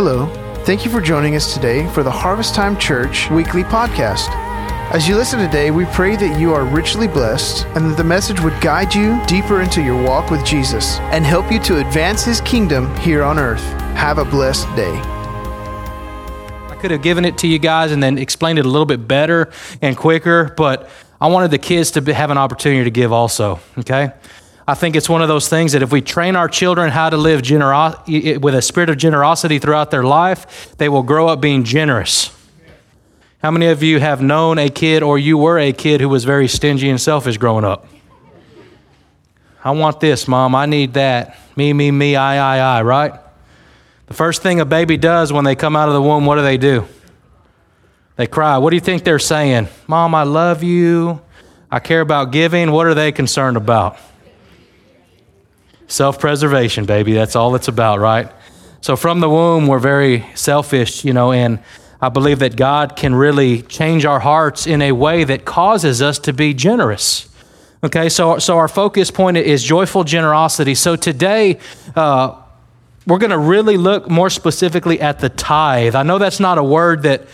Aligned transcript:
Hello. 0.00 0.28
Thank 0.64 0.84
you 0.84 0.92
for 0.92 1.00
joining 1.00 1.34
us 1.34 1.52
today 1.52 1.84
for 1.92 2.04
the 2.04 2.10
Harvest 2.12 2.54
Time 2.54 2.78
Church 2.78 3.28
weekly 3.32 3.64
podcast. 3.64 4.28
As 4.92 5.08
you 5.08 5.16
listen 5.16 5.40
today, 5.40 5.72
we 5.72 5.86
pray 5.86 6.14
that 6.14 6.38
you 6.38 6.54
are 6.54 6.64
richly 6.64 7.08
blessed 7.08 7.66
and 7.74 7.90
that 7.90 7.96
the 7.96 8.04
message 8.04 8.40
would 8.40 8.60
guide 8.60 8.94
you 8.94 9.20
deeper 9.26 9.60
into 9.60 9.82
your 9.82 10.00
walk 10.00 10.30
with 10.30 10.46
Jesus 10.46 11.00
and 11.10 11.26
help 11.26 11.50
you 11.50 11.58
to 11.64 11.78
advance 11.78 12.22
his 12.22 12.40
kingdom 12.42 12.96
here 12.98 13.24
on 13.24 13.40
earth. 13.40 13.64
Have 13.96 14.18
a 14.18 14.24
blessed 14.24 14.68
day. 14.76 14.94
I 16.68 16.78
could 16.80 16.92
have 16.92 17.02
given 17.02 17.24
it 17.24 17.36
to 17.38 17.48
you 17.48 17.58
guys 17.58 17.90
and 17.90 18.00
then 18.00 18.18
explained 18.18 18.60
it 18.60 18.66
a 18.66 18.68
little 18.68 18.86
bit 18.86 19.08
better 19.08 19.50
and 19.82 19.96
quicker, 19.96 20.54
but 20.56 20.88
I 21.20 21.26
wanted 21.26 21.50
the 21.50 21.58
kids 21.58 21.90
to 21.90 22.14
have 22.14 22.30
an 22.30 22.38
opportunity 22.38 22.84
to 22.84 22.92
give 22.92 23.10
also, 23.12 23.58
okay? 23.76 24.12
I 24.68 24.74
think 24.74 24.96
it's 24.96 25.08
one 25.08 25.22
of 25.22 25.28
those 25.28 25.48
things 25.48 25.72
that 25.72 25.82
if 25.82 25.90
we 25.90 26.02
train 26.02 26.36
our 26.36 26.46
children 26.46 26.90
how 26.90 27.08
to 27.08 27.16
live 27.16 27.40
genero- 27.40 28.38
with 28.38 28.54
a 28.54 28.60
spirit 28.60 28.90
of 28.90 28.98
generosity 28.98 29.58
throughout 29.58 29.90
their 29.90 30.02
life, 30.02 30.76
they 30.76 30.90
will 30.90 31.02
grow 31.02 31.26
up 31.26 31.40
being 31.40 31.64
generous. 31.64 32.30
How 33.42 33.50
many 33.50 33.68
of 33.68 33.82
you 33.82 33.98
have 33.98 34.20
known 34.20 34.58
a 34.58 34.68
kid 34.68 35.02
or 35.02 35.18
you 35.18 35.38
were 35.38 35.58
a 35.58 35.72
kid 35.72 36.02
who 36.02 36.08
was 36.10 36.24
very 36.24 36.48
stingy 36.48 36.90
and 36.90 37.00
selfish 37.00 37.38
growing 37.38 37.64
up? 37.64 37.86
I 39.64 39.70
want 39.70 40.00
this, 40.00 40.28
mom. 40.28 40.54
I 40.54 40.66
need 40.66 40.92
that. 40.94 41.38
Me, 41.56 41.72
me, 41.72 41.90
me, 41.90 42.14
I, 42.14 42.58
I, 42.58 42.78
I, 42.78 42.82
right? 42.82 43.14
The 44.08 44.14
first 44.14 44.42
thing 44.42 44.60
a 44.60 44.66
baby 44.66 44.98
does 44.98 45.32
when 45.32 45.46
they 45.46 45.56
come 45.56 45.76
out 45.76 45.88
of 45.88 45.94
the 45.94 46.02
womb, 46.02 46.26
what 46.26 46.34
do 46.34 46.42
they 46.42 46.58
do? 46.58 46.86
They 48.16 48.26
cry. 48.26 48.58
What 48.58 48.68
do 48.68 48.76
you 48.76 48.80
think 48.80 49.02
they're 49.02 49.18
saying? 49.18 49.68
Mom, 49.86 50.14
I 50.14 50.24
love 50.24 50.62
you. 50.62 51.22
I 51.70 51.78
care 51.78 52.02
about 52.02 52.32
giving. 52.32 52.70
What 52.70 52.86
are 52.86 52.94
they 52.94 53.12
concerned 53.12 53.56
about? 53.56 53.96
Self 55.88 56.18
preservation, 56.20 56.84
baby. 56.84 57.14
That's 57.14 57.34
all 57.34 57.54
it's 57.54 57.66
about, 57.66 57.98
right? 57.98 58.30
So 58.82 58.94
from 58.94 59.20
the 59.20 59.28
womb, 59.28 59.66
we're 59.66 59.78
very 59.78 60.26
selfish, 60.34 61.02
you 61.02 61.14
know, 61.14 61.32
and 61.32 61.60
I 62.00 62.10
believe 62.10 62.38
that 62.40 62.56
God 62.56 62.94
can 62.94 63.14
really 63.14 63.62
change 63.62 64.04
our 64.04 64.20
hearts 64.20 64.66
in 64.66 64.82
a 64.82 64.92
way 64.92 65.24
that 65.24 65.46
causes 65.46 66.00
us 66.00 66.18
to 66.20 66.32
be 66.34 66.54
generous. 66.54 67.28
Okay, 67.82 68.08
so, 68.10 68.38
so 68.38 68.58
our 68.58 68.68
focus 68.68 69.10
point 69.10 69.36
is 69.38 69.64
joyful 69.64 70.04
generosity. 70.04 70.74
So 70.74 70.94
today, 70.94 71.58
uh, 71.96 72.40
we're 73.06 73.18
going 73.18 73.30
to 73.30 73.38
really 73.38 73.78
look 73.78 74.10
more 74.10 74.28
specifically 74.28 75.00
at 75.00 75.20
the 75.20 75.30
tithe. 75.30 75.94
I 75.94 76.02
know 76.02 76.18
that's 76.18 76.38
not 76.38 76.58
a 76.58 76.62
word 76.62 77.04
that 77.04 77.26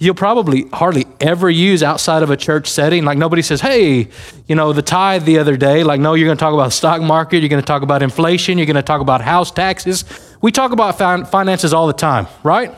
you'll 0.00 0.14
probably 0.14 0.62
hardly 0.72 1.06
ever 1.20 1.48
use 1.48 1.82
outside 1.82 2.22
of 2.22 2.30
a 2.30 2.36
church 2.36 2.66
setting. 2.66 3.04
Like 3.04 3.18
nobody 3.18 3.42
says, 3.42 3.60
hey, 3.60 4.08
you 4.48 4.56
know, 4.56 4.72
the 4.72 4.82
tithe 4.82 5.24
the 5.24 5.38
other 5.38 5.58
day. 5.58 5.84
Like, 5.84 6.00
no, 6.00 6.14
you're 6.14 6.26
going 6.26 6.38
to 6.38 6.40
talk 6.40 6.54
about 6.54 6.64
the 6.64 6.70
stock 6.70 7.02
market, 7.02 7.40
you're 7.40 7.50
going 7.50 7.62
to 7.62 7.66
talk 7.66 7.82
about 7.82 8.02
inflation, 8.02 8.58
you're 8.58 8.66
going 8.66 8.76
to 8.76 8.82
talk 8.82 9.02
about 9.02 9.20
house 9.20 9.52
taxes. 9.52 10.04
We 10.40 10.52
talk 10.52 10.72
about 10.72 10.98
finances 11.30 11.74
all 11.74 11.86
the 11.86 11.92
time, 11.92 12.26
right? 12.42 12.74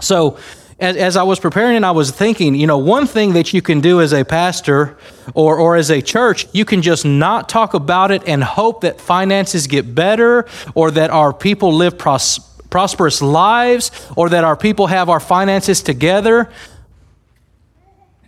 So, 0.00 0.38
as, 0.80 0.96
as 0.96 1.16
I 1.16 1.24
was 1.24 1.38
preparing 1.38 1.76
and 1.76 1.84
I 1.84 1.90
was 1.90 2.12
thinking, 2.12 2.54
you 2.54 2.66
know, 2.66 2.78
one 2.78 3.06
thing 3.06 3.34
that 3.34 3.52
you 3.52 3.60
can 3.60 3.80
do 3.80 4.00
as 4.00 4.12
a 4.14 4.24
pastor 4.24 4.96
or, 5.34 5.58
or 5.58 5.76
as 5.76 5.90
a 5.90 6.00
church, 6.00 6.46
you 6.52 6.64
can 6.64 6.82
just 6.82 7.04
not 7.04 7.48
talk 7.48 7.74
about 7.74 8.10
it 8.10 8.22
and 8.26 8.42
hope 8.42 8.82
that 8.82 9.00
finances 9.00 9.66
get 9.66 9.94
better 9.94 10.46
or 10.74 10.92
that 10.92 11.10
our 11.10 11.32
people 11.32 11.74
live 11.74 11.98
prosperous 11.98 12.48
prosperous 12.70 13.22
lives 13.22 13.90
or 14.16 14.28
that 14.28 14.44
our 14.44 14.56
people 14.56 14.88
have 14.88 15.08
our 15.08 15.20
finances 15.20 15.82
together. 15.82 16.50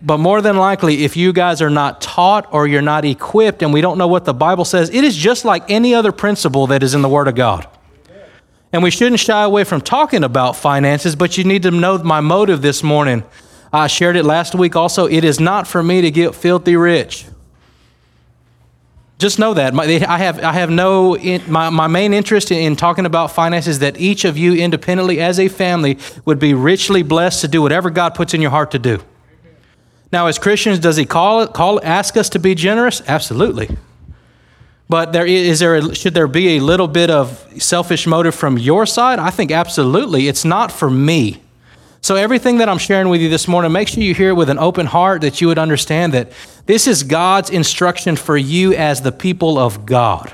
But 0.03 0.19
more 0.19 0.41
than 0.41 0.57
likely, 0.57 1.05
if 1.05 1.17
you 1.17 1.33
guys 1.33 1.61
are 1.61 1.71
not 1.71 2.01
taught 2.01 2.53
or 2.53 2.67
you're 2.67 2.81
not 2.81 3.05
equipped 3.05 3.63
and 3.63 3.73
we 3.73 3.81
don't 3.83 3.99
know 3.99 4.09
what 4.09 4.25
the 4.25 4.33
Bible 4.33 4.65
says, 4.65 4.89
it 4.91 5.05
is 5.05 5.15
just 5.15 5.45
like 5.45 5.71
any 5.71 5.95
other 5.95 6.11
principle 6.11 6.69
that 6.69 6.83
is 6.83 6.95
in 6.95 7.03
the 7.03 7.09
Word 7.09 7.29
of 7.29 7.35
God. 7.35 7.67
And 8.73 8.83
we 8.83 8.91
shouldn't 8.91 9.21
shy 9.21 9.43
away 9.43 9.65
from 9.65 9.81
talking 9.81 10.25
about 10.25 10.57
finances, 10.57 11.17
but 11.17 11.37
you 11.37 11.45
need 11.45 11.65
to 11.65 11.71
know 11.71 11.99
my 11.99 12.21
motive 12.21 12.63
this 12.63 12.83
morning. 12.83 13.25
I 13.73 13.89
shared 13.89 14.17
it 14.17 14.25
last 14.25 14.55
week 14.55 14.75
also. 14.75 15.07
It 15.07 15.25
is 15.25 15.39
not 15.39 15.67
for 15.67 15.83
me 15.83 16.01
to 16.03 16.11
get 16.11 16.35
filthy 16.35 16.77
rich. 16.77 17.27
Just 19.21 19.39
know 19.39 19.53
that. 19.53 19.79
I 19.79 20.17
have, 20.17 20.43
I 20.43 20.53
have 20.53 20.71
no, 20.71 21.15
my, 21.47 21.69
my 21.69 21.87
main 21.89 22.15
interest 22.15 22.51
in 22.51 22.75
talking 22.75 23.05
about 23.05 23.31
finances 23.31 23.81
that 23.81 24.01
each 24.01 24.25
of 24.25 24.39
you 24.39 24.55
independently 24.55 25.21
as 25.21 25.39
a 25.39 25.49
family 25.49 25.99
would 26.25 26.39
be 26.39 26.55
richly 26.55 27.03
blessed 27.03 27.43
to 27.43 27.49
do 27.49 27.61
whatever 27.61 27.91
God 27.91 28.15
puts 28.15 28.33
in 28.33 28.41
your 28.41 28.51
heart 28.51 28.71
to 28.71 28.79
do. 28.79 28.99
Now, 30.11 30.27
as 30.27 30.39
Christians, 30.39 30.79
does 30.79 30.97
He 30.97 31.05
call, 31.05 31.47
call 31.49 31.85
ask 31.85 32.17
us 32.17 32.31
to 32.31 32.39
be 32.39 32.55
generous? 32.55 33.03
Absolutely. 33.07 33.77
But 34.89 35.13
there 35.13 35.27
is 35.27 35.61
there 35.61 35.77
a, 35.77 35.95
should 35.95 36.15
there 36.15 36.27
be 36.27 36.57
a 36.57 36.61
little 36.61 36.89
bit 36.89 37.11
of 37.11 37.47
selfish 37.59 38.07
motive 38.07 38.35
from 38.35 38.57
your 38.57 38.87
side? 38.87 39.19
I 39.19 39.31
think 39.31 39.53
absolutely. 39.53 40.29
It's 40.29 40.47
not 40.47 40.73
for 40.73 40.91
me. 40.91 41.43
So, 42.03 42.17
everything 42.17 42.59
that 42.59 42.69
I'm 42.69 42.79
sharing 42.79 43.11
with 43.11 43.21
you 43.21 43.29
this 43.29 43.47
morning, 43.47 43.73
make 43.73 43.89
sure 43.89 44.03
you 44.03 44.15
hear 44.15 44.31
it 44.31 44.35
with 44.35 44.49
an 44.49 44.59
open 44.59 44.87
heart 44.87 45.21
that 45.21 45.41
you 45.41 45.49
would 45.49 45.59
understand 45.59 46.15
that 46.15 46.33
this 46.65 46.87
is 46.87 47.03
God's 47.03 47.51
instruction 47.51 48.17
for 48.17 48.39
you 48.39 48.75
as 48.75 49.03
the 49.03 49.13
people 49.13 49.59
of 49.59 49.85
God. 49.85 50.33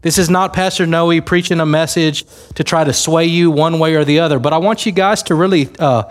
This 0.00 0.16
is 0.16 0.30
not 0.30 0.54
Pastor 0.54 0.86
Noe 0.86 1.20
preaching 1.20 1.60
a 1.60 1.66
message 1.66 2.24
to 2.54 2.64
try 2.64 2.84
to 2.84 2.92
sway 2.94 3.26
you 3.26 3.50
one 3.50 3.78
way 3.78 3.96
or 3.96 4.04
the 4.04 4.20
other, 4.20 4.38
but 4.38 4.54
I 4.54 4.58
want 4.58 4.86
you 4.86 4.92
guys 4.92 5.22
to 5.24 5.34
really 5.34 5.68
uh, 5.78 6.04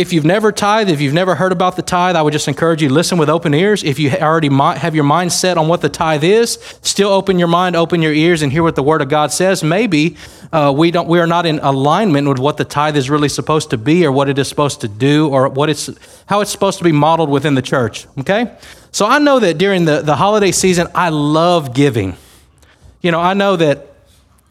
if 0.00 0.12
you've 0.14 0.24
never 0.24 0.50
tithed, 0.50 0.90
if 0.90 1.00
you've 1.00 1.12
never 1.12 1.34
heard 1.34 1.52
about 1.52 1.76
the 1.76 1.82
tithe, 1.82 2.16
I 2.16 2.22
would 2.22 2.32
just 2.32 2.48
encourage 2.48 2.82
you 2.82 2.88
listen 2.88 3.18
with 3.18 3.28
open 3.28 3.52
ears. 3.52 3.84
If 3.84 3.98
you 3.98 4.10
already 4.10 4.48
have 4.78 4.94
your 4.94 5.04
mind 5.04 5.32
set 5.32 5.58
on 5.58 5.68
what 5.68 5.82
the 5.82 5.90
tithe 5.90 6.24
is, 6.24 6.52
still 6.82 7.10
open 7.10 7.38
your 7.38 7.48
mind, 7.48 7.76
open 7.76 8.00
your 8.00 8.12
ears, 8.12 8.40
and 8.40 8.50
hear 8.50 8.62
what 8.62 8.76
the 8.76 8.82
Word 8.82 9.02
of 9.02 9.10
God 9.10 9.30
says. 9.30 9.62
Maybe 9.62 10.16
uh, 10.52 10.72
we 10.74 10.90
don't, 10.90 11.06
we 11.06 11.20
are 11.20 11.26
not 11.26 11.44
in 11.44 11.58
alignment 11.58 12.26
with 12.26 12.38
what 12.38 12.56
the 12.56 12.64
tithe 12.64 12.96
is 12.96 13.10
really 13.10 13.28
supposed 13.28 13.70
to 13.70 13.78
be, 13.78 14.06
or 14.06 14.10
what 14.10 14.28
it 14.28 14.38
is 14.38 14.48
supposed 14.48 14.80
to 14.80 14.88
do, 14.88 15.28
or 15.28 15.48
what 15.48 15.68
it's 15.68 15.90
how 16.26 16.40
it's 16.40 16.50
supposed 16.50 16.78
to 16.78 16.84
be 16.84 16.92
modeled 16.92 17.28
within 17.28 17.54
the 17.54 17.62
church. 17.62 18.06
Okay, 18.18 18.50
so 18.92 19.06
I 19.06 19.18
know 19.18 19.38
that 19.38 19.58
during 19.58 19.84
the 19.84 20.00
the 20.00 20.16
holiday 20.16 20.52
season, 20.52 20.88
I 20.94 21.10
love 21.10 21.74
giving. 21.74 22.16
You 23.02 23.10
know, 23.10 23.20
I 23.20 23.34
know 23.34 23.56
that 23.56 23.89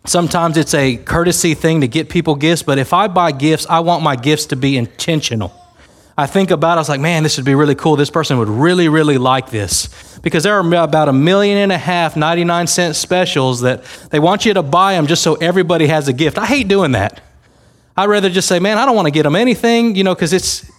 Sometimes 0.06 0.58
it's 0.58 0.74
a 0.74 0.98
courtesy 0.98 1.54
thing 1.54 1.82
to 1.82 1.88
get 1.88 2.10
people 2.10 2.36
gifts, 2.36 2.64
but 2.64 2.78
if 2.78 2.94
I 2.94 3.08
buy 3.08 3.32
gifts, 3.32 3.66
I 3.70 3.80
want 3.82 4.04
my 4.04 4.16
gifts 4.16 4.48
to 4.48 4.56
be 4.56 4.78
intentional. 4.78 5.54
I 6.20 6.26
think 6.26 6.52
about 6.52 6.74
it, 6.74 6.76
I 6.76 6.80
was 6.80 6.90
like, 6.90 7.00
man, 7.00 7.24
this 7.24 7.38
would 7.38 7.46
be 7.46 7.56
really 7.56 7.76
cool. 7.76 7.96
This 7.96 8.10
person 8.10 8.38
would 8.40 8.50
really, 8.50 8.90
really 8.90 9.18
like 9.18 9.52
this. 9.52 10.20
Because 10.22 10.44
there 10.44 10.60
are 10.60 10.84
about 10.84 11.08
a 11.08 11.14
million 11.14 11.58
and 11.58 11.72
a 11.72 11.78
half 11.78 12.18
99 12.18 12.68
cent 12.68 12.98
specials 12.98 13.62
that 13.62 13.86
they 14.10 14.20
want 14.20 14.46
you 14.46 14.54
to 14.54 14.62
buy 14.62 14.96
them 14.96 15.08
just 15.08 15.24
so 15.24 15.36
everybody 15.36 15.88
has 15.88 16.10
a 16.10 16.14
gift. 16.14 16.38
I 16.38 16.46
hate 16.46 16.68
doing 16.68 16.92
that. 16.92 17.22
I'd 17.96 18.10
rather 18.10 18.30
just 18.30 18.50
say, 18.50 18.60
man, 18.60 18.78
I 18.78 18.86
don't 18.86 18.98
want 18.98 19.06
to 19.06 19.12
get 19.12 19.24
them 19.24 19.36
anything, 19.36 19.96
you 19.96 20.04
know, 20.04 20.14
because 20.14 20.34
it's, 20.34 20.70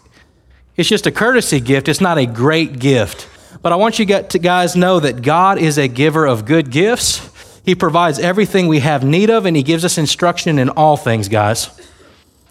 it's 0.76 0.90
just 0.90 1.06
a 1.06 1.10
courtesy 1.10 1.58
gift. 1.60 1.88
It's 1.88 2.02
not 2.02 2.18
a 2.18 2.26
great 2.26 2.78
gift. 2.78 3.26
But 3.62 3.72
I 3.72 3.76
want 3.76 3.98
you 3.98 4.04
to 4.04 4.38
guys 4.38 4.76
know 4.76 5.00
that 5.00 5.22
God 5.22 5.58
is 5.58 5.78
a 5.78 5.88
giver 5.88 6.26
of 6.26 6.44
good 6.44 6.70
gifts. 6.70 7.29
He 7.64 7.74
provides 7.74 8.18
everything 8.18 8.66
we 8.66 8.80
have 8.80 9.04
need 9.04 9.30
of, 9.30 9.46
and 9.46 9.56
He 9.56 9.62
gives 9.62 9.84
us 9.84 9.98
instruction 9.98 10.58
in 10.58 10.70
all 10.70 10.96
things, 10.96 11.28
guys. 11.28 11.68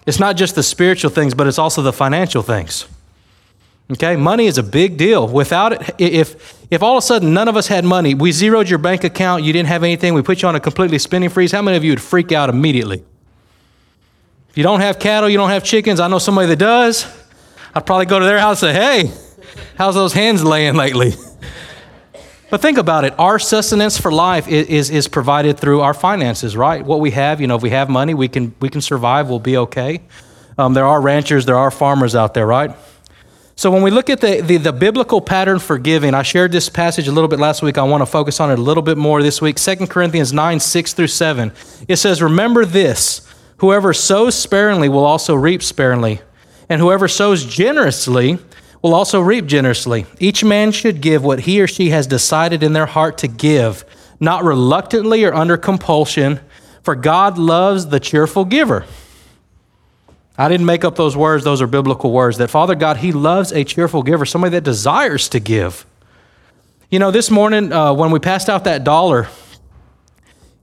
It's 0.06 0.20
not 0.20 0.38
just 0.38 0.56
the 0.56 0.64
spiritual 0.64 1.12
things, 1.12 1.34
but 1.34 1.48
it's 1.48 1.60
also 1.60 1.82
the 1.82 1.94
financial 1.94 2.42
things. 2.42 2.88
Okay, 3.92 4.16
money 4.16 4.46
is 4.46 4.58
a 4.60 4.64
big 4.64 4.98
deal. 4.98 5.28
Without 5.28 5.74
it, 5.74 5.96
if 6.00 6.60
if 6.70 6.84
all 6.84 6.98
of 6.98 7.04
a 7.04 7.06
sudden 7.06 7.34
none 7.34 7.48
of 7.48 7.58
us 7.58 7.68
had 7.68 7.84
money, 7.84 8.14
we 8.14 8.32
zeroed 8.32 8.70
your 8.70 8.78
bank 8.78 9.04
account, 9.04 9.44
you 9.44 9.52
didn't 9.52 9.70
have 9.70 9.84
anything, 9.84 10.14
we 10.14 10.22
put 10.22 10.44
you 10.44 10.48
on 10.48 10.56
a 10.56 10.60
completely 10.60 11.00
spending 11.00 11.30
freeze, 11.30 11.52
how 11.52 11.64
many 11.64 11.76
of 11.76 11.84
you 11.84 11.92
would 11.92 12.02
freak 12.02 12.32
out 12.32 12.50
immediately? 12.50 13.04
If 14.50 14.58
you 14.58 14.64
don't 14.64 14.82
have 14.82 15.00
cattle, 15.00 15.30
you 15.30 15.38
don't 15.38 15.50
have 15.50 15.64
chickens, 15.64 16.00
I 16.00 16.08
know 16.08 16.20
somebody 16.20 16.48
that 16.48 16.58
does. 16.58 17.08
I'd 17.74 17.86
probably 17.86 18.06
go 18.06 18.20
to 18.20 18.26
their 18.26 18.40
house 18.40 18.62
and 18.62 18.76
say, 18.76 19.08
hey, 19.08 19.12
how's 19.78 19.96
those 19.96 20.14
hens 20.14 20.44
laying 20.44 20.76
lately? 20.76 21.14
But 22.50 22.62
think 22.62 22.80
about 22.80 23.06
it. 23.06 23.14
Our 23.20 23.38
sustenance 23.38 24.00
for 24.00 24.12
life 24.12 24.48
is, 24.48 24.68
is, 24.68 24.90
is, 24.90 25.08
provided 25.08 25.60
through 25.60 25.82
our 25.82 25.94
finances, 25.94 26.58
right? 26.58 26.84
What 26.84 27.00
we 27.00 27.12
have, 27.12 27.40
you 27.40 27.48
know, 27.48 27.56
if 27.56 27.62
we 27.62 27.70
have 27.70 27.90
money, 27.90 28.16
we 28.16 28.28
can, 28.28 28.56
we 28.60 28.70
can 28.70 28.82
survive, 28.82 29.30
we'll 29.30 29.40
be 29.40 29.58
okay. 29.58 30.02
Um, 30.58 30.74
there 30.74 30.86
are 30.86 31.00
ranchers, 31.00 31.46
there 31.46 31.58
are 31.58 31.70
farmers 31.70 32.16
out 32.16 32.34
there, 32.34 32.48
right? 32.48 32.72
So 33.56 33.70
when 33.70 33.84
we 33.84 33.92
look 33.92 34.10
at 34.10 34.22
the, 34.22 34.42
the, 34.42 34.58
the, 34.58 34.74
biblical 34.74 35.22
pattern 35.22 35.60
for 35.60 35.78
giving, 35.78 36.14
I 36.14 36.24
shared 36.24 36.52
this 36.52 36.70
passage 36.70 37.08
a 37.08 37.12
little 37.12 37.28
bit 37.28 37.40
last 37.40 37.62
week. 37.62 37.78
I 37.78 37.84
want 37.84 38.02
to 38.02 38.06
focus 38.06 38.40
on 38.40 38.50
it 38.52 38.58
a 38.58 38.62
little 38.62 38.82
bit 38.82 38.98
more 38.98 39.22
this 39.22 39.42
week. 39.42 39.58
2 39.58 39.88
Corinthians 39.88 40.32
9, 40.32 40.60
6 40.60 40.94
through 40.94 41.08
7. 41.08 41.52
It 41.88 41.98
says, 41.98 42.22
Remember 42.22 42.66
this 42.66 43.28
whoever 43.58 43.94
sows 43.94 44.34
sparingly 44.36 44.88
will 44.88 45.06
also 45.06 45.36
reap 45.36 45.62
sparingly, 45.62 46.22
and 46.70 46.80
whoever 46.80 47.10
sows 47.10 47.44
generously 47.44 48.40
will 48.82 48.94
also 48.94 49.20
reap 49.20 49.46
generously. 49.46 50.06
Each 50.20 50.44
man 50.44 50.72
should 50.72 51.02
give 51.02 51.24
what 51.24 51.42
he 51.42 51.62
or 51.62 51.68
she 51.68 51.90
has 51.90 52.08
decided 52.08 52.64
in 52.64 52.74
their 52.74 52.86
heart 52.86 53.18
to 53.20 53.28
give, 53.28 53.84
not 54.20 54.44
reluctantly 54.44 55.24
or 55.26 55.34
under 55.34 55.58
compulsion, 55.58 56.40
for 56.84 56.96
God 56.96 57.38
loves 57.38 57.88
the 57.88 58.00
cheerful 58.00 58.46
giver. 58.46 58.86
I 60.38 60.48
didn't 60.48 60.66
make 60.66 60.86
up 60.86 60.96
those 60.96 61.18
words, 61.18 61.44
those 61.44 61.62
are 61.62 61.68
biblical 61.68 62.12
words. 62.14 62.38
That 62.38 62.50
Father 62.50 62.76
God, 62.76 62.98
He 62.98 63.12
loves 63.12 63.52
a 63.52 63.66
cheerful 63.66 64.04
giver, 64.04 64.26
somebody 64.26 64.52
that 64.52 64.64
desires 64.64 65.28
to 65.30 65.40
give. 65.40 65.86
You 66.90 67.00
know, 67.00 67.12
this 67.12 67.30
morning 67.30 67.74
uh, 67.74 67.94
when 67.94 68.12
we 68.12 68.20
passed 68.20 68.50
out 68.50 68.64
that 68.64 68.84
dollar, 68.84 69.28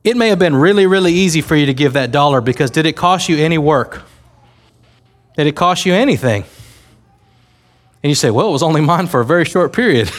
It 0.07 0.17
may 0.17 0.29
have 0.29 0.39
been 0.39 0.55
really, 0.55 0.87
really 0.87 1.13
easy 1.13 1.41
for 1.41 1.57
you 1.57 1.67
to 1.67 1.75
give 1.75 1.95
that 1.95 2.13
dollar 2.13 2.41
because 2.41 2.71
did 2.71 2.87
it 2.87 2.93
cost 2.93 3.29
you 3.29 3.39
any 3.39 3.59
work? 3.59 4.03
Did 5.37 5.49
it 5.49 5.57
cost 5.57 5.85
you 5.85 5.95
anything? 5.95 6.45
And 8.03 8.11
you 8.11 8.15
say, 8.15 8.31
well, 8.31 8.49
it 8.49 8.53
was 8.53 8.63
only 8.63 8.81
mine 8.81 9.07
for 9.07 9.21
a 9.21 9.25
very 9.25 9.45
short 9.45 9.73
period. 9.73 10.11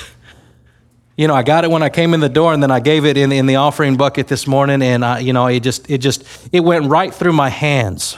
you 1.18 1.27
know, 1.27 1.33
I 1.33 1.44
got 1.44 1.63
it 1.63 1.71
when 1.71 1.83
I 1.83 1.89
came 1.89 2.13
in 2.13 2.19
the 2.19 2.29
door, 2.29 2.53
and 2.53 2.62
then 2.62 2.71
I 2.71 2.79
gave 2.79 3.06
it 3.06 3.18
in, 3.18 3.31
in 3.31 3.45
the 3.45 3.56
offering 3.56 3.97
bucket 3.97 4.27
this 4.27 4.45
morning, 4.45 4.81
and 4.81 5.06
I, 5.06 5.19
you 5.19 5.33
know, 5.33 5.47
it 5.47 5.62
just, 5.62 5.89
it 5.89 6.00
just, 6.00 6.24
it 6.51 6.59
went 6.59 6.85
right 6.85 7.13
through 7.13 7.33
my 7.33 7.50
hands. 7.50 8.18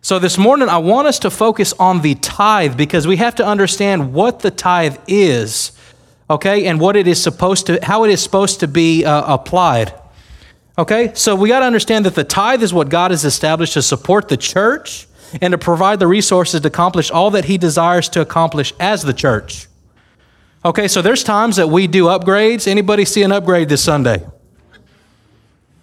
So 0.00 0.18
this 0.18 0.38
morning, 0.38 0.68
I 0.68 0.78
want 0.78 1.08
us 1.08 1.18
to 1.20 1.30
focus 1.30 1.74
on 1.74 2.02
the 2.02 2.14
tithe 2.14 2.76
because 2.76 3.06
we 3.06 3.16
have 3.16 3.34
to 3.36 3.46
understand 3.46 4.14
what 4.14 4.40
the 4.40 4.50
tithe 4.50 4.96
is, 5.08 5.72
okay, 6.30 6.66
and 6.66 6.80
what 6.80 6.94
it 6.94 7.08
is 7.08 7.20
supposed 7.20 7.66
to, 7.66 7.80
how 7.82 8.04
it 8.04 8.10
is 8.10 8.22
supposed 8.22 8.60
to 8.60 8.68
be 8.68 9.04
uh, 9.04 9.34
applied. 9.34 9.92
Okay, 10.78 11.12
so 11.14 11.34
we 11.34 11.48
got 11.48 11.60
to 11.60 11.66
understand 11.66 12.06
that 12.06 12.14
the 12.14 12.22
tithe 12.22 12.62
is 12.62 12.72
what 12.72 12.88
God 12.88 13.10
has 13.10 13.24
established 13.24 13.72
to 13.72 13.82
support 13.82 14.28
the 14.28 14.36
church 14.36 15.07
and 15.40 15.52
to 15.52 15.58
provide 15.58 15.98
the 15.98 16.06
resources 16.06 16.60
to 16.60 16.68
accomplish 16.68 17.10
all 17.10 17.30
that 17.32 17.46
He 17.46 17.58
desires 17.58 18.08
to 18.10 18.20
accomplish 18.20 18.72
as 18.80 19.02
the 19.02 19.12
church. 19.12 19.68
Okay, 20.64 20.88
so 20.88 21.02
there's 21.02 21.22
times 21.22 21.56
that 21.56 21.68
we 21.68 21.86
do 21.86 22.04
upgrades. 22.04 22.66
Anybody 22.66 23.04
see 23.04 23.22
an 23.22 23.32
upgrade 23.32 23.68
this 23.68 23.82
Sunday? 23.82 24.26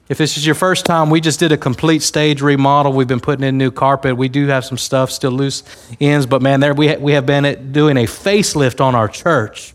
If 0.08 0.20
this 0.20 0.38
is 0.38 0.46
your 0.46 0.54
first 0.54 0.86
time, 0.86 1.10
we 1.10 1.20
just 1.20 1.40
did 1.40 1.52
a 1.52 1.58
complete 1.58 2.04
stage 2.04 2.42
remodel. 2.42 2.94
We've 2.94 3.08
been 3.08 3.20
putting 3.20 3.44
in 3.44 3.58
new 3.58 3.72
carpet. 3.72 4.16
We 4.16 4.30
do 4.30 4.46
have 4.48 4.64
some 4.64 4.78
stuff 4.78 5.10
still 5.10 5.32
loose 5.32 5.64
ends, 6.00 6.28
but 6.28 6.44
man, 6.44 6.60
there 6.60 6.76
we, 6.76 6.90
ha- 6.90 6.98
we 7.00 7.14
have 7.14 7.26
been 7.26 7.72
doing 7.72 7.98
a 7.98 8.04
facelift 8.04 8.80
on 8.80 8.94
our 8.94 9.08
church. 9.08 9.74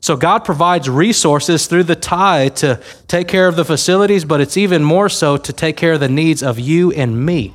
So 0.00 0.16
God 0.16 0.40
provides 0.44 0.88
resources 0.88 1.66
through 1.66 1.84
the 1.84 1.96
tithe 1.96 2.56
to 2.56 2.80
take 3.08 3.26
care 3.26 3.48
of 3.48 3.56
the 3.56 3.64
facilities, 3.64 4.24
but 4.24 4.40
it's 4.40 4.56
even 4.56 4.84
more 4.84 5.08
so 5.08 5.36
to 5.36 5.52
take 5.52 5.76
care 5.76 5.94
of 5.94 6.00
the 6.00 6.08
needs 6.08 6.42
of 6.42 6.60
you 6.60 6.92
and 6.92 7.24
me. 7.24 7.54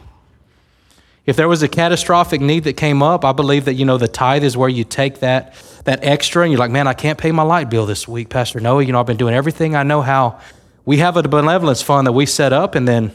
If 1.27 1.35
there 1.35 1.49
was 1.49 1.61
a 1.61 1.67
catastrophic 1.67 2.39
need 2.39 2.63
that 2.63 2.77
came 2.77 3.03
up, 3.03 3.25
I 3.25 3.33
believe 3.33 3.65
that, 3.65 3.73
you 3.73 3.83
know, 3.83 3.97
the 3.97 4.07
tithe 4.07 4.45
is 4.45 4.55
where 4.55 4.69
you 4.69 4.85
take 4.85 5.19
that, 5.19 5.53
that 5.83 5.99
extra 6.01 6.43
and 6.43 6.51
you're 6.53 6.59
like, 6.59 6.71
man, 6.71 6.87
I 6.87 6.93
can't 6.93 7.19
pay 7.19 7.33
my 7.33 7.43
light 7.43 7.69
bill 7.69 7.85
this 7.85 8.07
week, 8.07 8.29
Pastor 8.29 8.61
Noe. 8.61 8.79
You 8.79 8.93
know, 8.93 8.99
I've 9.01 9.05
been 9.05 9.17
doing 9.17 9.33
everything 9.33 9.75
I 9.75 9.83
know 9.83 10.01
how. 10.01 10.39
We 10.85 10.97
have 10.99 11.17
a 11.17 11.23
benevolence 11.23 11.81
fund 11.81 12.07
that 12.07 12.13
we 12.13 12.25
set 12.25 12.53
up 12.53 12.75
and 12.75 12.87
then 12.87 13.11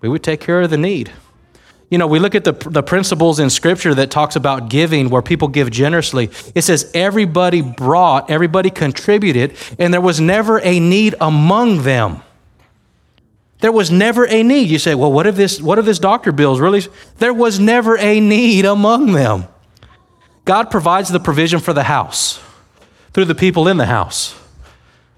we 0.00 0.08
would 0.08 0.24
take 0.24 0.40
care 0.40 0.60
of 0.60 0.70
the 0.70 0.76
need. 0.76 1.12
You 1.88 1.98
know, 1.98 2.08
we 2.08 2.18
look 2.18 2.34
at 2.34 2.42
the, 2.42 2.50
the 2.50 2.82
principles 2.82 3.38
in 3.38 3.48
Scripture 3.48 3.94
that 3.94 4.10
talks 4.10 4.34
about 4.34 4.68
giving, 4.68 5.08
where 5.08 5.22
people 5.22 5.46
give 5.46 5.70
generously. 5.70 6.30
It 6.52 6.62
says 6.62 6.90
everybody 6.94 7.62
brought, 7.62 8.28
everybody 8.28 8.70
contributed, 8.70 9.56
and 9.78 9.94
there 9.94 10.00
was 10.00 10.20
never 10.20 10.60
a 10.64 10.80
need 10.80 11.14
among 11.20 11.84
them. 11.84 12.22
There 13.60 13.72
was 13.72 13.90
never 13.90 14.26
a 14.26 14.42
need. 14.42 14.68
You 14.68 14.78
say, 14.78 14.94
well, 14.94 15.12
what 15.12 15.26
if 15.26 15.34
this, 15.34 15.60
what 15.60 15.78
if 15.78 15.84
this 15.84 15.98
doctor 15.98 16.32
bills 16.32 16.60
really? 16.60 16.82
There 17.18 17.34
was 17.34 17.58
never 17.58 17.96
a 17.98 18.20
need 18.20 18.64
among 18.64 19.12
them. 19.12 19.46
God 20.44 20.70
provides 20.70 21.08
the 21.08 21.20
provision 21.20 21.60
for 21.60 21.72
the 21.72 21.84
house 21.84 22.40
through 23.12 23.24
the 23.24 23.34
people 23.34 23.66
in 23.68 23.78
the 23.78 23.86
house. 23.86 24.34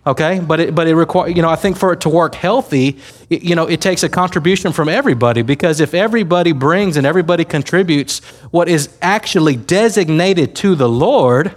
Okay, 0.07 0.41
but 0.41 0.59
it, 0.59 0.75
but 0.75 0.89
it 0.89 0.95
requires, 0.95 1.37
you 1.37 1.43
know, 1.43 1.51
I 1.51 1.57
think 1.57 1.77
for 1.77 1.93
it 1.93 2.01
to 2.03 2.09
work 2.09 2.35
healthy, 2.35 2.99
it, 3.29 3.43
you 3.43 3.55
know, 3.55 3.67
it 3.67 3.83
takes 3.83 4.03
a 4.03 4.09
contribution 4.09 4.73
from 4.73 4.89
everybody 4.89 5.43
because 5.43 5.81
if 5.81 5.93
everybody 5.93 6.53
brings 6.53 6.97
and 6.97 7.07
everybody 7.07 7.45
contributes 7.45 8.21
what 8.51 8.71
is 8.71 8.89
actually 9.03 9.57
designated 9.57 10.57
to 10.57 10.75
the 10.77 10.89
Lord, 10.89 11.55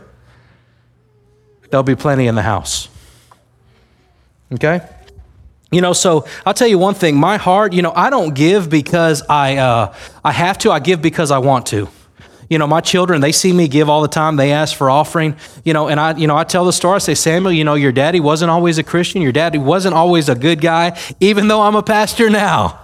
there'll 1.70 1.84
be 1.84 1.96
plenty 1.96 2.28
in 2.28 2.36
the 2.36 2.42
house. 2.42 2.90
Okay? 4.52 4.82
You 5.72 5.80
know, 5.80 5.94
so 5.94 6.26
I'll 6.46 6.54
tell 6.54 6.68
you 6.68 6.78
one 6.78 6.96
thing. 6.96 7.16
My 7.16 7.38
heart, 7.38 7.72
you 7.72 7.82
know, 7.82 7.94
I 7.96 8.10
don't 8.10 8.36
give 8.36 8.70
because 8.70 9.24
I 9.30 9.56
uh, 9.56 9.96
I 10.24 10.34
have 10.34 10.58
to. 10.60 10.72
I 10.72 10.80
give 10.80 11.02
because 11.02 11.32
I 11.32 11.38
want 11.38 11.66
to. 11.68 11.88
You 12.50 12.58
know, 12.58 12.68
my 12.68 12.82
children, 12.82 13.22
they 13.22 13.32
see 13.32 13.54
me 13.54 13.70
give 13.70 13.90
all 13.90 14.02
the 14.02 14.10
time. 14.10 14.36
They 14.36 14.52
ask 14.52 14.76
for 14.76 14.90
offering. 14.90 15.38
You 15.64 15.72
know, 15.72 15.88
and 15.88 15.98
I, 15.98 16.18
you 16.18 16.28
know, 16.28 16.36
I 16.36 16.44
tell 16.44 16.66
the 16.66 16.74
story. 16.74 16.96
I 16.96 16.98
say, 16.98 17.16
Samuel, 17.16 17.54
you 17.54 17.64
know, 17.64 17.76
your 17.76 17.94
daddy 17.94 18.20
wasn't 18.20 18.52
always 18.52 18.78
a 18.78 18.84
Christian. 18.84 19.22
Your 19.22 19.32
daddy 19.32 19.58
wasn't 19.58 19.96
always 19.96 20.28
a 20.28 20.36
good 20.36 20.60
guy, 20.60 21.00
even 21.22 21.48
though 21.48 21.62
I'm 21.62 21.76
a 21.76 21.84
pastor 21.84 22.30
now. 22.30 22.78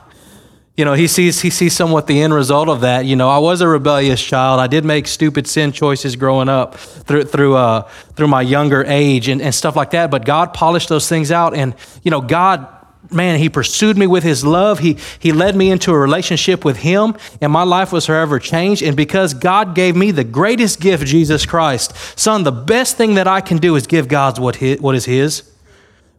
You 0.78 0.86
know, 0.86 0.94
he 0.94 1.08
sees 1.08 1.42
he 1.42 1.50
sees 1.50 1.76
somewhat 1.76 2.08
the 2.08 2.22
end 2.22 2.34
result 2.34 2.70
of 2.70 2.82
that. 2.82 3.06
You 3.06 3.18
know, 3.18 3.28
I 3.30 3.40
was 3.40 3.60
a 3.60 3.68
rebellious 3.68 4.24
child. 4.24 4.62
I 4.62 4.68
did 4.68 4.86
make 4.86 5.08
stupid 5.08 5.48
sin 5.48 5.74
choices 5.74 6.16
growing 6.16 6.48
up 6.48 6.76
through 6.76 7.24
through 7.24 7.56
uh, 7.56 7.82
through 8.16 8.28
my 8.28 8.44
younger 8.44 8.86
age 8.86 9.28
and, 9.28 9.42
and 9.42 9.54
stuff 9.54 9.76
like 9.76 9.92
that. 9.92 10.12
But 10.12 10.24
God 10.24 10.54
polished 10.54 10.88
those 10.88 11.10
things 11.10 11.32
out, 11.32 11.56
and 11.56 11.76
you 12.04 12.12
know, 12.12 12.22
God 12.22 12.68
man, 13.12 13.40
he 13.40 13.50
pursued 13.50 13.98
me 13.98 14.08
with 14.08 14.24
his 14.24 14.46
love. 14.46 14.80
He, 14.80 14.98
he 15.20 15.32
led 15.32 15.56
me 15.56 15.72
into 15.72 15.92
a 15.92 15.98
relationship 15.98 16.66
with 16.66 16.78
him, 16.78 17.16
and 17.42 17.52
my 17.52 17.64
life 17.64 17.92
was 17.92 18.06
forever 18.06 18.40
changed. 18.40 18.84
And 18.84 18.96
because 18.96 19.34
God 19.34 19.76
gave 19.76 19.96
me 19.96 20.12
the 20.12 20.24
greatest 20.24 20.80
gift, 20.80 21.06
Jesus 21.06 21.46
Christ, 21.46 21.94
son, 22.18 22.44
the 22.44 22.52
best 22.52 22.98
thing 22.98 23.16
that 23.16 23.28
I 23.28 23.42
can 23.42 23.58
do 23.58 23.76
is 23.76 23.88
give 23.88 24.08
God's 24.08 24.40
what, 24.40 24.58
his, 24.58 24.80
what 24.80 24.96
is 24.96 25.06
his 25.06 25.50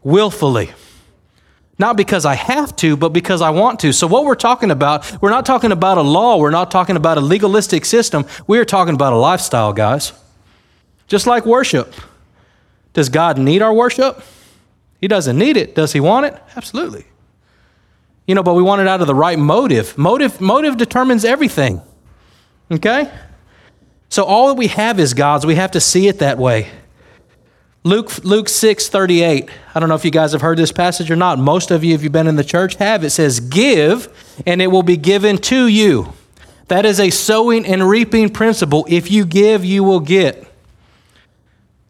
willfully. 0.02 0.70
Not 1.78 1.96
because 1.96 2.24
I 2.24 2.34
have 2.34 2.74
to, 2.76 2.96
but 2.96 3.10
because 3.10 3.40
I 3.40 3.50
want 3.50 3.78
to. 3.80 3.92
So, 3.92 4.08
what 4.08 4.24
we're 4.24 4.34
talking 4.34 4.72
about, 4.72 5.22
we're 5.22 5.30
not 5.30 5.46
talking 5.46 5.70
about 5.70 5.96
a 5.96 6.02
law, 6.02 6.36
we're 6.36 6.50
not 6.50 6.72
talking 6.72 6.96
about 6.96 7.18
a 7.18 7.20
legalistic 7.20 7.84
system, 7.84 8.26
we 8.48 8.58
are 8.58 8.64
talking 8.64 8.94
about 8.94 9.12
a 9.12 9.16
lifestyle, 9.16 9.72
guys. 9.72 10.12
Just 11.06 11.26
like 11.26 11.46
worship. 11.46 11.94
Does 12.92 13.08
God 13.08 13.38
need 13.38 13.62
our 13.62 13.72
worship? 13.72 14.22
He 15.00 15.08
doesn't 15.08 15.38
need 15.38 15.56
it. 15.56 15.74
Does 15.74 15.92
he 15.92 16.00
want 16.00 16.26
it? 16.26 16.42
Absolutely. 16.56 17.06
You 18.26 18.34
know, 18.34 18.42
but 18.42 18.54
we 18.54 18.62
want 18.62 18.80
it 18.80 18.88
out 18.88 19.00
of 19.00 19.06
the 19.06 19.14
right 19.14 19.38
motive. 19.38 19.96
Motive 19.96 20.40
motive 20.40 20.76
determines 20.76 21.24
everything. 21.24 21.80
Okay? 22.70 23.10
So 24.08 24.24
all 24.24 24.48
that 24.48 24.54
we 24.54 24.68
have 24.68 24.98
is 24.98 25.14
God's. 25.14 25.46
We 25.46 25.54
have 25.54 25.70
to 25.72 25.80
see 25.80 26.08
it 26.08 26.18
that 26.18 26.38
way. 26.38 26.68
Luke, 27.84 28.24
Luke 28.24 28.48
6 28.48 28.88
38. 28.88 29.48
I 29.74 29.80
don't 29.80 29.88
know 29.88 29.94
if 29.94 30.04
you 30.04 30.10
guys 30.10 30.32
have 30.32 30.42
heard 30.42 30.58
this 30.58 30.72
passage 30.72 31.10
or 31.10 31.16
not. 31.16 31.38
Most 31.38 31.70
of 31.70 31.84
you, 31.84 31.94
if 31.94 32.02
you've 32.02 32.12
been 32.12 32.26
in 32.26 32.36
the 32.36 32.44
church, 32.44 32.74
have. 32.76 33.04
It 33.04 33.10
says, 33.10 33.40
Give, 33.40 34.08
and 34.46 34.60
it 34.60 34.66
will 34.66 34.82
be 34.82 34.96
given 34.96 35.38
to 35.38 35.66
you. 35.66 36.12
That 36.66 36.84
is 36.84 37.00
a 37.00 37.10
sowing 37.10 37.64
and 37.64 37.88
reaping 37.88 38.28
principle. 38.30 38.84
If 38.88 39.10
you 39.10 39.24
give, 39.24 39.64
you 39.64 39.84
will 39.84 40.00
get. 40.00 40.47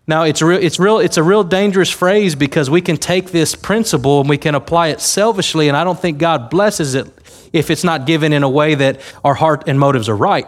Now, 0.09 0.23
it's, 0.23 0.41
real, 0.41 0.59
it's, 0.59 0.79
real, 0.79 1.01
it's 1.01 1.19
a 1.19 1.23
real 1.23 1.45
dangerous 1.45 1.91
phrase 1.91 2.35
because 2.35 2.71
we 2.71 2.81
can 2.81 2.97
take 2.97 3.31
this 3.31 3.55
principle 3.55 4.21
and 4.21 4.29
we 4.29 4.39
can 4.39 4.55
apply 4.55 4.89
it 4.89 5.03
selfishly, 5.03 5.69
and 5.69 5.77
I 5.77 5.85
don't 5.85 6.01
think 6.01 6.17
God 6.17 6.49
blesses 6.49 6.95
it 6.95 7.07
if 7.53 7.71
it's 7.71 7.85
not 7.85 8.07
given 8.07 8.33
in 8.33 8.43
a 8.43 8.49
way 8.49 8.75
that 8.75 9.03
our 9.23 9.35
heart 9.35 9.65
and 9.67 9.79
motives 9.79 10.09
are 10.09 10.17
right. 10.17 10.47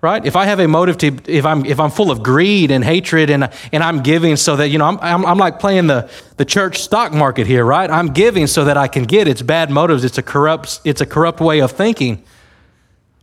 Right? 0.00 0.26
If 0.26 0.34
I 0.34 0.46
have 0.46 0.58
a 0.58 0.66
motive 0.66 0.98
to, 0.98 1.16
if 1.28 1.46
I'm, 1.46 1.64
if 1.64 1.78
I'm 1.78 1.92
full 1.92 2.10
of 2.10 2.24
greed 2.24 2.72
and 2.72 2.84
hatred 2.84 3.30
and, 3.30 3.48
and 3.70 3.84
I'm 3.84 4.02
giving 4.02 4.34
so 4.34 4.56
that, 4.56 4.70
you 4.70 4.78
know, 4.78 4.86
I'm, 4.86 4.98
I'm, 5.00 5.24
I'm 5.24 5.38
like 5.38 5.60
playing 5.60 5.86
the, 5.86 6.10
the 6.38 6.44
church 6.44 6.82
stock 6.82 7.12
market 7.12 7.46
here, 7.46 7.64
right? 7.64 7.88
I'm 7.88 8.08
giving 8.08 8.48
so 8.48 8.64
that 8.64 8.76
I 8.76 8.88
can 8.88 9.04
get. 9.04 9.28
It's 9.28 9.42
bad 9.42 9.70
motives. 9.70 10.02
It's 10.02 10.18
a 10.18 10.22
corrupt, 10.22 10.80
it's 10.84 11.00
a 11.00 11.06
corrupt 11.06 11.40
way 11.40 11.60
of 11.60 11.70
thinking. 11.70 12.24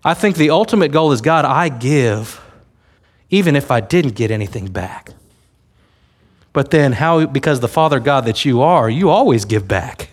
I 0.06 0.13
think 0.13 0.38
the 0.38 0.52
ultimate 0.52 0.94
goal 0.94 1.12
is 1.12 1.20
God, 1.20 1.44
I 1.44 1.68
give 1.68 2.40
even 3.30 3.56
if 3.56 3.72
I 3.72 3.80
didn't 3.80 4.16
get 4.16 4.32
anything 4.32 4.68
back. 4.68 5.12
But 6.52 6.72
then, 6.72 6.94
how, 6.94 7.26
because 7.26 7.60
the 7.60 7.68
Father 7.68 8.00
God 8.00 8.26
that 8.26 8.44
you 8.44 8.62
are, 8.62 8.90
you 8.90 9.10
always 9.10 9.46
give 9.46 9.68
back. 9.68 10.10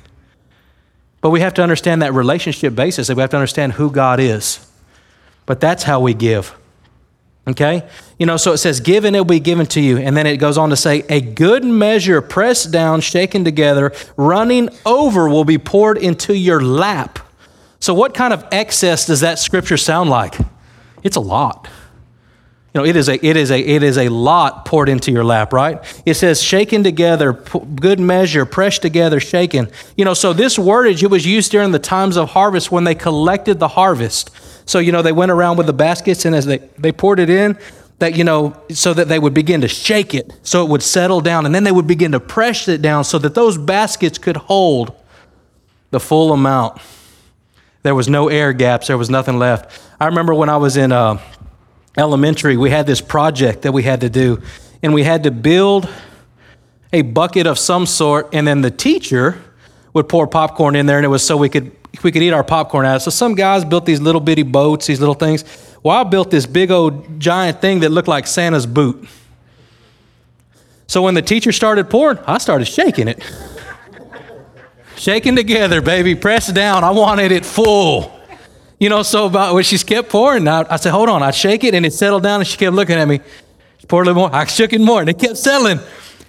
But 1.20 1.30
we 1.30 1.40
have 1.40 1.54
to 1.54 1.62
understand 1.62 2.02
that 2.02 2.12
relationship 2.12 2.74
basis, 2.74 3.06
that 3.08 3.16
we 3.16 3.20
have 3.20 3.30
to 3.30 3.36
understand 3.36 3.72
who 3.72 3.90
God 3.90 4.20
is. 4.20 4.70
But 5.46 5.60
that's 5.60 5.84
how 5.84 6.00
we 6.00 6.14
give. 6.14 6.54
Okay? 7.48 7.88
You 8.18 8.26
know, 8.26 8.36
so 8.36 8.52
it 8.52 8.58
says, 8.58 8.80
Give 8.80 9.04
and 9.04 9.14
it 9.14 9.20
will 9.20 9.24
be 9.24 9.40
given 9.40 9.66
to 9.66 9.80
you. 9.80 9.98
And 9.98 10.16
then 10.16 10.26
it 10.26 10.36
goes 10.36 10.58
on 10.58 10.70
to 10.70 10.76
say, 10.76 11.04
A 11.08 11.20
good 11.20 11.64
measure, 11.64 12.20
pressed 12.20 12.72
down, 12.72 13.00
shaken 13.00 13.44
together, 13.44 13.92
running 14.16 14.68
over, 14.84 15.28
will 15.28 15.44
be 15.44 15.58
poured 15.58 15.96
into 15.96 16.36
your 16.36 16.60
lap. 16.60 17.20
So, 17.78 17.94
what 17.94 18.14
kind 18.14 18.32
of 18.32 18.44
excess 18.50 19.06
does 19.06 19.20
that 19.20 19.38
scripture 19.38 19.76
sound 19.76 20.10
like? 20.10 20.34
It's 21.02 21.16
a 21.16 21.20
lot. 21.20 21.68
You 22.76 22.82
know, 22.82 22.88
it 22.88 22.96
is 22.96 23.08
a 23.08 23.26
it 23.26 23.38
is 23.38 23.50
a 23.50 23.58
it 23.58 23.82
is 23.82 23.96
a 23.96 24.10
lot 24.10 24.66
poured 24.66 24.90
into 24.90 25.10
your 25.10 25.24
lap, 25.24 25.54
right? 25.54 25.82
It 26.04 26.12
says 26.12 26.42
shaken 26.42 26.84
together, 26.84 27.32
good 27.32 27.98
measure, 27.98 28.44
pressed 28.44 28.82
together, 28.82 29.18
shaken. 29.18 29.70
You 29.96 30.04
know, 30.04 30.12
so 30.12 30.34
this 30.34 30.58
wordage 30.58 31.02
it 31.02 31.06
was 31.06 31.24
used 31.24 31.50
during 31.52 31.70
the 31.70 31.78
times 31.78 32.18
of 32.18 32.28
harvest 32.28 32.70
when 32.70 32.84
they 32.84 32.94
collected 32.94 33.60
the 33.60 33.68
harvest. 33.68 34.30
So 34.66 34.78
you 34.78 34.92
know 34.92 35.00
they 35.00 35.12
went 35.12 35.32
around 35.32 35.56
with 35.56 35.66
the 35.66 35.72
baskets, 35.72 36.26
and 36.26 36.36
as 36.36 36.44
they 36.44 36.58
they 36.76 36.92
poured 36.92 37.18
it 37.18 37.30
in, 37.30 37.56
that 37.98 38.14
you 38.14 38.24
know 38.24 38.54
so 38.68 38.92
that 38.92 39.08
they 39.08 39.18
would 39.18 39.32
begin 39.32 39.62
to 39.62 39.68
shake 39.68 40.12
it 40.12 40.30
so 40.42 40.62
it 40.62 40.68
would 40.68 40.82
settle 40.82 41.22
down 41.22 41.46
and 41.46 41.54
then 41.54 41.64
they 41.64 41.72
would 41.72 41.86
begin 41.86 42.12
to 42.12 42.20
press 42.20 42.68
it 42.68 42.82
down 42.82 43.04
so 43.04 43.18
that 43.18 43.34
those 43.34 43.56
baskets 43.56 44.18
could 44.18 44.36
hold 44.36 44.94
the 45.92 46.00
full 46.00 46.34
amount 46.34 46.78
there 47.84 47.94
was 47.94 48.06
no 48.06 48.28
air 48.28 48.52
gaps 48.52 48.88
there 48.88 48.98
was 48.98 49.08
nothing 49.08 49.38
left 49.38 49.80
i 49.98 50.04
remember 50.04 50.34
when 50.34 50.50
i 50.50 50.58
was 50.58 50.76
in 50.76 50.92
uh, 50.92 51.18
elementary, 51.96 52.56
we 52.56 52.70
had 52.70 52.86
this 52.86 53.00
project 53.00 53.62
that 53.62 53.72
we 53.72 53.82
had 53.82 54.00
to 54.02 54.10
do, 54.10 54.42
and 54.82 54.92
we 54.92 55.02
had 55.02 55.22
to 55.24 55.30
build 55.30 55.88
a 56.92 57.02
bucket 57.02 57.46
of 57.46 57.58
some 57.58 57.86
sort, 57.86 58.28
and 58.34 58.46
then 58.46 58.60
the 58.60 58.70
teacher 58.70 59.42
would 59.92 60.08
pour 60.08 60.26
popcorn 60.26 60.76
in 60.76 60.86
there, 60.86 60.98
and 60.98 61.04
it 61.04 61.08
was 61.08 61.24
so 61.24 61.36
we 61.36 61.48
could 61.48 61.72
we 62.02 62.12
could 62.12 62.22
eat 62.22 62.32
our 62.32 62.44
popcorn 62.44 62.84
out. 62.84 63.00
So 63.00 63.10
some 63.10 63.34
guys 63.34 63.64
built 63.64 63.86
these 63.86 64.00
little 64.00 64.20
bitty 64.20 64.42
boats, 64.42 64.86
these 64.86 65.00
little 65.00 65.14
things. 65.14 65.44
Well, 65.82 65.96
I 65.96 66.04
built 66.04 66.30
this 66.30 66.46
big 66.46 66.70
old 66.70 67.18
giant 67.18 67.60
thing 67.60 67.80
that 67.80 67.90
looked 67.90 68.08
like 68.08 68.26
Santa's 68.26 68.66
boot. 68.66 69.08
So 70.86 71.02
when 71.02 71.14
the 71.14 71.22
teacher 71.22 71.52
started 71.52 71.90
pouring, 71.90 72.18
I 72.26 72.38
started 72.38 72.66
shaking 72.66 73.08
it. 73.08 73.22
shaking 74.96 75.36
together, 75.36 75.80
baby, 75.80 76.14
press 76.14 76.52
down. 76.52 76.84
I 76.84 76.90
wanted 76.90 77.32
it 77.32 77.44
full. 77.44 78.15
You 78.78 78.90
know, 78.90 79.02
so 79.02 79.26
about 79.26 79.54
when 79.54 79.64
she 79.64 79.78
kept 79.78 80.10
pouring, 80.10 80.46
I, 80.46 80.64
I 80.68 80.76
said, 80.76 80.92
hold 80.92 81.08
on. 81.08 81.22
I 81.22 81.30
shake 81.30 81.64
it 81.64 81.74
and 81.74 81.86
it 81.86 81.92
settled 81.92 82.22
down 82.22 82.40
and 82.40 82.46
she 82.46 82.56
kept 82.58 82.74
looking 82.74 82.96
at 82.96 83.08
me. 83.08 83.20
She 83.78 83.86
poured 83.86 84.06
a 84.06 84.10
little 84.10 84.28
more. 84.28 84.34
I 84.34 84.44
shook 84.44 84.72
it 84.72 84.80
more 84.80 85.00
and 85.00 85.08
it 85.08 85.18
kept 85.18 85.38
settling. 85.38 85.80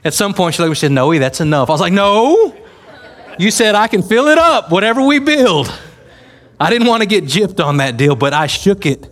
At 0.05 0.13
some 0.13 0.33
point, 0.33 0.55
she 0.55 0.61
looked 0.61 0.69
and 0.69 0.77
said, 0.77 0.91
No, 0.91 1.17
that's 1.17 1.41
enough. 1.41 1.69
I 1.69 1.73
was 1.73 1.81
like, 1.81 1.93
No. 1.93 2.55
You 3.39 3.51
said 3.51 3.75
I 3.75 3.87
can 3.87 4.01
fill 4.01 4.27
it 4.27 4.37
up, 4.37 4.71
whatever 4.71 5.05
we 5.05 5.19
build. 5.19 5.71
I 6.59 6.69
didn't 6.69 6.87
want 6.87 7.03
to 7.03 7.07
get 7.07 7.25
gypped 7.25 7.63
on 7.63 7.77
that 7.77 7.97
deal, 7.97 8.15
but 8.15 8.33
I 8.33 8.47
shook 8.47 8.85
it. 8.85 9.07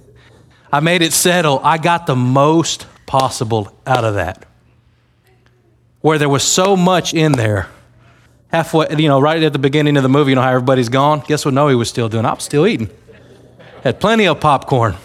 I 0.71 0.79
made 0.79 1.01
it 1.01 1.13
settle. 1.13 1.59
I 1.63 1.77
got 1.77 2.07
the 2.07 2.15
most 2.15 2.87
possible 3.05 3.71
out 3.85 4.03
of 4.03 4.15
that. 4.15 4.45
Where 6.01 6.17
there 6.17 6.29
was 6.29 6.43
so 6.43 6.75
much 6.75 7.13
in 7.13 7.33
there. 7.33 7.69
Halfway, 8.47 8.87
you 8.97 9.07
know, 9.07 9.19
right 9.19 9.41
at 9.43 9.53
the 9.53 9.59
beginning 9.59 9.97
of 9.97 10.03
the 10.03 10.09
movie, 10.09 10.31
you 10.31 10.35
know 10.35 10.41
how 10.41 10.49
everybody's 10.49 10.89
gone? 10.89 11.21
Guess 11.27 11.45
what 11.45 11.53
Noe 11.53 11.75
was 11.77 11.89
still 11.89 12.09
doing? 12.09 12.25
I 12.25 12.33
was 12.33 12.43
still 12.43 12.65
eating. 12.65 12.89
Had 13.85 13.99
plenty 13.99 14.25
of 14.25 14.39
popcorn. 14.39 14.95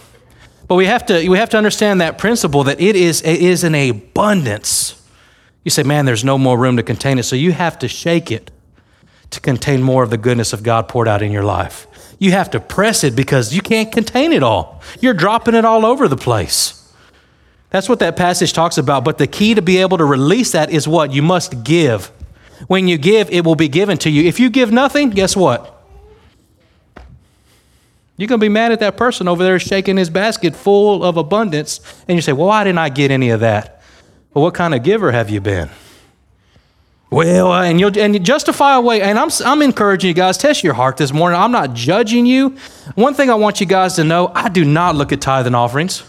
But 0.66 0.76
we 0.76 0.86
have 0.86 1.04
to, 1.06 1.28
we 1.28 1.36
have 1.36 1.50
to 1.50 1.58
understand 1.58 2.00
that 2.00 2.16
principle 2.16 2.64
that 2.64 2.80
it 2.80 2.96
is, 2.96 3.20
it 3.20 3.42
is 3.42 3.62
an 3.62 3.74
abundance. 3.74 5.06
You 5.64 5.70
say, 5.70 5.82
man, 5.82 6.06
there's 6.06 6.24
no 6.24 6.38
more 6.38 6.58
room 6.58 6.78
to 6.78 6.82
contain 6.82 7.18
it. 7.18 7.24
So 7.24 7.36
you 7.36 7.52
have 7.52 7.78
to 7.80 7.88
shake 7.88 8.30
it 8.30 8.50
to 9.28 9.40
contain 9.40 9.82
more 9.82 10.02
of 10.02 10.08
the 10.08 10.16
goodness 10.16 10.54
of 10.54 10.62
God 10.62 10.88
poured 10.88 11.08
out 11.08 11.20
in 11.20 11.30
your 11.30 11.44
life. 11.44 11.86
You 12.18 12.30
have 12.32 12.50
to 12.52 12.60
press 12.60 13.04
it 13.04 13.14
because 13.14 13.54
you 13.54 13.60
can't 13.60 13.92
contain 13.92 14.32
it 14.32 14.42
all. 14.42 14.80
You're 15.00 15.12
dropping 15.12 15.54
it 15.54 15.66
all 15.66 15.84
over 15.84 16.08
the 16.08 16.16
place. 16.16 16.90
That's 17.68 17.88
what 17.88 17.98
that 17.98 18.16
passage 18.16 18.54
talks 18.54 18.78
about. 18.78 19.04
But 19.04 19.18
the 19.18 19.26
key 19.26 19.54
to 19.54 19.62
be 19.62 19.76
able 19.76 19.98
to 19.98 20.06
release 20.06 20.52
that 20.52 20.70
is 20.70 20.88
what? 20.88 21.12
You 21.12 21.20
must 21.20 21.64
give. 21.64 22.06
When 22.66 22.88
you 22.88 22.96
give, 22.96 23.28
it 23.30 23.44
will 23.44 23.56
be 23.56 23.68
given 23.68 23.98
to 23.98 24.10
you. 24.10 24.26
If 24.26 24.40
you 24.40 24.48
give 24.48 24.72
nothing, 24.72 25.10
guess 25.10 25.36
what? 25.36 25.79
You're 28.20 28.28
going 28.28 28.38
to 28.38 28.44
be 28.44 28.50
mad 28.50 28.70
at 28.70 28.80
that 28.80 28.98
person 28.98 29.28
over 29.28 29.42
there 29.42 29.58
shaking 29.58 29.96
his 29.96 30.10
basket 30.10 30.54
full 30.54 31.02
of 31.02 31.16
abundance. 31.16 31.80
And 32.06 32.16
you 32.16 32.20
say, 32.20 32.34
Well, 32.34 32.48
why 32.48 32.64
didn't 32.64 32.78
I 32.78 32.90
get 32.90 33.10
any 33.10 33.30
of 33.30 33.40
that? 33.40 33.80
Well, 34.34 34.44
what 34.44 34.52
kind 34.52 34.74
of 34.74 34.82
giver 34.82 35.10
have 35.10 35.30
you 35.30 35.40
been? 35.40 35.70
Well, 37.08 37.50
uh, 37.50 37.62
and 37.62 37.80
you'll 37.80 37.98
and 37.98 38.12
you 38.12 38.20
justify 38.20 38.76
away. 38.76 39.00
And 39.00 39.18
I'm 39.18 39.30
I'm 39.46 39.62
encouraging 39.62 40.08
you 40.08 40.14
guys 40.14 40.36
test 40.36 40.62
your 40.62 40.74
heart 40.74 40.98
this 40.98 41.14
morning. 41.14 41.40
I'm 41.40 41.50
not 41.50 41.72
judging 41.72 42.26
you. 42.26 42.58
One 42.94 43.14
thing 43.14 43.30
I 43.30 43.36
want 43.36 43.58
you 43.58 43.64
guys 43.64 43.96
to 43.96 44.04
know: 44.04 44.30
I 44.34 44.50
do 44.50 44.66
not 44.66 44.96
look 44.96 45.12
at 45.12 45.22
tithe 45.22 45.46
and 45.46 45.56
offerings. 45.56 46.02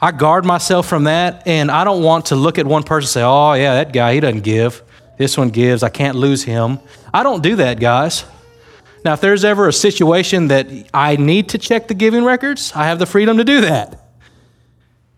I 0.00 0.10
guard 0.10 0.44
myself 0.44 0.88
from 0.88 1.04
that, 1.04 1.46
and 1.46 1.70
I 1.70 1.84
don't 1.84 2.02
want 2.02 2.26
to 2.26 2.34
look 2.34 2.58
at 2.58 2.66
one 2.66 2.82
person 2.82 3.04
and 3.04 3.10
say, 3.10 3.22
"Oh 3.22 3.52
yeah, 3.52 3.74
that 3.74 3.92
guy 3.92 4.14
he 4.14 4.20
doesn't 4.20 4.42
give. 4.42 4.82
This 5.16 5.38
one 5.38 5.50
gives. 5.50 5.84
I 5.84 5.90
can't 5.90 6.16
lose 6.16 6.42
him." 6.42 6.80
I 7.14 7.22
don't 7.22 7.40
do 7.40 7.54
that, 7.56 7.78
guys. 7.78 8.24
Now, 9.04 9.14
if 9.14 9.20
there's 9.20 9.44
ever 9.44 9.68
a 9.68 9.72
situation 9.72 10.48
that 10.48 10.68
I 10.94 11.16
need 11.16 11.48
to 11.50 11.58
check 11.58 11.88
the 11.88 11.94
giving 11.94 12.24
records, 12.24 12.72
I 12.74 12.84
have 12.84 12.98
the 12.98 13.06
freedom 13.06 13.38
to 13.38 13.44
do 13.44 13.62
that. 13.62 13.98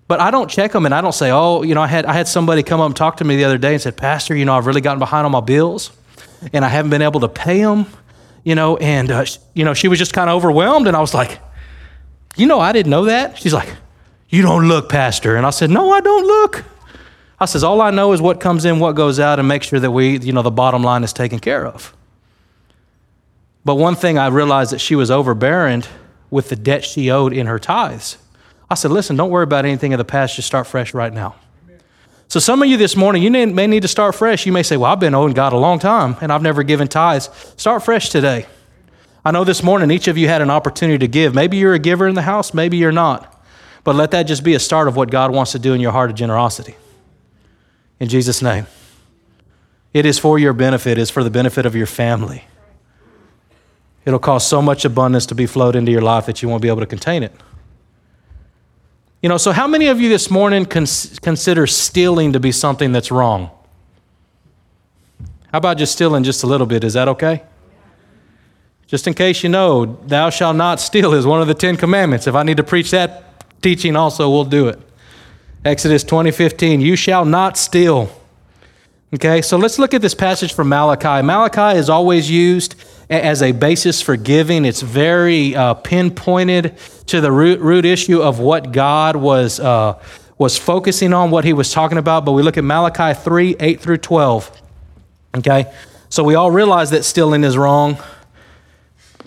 But 0.06 0.20
I 0.20 0.30
don't 0.30 0.50
check 0.50 0.72
them 0.72 0.84
and 0.84 0.94
I 0.94 1.00
don't 1.00 1.14
say, 1.14 1.30
oh, 1.30 1.62
you 1.62 1.74
know, 1.74 1.82
I 1.82 1.86
had, 1.86 2.04
I 2.04 2.12
had 2.12 2.28
somebody 2.28 2.62
come 2.62 2.80
up 2.80 2.86
and 2.86 2.96
talk 2.96 3.18
to 3.18 3.24
me 3.24 3.36
the 3.36 3.44
other 3.44 3.58
day 3.58 3.72
and 3.72 3.82
said, 3.82 3.96
Pastor, 3.96 4.34
you 4.36 4.44
know, 4.44 4.54
I've 4.54 4.66
really 4.66 4.82
gotten 4.82 4.98
behind 4.98 5.24
on 5.24 5.32
my 5.32 5.40
bills 5.40 5.90
and 6.52 6.64
I 6.64 6.68
haven't 6.68 6.90
been 6.90 7.02
able 7.02 7.20
to 7.20 7.28
pay 7.28 7.62
them, 7.62 7.86
you 8.42 8.54
know, 8.54 8.76
and, 8.76 9.10
uh, 9.10 9.24
you 9.54 9.64
know, 9.64 9.72
she 9.72 9.88
was 9.88 9.98
just 9.98 10.12
kind 10.12 10.28
of 10.28 10.36
overwhelmed. 10.36 10.88
And 10.88 10.96
I 10.96 11.00
was 11.00 11.14
like, 11.14 11.40
you 12.36 12.46
know, 12.46 12.60
I 12.60 12.72
didn't 12.72 12.90
know 12.90 13.06
that. 13.06 13.38
She's 13.38 13.54
like, 13.54 13.74
you 14.28 14.42
don't 14.42 14.68
look, 14.68 14.88
Pastor. 14.88 15.36
And 15.36 15.46
I 15.46 15.50
said, 15.50 15.70
no, 15.70 15.90
I 15.90 16.00
don't 16.00 16.26
look. 16.26 16.64
I 17.40 17.46
says, 17.46 17.64
all 17.64 17.80
I 17.80 17.90
know 17.90 18.12
is 18.12 18.20
what 18.20 18.40
comes 18.40 18.64
in, 18.64 18.80
what 18.80 18.92
goes 18.92 19.18
out, 19.18 19.38
and 19.38 19.48
make 19.48 19.62
sure 19.62 19.80
that 19.80 19.90
we, 19.90 20.18
you 20.18 20.32
know, 20.32 20.42
the 20.42 20.50
bottom 20.50 20.82
line 20.82 21.02
is 21.02 21.12
taken 21.12 21.38
care 21.38 21.66
of. 21.66 21.94
But 23.64 23.76
one 23.76 23.94
thing 23.94 24.18
I 24.18 24.26
realized 24.28 24.73
that 24.73 24.80
she 24.80 24.94
was 24.94 25.11
overbearing 25.11 25.85
with 26.30 26.49
the 26.49 26.56
debt 26.56 26.85
she 26.85 27.11
owed 27.11 27.33
in 27.33 27.47
her 27.47 27.59
tithes. 27.59 28.18
I 28.68 28.75
said, 28.75 28.90
listen, 28.90 29.16
don't 29.16 29.30
worry 29.30 29.44
about 29.44 29.64
anything 29.64 29.92
of 29.92 29.99
the 29.99 30.04
past, 30.04 30.37
just 30.37 30.49
start 30.49 30.66
fresh 30.66 30.94
right 30.94 31.12
now. 31.12 31.37
So, 32.28 32.40
some 32.40 32.62
of 32.62 32.68
you 32.68 32.76
this 32.76 32.97
morning, 32.97 33.23
you 33.23 33.30
may 33.30 33.66
need 33.66 33.83
to 33.83 33.88
start 33.88 34.14
fresh. 34.14 34.47
You 34.47 34.52
may 34.52 34.62
say, 34.62 34.76
Well, 34.76 34.90
I've 34.90 34.99
been 34.99 35.14
owing 35.14 35.35
God 35.35 35.52
a 35.52 35.56
long 35.56 35.78
time 35.78 36.16
and 36.21 36.33
I've 36.33 36.42
never 36.42 36.62
given 36.62 36.88
tithes. 36.88 37.30
Start 37.56 37.85
fresh 37.85 38.09
today. 38.09 38.47
I 39.25 39.30
know 39.30 39.44
this 39.44 39.62
morning 39.62 39.90
each 39.90 40.09
of 40.09 40.18
you 40.18 40.26
had 40.26 40.42
an 40.42 40.50
opportunity 40.50 40.99
to 40.99 41.06
give. 41.06 41.35
Maybe 41.35 41.59
you're 41.59 41.75
a 41.75 41.78
giver 41.78 42.09
in 42.09 42.14
the 42.14 42.23
house, 42.23 42.52
maybe 42.52 42.76
you're 42.76 42.92
not. 42.92 43.30
But 43.85 43.94
let 43.94 44.11
that 44.12 44.25
just 44.25 44.42
be 44.42 44.54
a 44.54 44.59
start 44.59 44.88
of 44.88 44.97
what 44.97 45.11
God 45.11 45.33
wants 45.33 45.52
to 45.52 45.59
do 45.59 45.75
in 45.75 45.80
your 45.80 45.92
heart 45.92 46.11
of 46.11 46.16
generosity. 46.16 46.75
In 48.00 48.09
Jesus' 48.09 48.42
name. 48.42 48.66
It 49.92 50.04
is 50.04 50.18
for 50.18 50.38
your 50.38 50.52
benefit, 50.52 50.99
it's 50.99 51.11
for 51.11 51.23
the 51.23 51.30
benefit 51.30 51.66
of 51.66 51.76
your 51.76 51.87
family. 51.87 52.44
It'll 54.04 54.18
cause 54.18 54.46
so 54.46 54.61
much 54.61 54.84
abundance 54.84 55.26
to 55.26 55.34
be 55.34 55.46
flowed 55.46 55.76
into 55.76 55.90
your 55.90 56.02
life 56.02 56.26
that 56.26 56.42
you 56.42 56.49
won't 56.49 56.62
be 56.62 56.68
able 56.68 56.80
to 56.80 56.87
contain 56.87 57.23
it. 57.23 57.32
You 59.23 59.28
know, 59.30 59.38
so 59.38 59.52
how 59.52 59.66
many 59.66 59.87
of 59.87 60.00
you 60.00 60.11
this 60.11 60.30
morning 60.30 60.66
cons- 60.66 61.18
consider 61.20 61.66
stealing 61.66 62.34
to 62.34 62.40
be 62.40 62.52
something 62.52 62.92
that's 62.92 63.11
wrong? 63.11 63.50
How 65.50 65.58
about 65.58 65.78
just 65.78 65.92
stealing 65.92 66.25
just 66.25 66.42
a 66.42 66.46
little 66.46 66.66
bit? 66.66 66.84
Is 66.84 66.92
that 66.92 67.08
okay? 67.08 67.42
Just 68.87 69.06
in 69.06 69.14
case 69.14 69.42
you 69.42 69.49
know, 69.49 69.87
thou 69.87 70.28
shalt 70.28 70.56
not 70.56 70.80
steal 70.80 71.14
is 71.14 71.26
one 71.26 71.40
of 71.40 71.49
the 71.49 71.54
Ten 71.54 71.76
Commandments. 71.76 72.26
If 72.26 72.34
I 72.34 72.42
need 72.42 72.58
to 72.58 72.62
preach 72.62 72.90
that 72.90 73.62
teaching 73.62 73.96
also, 73.96 74.28
we'll 74.28 74.44
do 74.44 74.68
it. 74.68 74.78
Exodus 75.64 76.04
20, 76.04 76.30
15, 76.30 76.82
you 76.82 76.94
shall 76.94 77.25
not 77.25 77.56
steal. 77.56 78.11
Okay, 79.14 79.42
so 79.42 79.56
let's 79.56 79.78
look 79.78 79.94
at 79.94 80.02
this 80.02 80.14
passage 80.14 80.54
from 80.54 80.68
Malachi. 80.68 81.25
Malachi 81.25 81.78
is 81.78 81.88
always 81.88 82.28
used 82.28 82.75
as 83.09 83.42
a 83.42 83.52
basis 83.52 84.02
for 84.02 84.16
giving. 84.16 84.64
It's 84.64 84.80
very 84.80 85.54
uh, 85.54 85.75
pinpointed 85.75 86.76
to 87.06 87.21
the 87.21 87.30
root, 87.30 87.61
root 87.61 87.85
issue 87.85 88.21
of 88.21 88.40
what 88.40 88.73
God 88.73 89.14
was, 89.14 89.61
uh, 89.61 90.02
was 90.37 90.59
focusing 90.59 91.12
on, 91.12 91.30
what 91.30 91.44
he 91.44 91.52
was 91.52 91.71
talking 91.71 91.97
about. 91.97 92.25
But 92.25 92.33
we 92.33 92.42
look 92.42 92.56
at 92.56 92.64
Malachi 92.64 93.14
3 93.14 93.54
8 93.61 93.80
through 93.80 93.99
12. 93.99 94.62
Okay? 95.37 95.73
So 96.09 96.25
we 96.25 96.35
all 96.35 96.50
realize 96.50 96.90
that 96.90 97.04
stealing 97.04 97.44
is 97.44 97.56
wrong. 97.56 97.99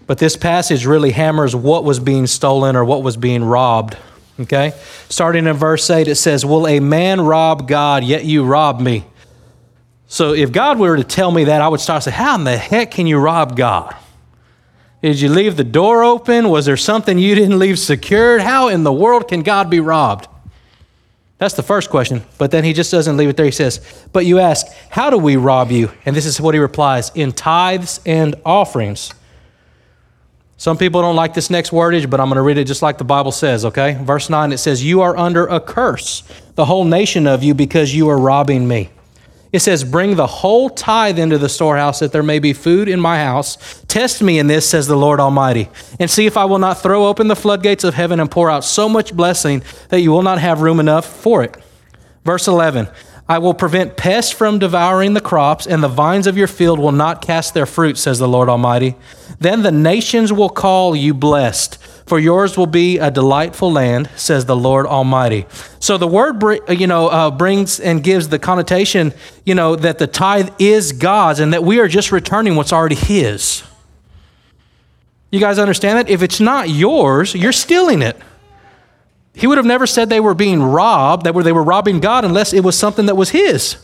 But 0.05 0.17
this 0.17 0.35
passage 0.35 0.85
really 0.85 1.11
hammers 1.11 1.55
what 1.55 1.85
was 1.85 2.01
being 2.01 2.27
stolen 2.27 2.75
or 2.75 2.83
what 2.83 3.03
was 3.03 3.15
being 3.15 3.41
robbed. 3.41 3.95
Okay? 4.37 4.73
Starting 5.07 5.47
in 5.47 5.55
verse 5.55 5.89
8, 5.89 6.09
it 6.09 6.15
says, 6.15 6.45
Will 6.45 6.67
a 6.67 6.81
man 6.81 7.21
rob 7.21 7.69
God, 7.69 8.03
yet 8.03 8.25
you 8.25 8.43
rob 8.43 8.81
me? 8.81 9.05
So 10.07 10.33
if 10.33 10.51
God 10.51 10.79
were 10.79 10.95
to 10.95 11.03
tell 11.03 11.31
me 11.31 11.45
that, 11.45 11.61
I 11.61 11.67
would 11.67 11.81
start 11.81 12.03
to 12.03 12.11
say, 12.11 12.15
How 12.15 12.35
in 12.35 12.45
the 12.45 12.57
heck 12.57 12.91
can 12.91 13.07
you 13.07 13.17
rob 13.17 13.55
God? 13.55 13.95
Did 15.01 15.21
you 15.21 15.29
leave 15.29 15.57
the 15.57 15.63
door 15.63 16.03
open? 16.03 16.49
Was 16.49 16.65
there 16.65 16.77
something 16.77 17.19
you 17.19 17.35
didn't 17.35 17.59
leave 17.59 17.77
secured? 17.77 18.41
How 18.41 18.69
in 18.69 18.83
the 18.83 18.91
world 18.91 19.27
can 19.27 19.43
God 19.43 19.69
be 19.69 19.79
robbed? 19.79 20.27
That's 21.37 21.53
the 21.53 21.61
first 21.61 21.91
question. 21.91 22.23
But 22.39 22.49
then 22.49 22.63
he 22.63 22.73
just 22.73 22.89
doesn't 22.89 23.15
leave 23.15 23.29
it 23.29 23.37
there. 23.37 23.45
He 23.45 23.51
says, 23.51 24.07
But 24.11 24.25
you 24.25 24.39
ask, 24.39 24.65
How 24.89 25.09
do 25.09 25.17
we 25.17 25.35
rob 25.35 25.71
you? 25.71 25.91
And 26.05 26.15
this 26.15 26.25
is 26.25 26.39
what 26.41 26.55
he 26.55 26.59
replies 26.59 27.11
in 27.13 27.31
tithes 27.31 27.99
and 28.05 28.35
offerings. 28.45 29.13
Some 30.59 30.77
people 30.77 31.01
don't 31.01 31.15
like 31.15 31.35
this 31.35 31.51
next 31.51 31.69
wordage, 31.69 32.09
but 32.09 32.19
I'm 32.19 32.29
going 32.29 32.37
to 32.37 32.41
read 32.41 32.57
it 32.57 32.65
just 32.65 32.81
like 32.81 32.97
the 32.97 33.03
Bible 33.03 33.31
says, 33.31 33.63
okay? 33.63 33.93
Verse 34.01 34.27
9, 34.27 34.51
it 34.51 34.57
says, 34.57 34.83
You 34.83 35.01
are 35.01 35.15
under 35.15 35.45
a 35.45 35.59
curse, 35.59 36.23
the 36.55 36.65
whole 36.65 36.83
nation 36.83 37.27
of 37.27 37.43
you, 37.43 37.53
because 37.53 37.93
you 37.93 38.09
are 38.09 38.17
robbing 38.17 38.67
me. 38.67 38.89
It 39.51 39.59
says, 39.59 39.83
Bring 39.83 40.15
the 40.15 40.27
whole 40.27 40.69
tithe 40.69 41.19
into 41.19 41.37
the 41.37 41.49
storehouse 41.49 41.99
that 41.99 42.11
there 42.11 42.23
may 42.23 42.39
be 42.39 42.53
food 42.53 42.89
in 42.89 42.99
my 42.99 43.17
house. 43.23 43.83
Test 43.87 44.21
me 44.21 44.39
in 44.39 44.47
this, 44.47 44.69
says 44.69 44.87
the 44.87 44.97
Lord 44.97 45.19
Almighty, 45.19 45.69
and 45.99 46.09
see 46.09 46.25
if 46.25 46.37
I 46.37 46.45
will 46.45 46.59
not 46.59 46.81
throw 46.81 47.07
open 47.07 47.27
the 47.27 47.35
floodgates 47.35 47.83
of 47.83 47.93
heaven 47.93 48.19
and 48.19 48.29
pour 48.29 48.49
out 48.49 48.63
so 48.63 48.89
much 48.89 49.15
blessing 49.15 49.63
that 49.89 50.01
you 50.01 50.11
will 50.11 50.23
not 50.23 50.39
have 50.39 50.61
room 50.61 50.79
enough 50.79 51.05
for 51.05 51.43
it. 51.43 51.55
Verse 52.25 52.47
11 52.47 52.89
I 53.29 53.39
will 53.39 53.53
prevent 53.53 53.97
pests 53.97 54.31
from 54.31 54.59
devouring 54.59 55.13
the 55.13 55.21
crops, 55.21 55.67
and 55.67 55.83
the 55.83 55.87
vines 55.87 56.27
of 56.27 56.37
your 56.37 56.47
field 56.47 56.79
will 56.79 56.91
not 56.91 57.21
cast 57.21 57.53
their 57.53 57.65
fruit, 57.65 57.97
says 57.97 58.19
the 58.19 58.27
Lord 58.27 58.49
Almighty. 58.49 58.95
Then 59.39 59.63
the 59.63 59.71
nations 59.71 60.31
will 60.31 60.49
call 60.49 60.95
you 60.95 61.13
blessed 61.13 61.77
for 62.07 62.19
yours 62.19 62.57
will 62.57 62.67
be 62.67 62.97
a 62.99 63.11
delightful 63.11 63.71
land, 63.71 64.09
says 64.15 64.45
the 64.45 64.55
Lord 64.55 64.85
Almighty. 64.85 65.45
So 65.79 65.97
the 65.97 66.07
word, 66.07 66.41
you 66.69 66.87
know, 66.87 67.09
uh, 67.09 67.29
brings 67.29 67.81
and 67.81 68.01
gives 68.01 68.29
the 68.29 68.39
connotation, 68.39 69.13
you 69.45 69.53
know, 69.53 69.75
that 69.75 69.99
the 69.99 70.07
tithe 70.07 70.49
is 70.57 70.93
God's 70.93 71.41
and 71.41 71.51
that 71.51 71.63
we 71.63 71.79
are 71.79 71.87
just 71.89 72.13
returning 72.13 72.55
what's 72.55 72.71
already 72.71 72.95
His. 72.95 73.61
You 75.31 75.41
guys 75.41 75.59
understand 75.59 75.99
that? 75.99 76.09
If 76.09 76.21
it's 76.21 76.39
not 76.39 76.69
yours, 76.69 77.35
you're 77.35 77.51
stealing 77.51 78.01
it. 78.01 78.15
He 79.37 79.45
would 79.45 79.57
have 79.57 79.67
never 79.67 79.85
said 79.85 80.09
they 80.09 80.19
were 80.19 80.33
being 80.33 80.63
robbed, 80.63 81.23
that 81.25 81.33
they 81.33 81.51
were 81.51 81.63
robbing 81.63 81.99
God 81.99 82.25
unless 82.25 82.53
it 82.53 82.63
was 82.63 82.77
something 82.77 83.05
that 83.05 83.15
was 83.15 83.29
His. 83.29 83.77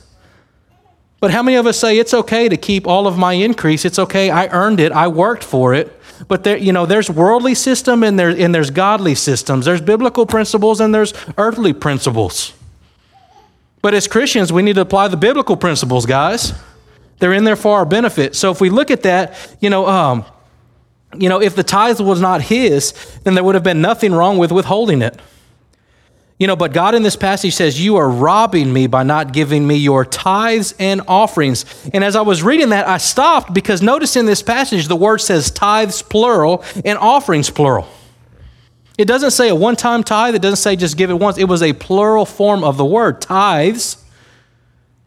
But 1.19 1.31
how 1.31 1.43
many 1.43 1.55
of 1.57 1.67
us 1.67 1.79
say 1.79 1.99
it's 1.99 2.13
okay 2.13 2.49
to 2.49 2.57
keep 2.57 2.87
all 2.87 3.07
of 3.07 3.17
my 3.17 3.33
increase? 3.33 3.85
It's 3.85 3.99
okay. 3.99 4.29
I 4.29 4.47
earned 4.47 4.79
it. 4.79 4.91
I 4.91 5.07
worked 5.07 5.43
for 5.43 5.73
it. 5.73 5.97
But 6.27 6.43
there, 6.43 6.57
you 6.57 6.73
know, 6.73 6.85
there's 6.85 7.09
worldly 7.09 7.55
system 7.55 8.03
and 8.03 8.19
there 8.19 8.29
and 8.29 8.53
there's 8.53 8.71
godly 8.71 9.15
systems. 9.15 9.65
There's 9.65 9.79
biblical 9.79 10.25
principles 10.25 10.81
and 10.81 10.93
there's 10.93 11.13
earthly 11.37 11.71
principles. 11.71 12.53
But 13.81 13.93
as 13.93 14.07
Christians, 14.07 14.51
we 14.51 14.63
need 14.63 14.75
to 14.75 14.81
apply 14.81 15.07
the 15.07 15.17
biblical 15.17 15.55
principles, 15.55 16.05
guys. 16.05 16.53
They're 17.19 17.33
in 17.33 17.43
there 17.43 17.55
for 17.55 17.77
our 17.77 17.85
benefit. 17.85 18.35
So 18.35 18.51
if 18.51 18.59
we 18.59 18.69
look 18.69 18.91
at 18.91 19.03
that, 19.03 19.55
you 19.61 19.69
know, 19.69 19.87
um, 19.87 20.25
you 21.17 21.29
know, 21.29 21.41
if 21.41 21.55
the 21.55 21.63
tithe 21.63 21.99
was 21.99 22.19
not 22.19 22.41
his, 22.41 22.93
then 23.23 23.35
there 23.35 23.43
would 23.43 23.55
have 23.55 23.63
been 23.63 23.81
nothing 23.81 24.13
wrong 24.13 24.39
with 24.39 24.51
withholding 24.51 25.01
it. 25.01 25.19
You 26.43 26.47
know, 26.47 26.57
but 26.57 26.73
God 26.73 26.93
in 26.93 27.03
this 27.03 27.15
passage 27.15 27.53
says, 27.53 27.79
You 27.79 27.95
are 27.95 28.09
robbing 28.09 28.73
me 28.73 28.87
by 28.87 29.03
not 29.03 29.31
giving 29.31 29.65
me 29.65 29.75
your 29.75 30.03
tithes 30.03 30.75
and 30.77 30.99
offerings. 31.07 31.63
And 31.93 32.03
as 32.03 32.17
I 32.17 32.21
was 32.21 32.43
reading 32.43 32.71
that, 32.71 32.85
I 32.85 32.97
stopped 32.97 33.53
because 33.53 33.81
notice 33.81 34.17
in 34.17 34.25
this 34.25 34.41
passage 34.41 34.89
the 34.89 34.95
word 34.97 35.19
says 35.19 35.49
tithes 35.51 36.01
plural 36.01 36.61
and 36.83 36.97
offerings 36.97 37.49
plural. 37.49 37.87
It 38.97 39.05
doesn't 39.05 39.31
say 39.31 39.47
a 39.47 39.55
one 39.55 39.77
time 39.77 40.03
tithe, 40.03 40.35
it 40.35 40.41
doesn't 40.41 40.57
say 40.57 40.75
just 40.75 40.97
give 40.97 41.09
it 41.09 41.13
once. 41.13 41.37
It 41.37 41.45
was 41.45 41.63
a 41.63 41.71
plural 41.71 42.25
form 42.25 42.65
of 42.65 42.75
the 42.75 42.83
word 42.83 43.21
tithes 43.21 44.03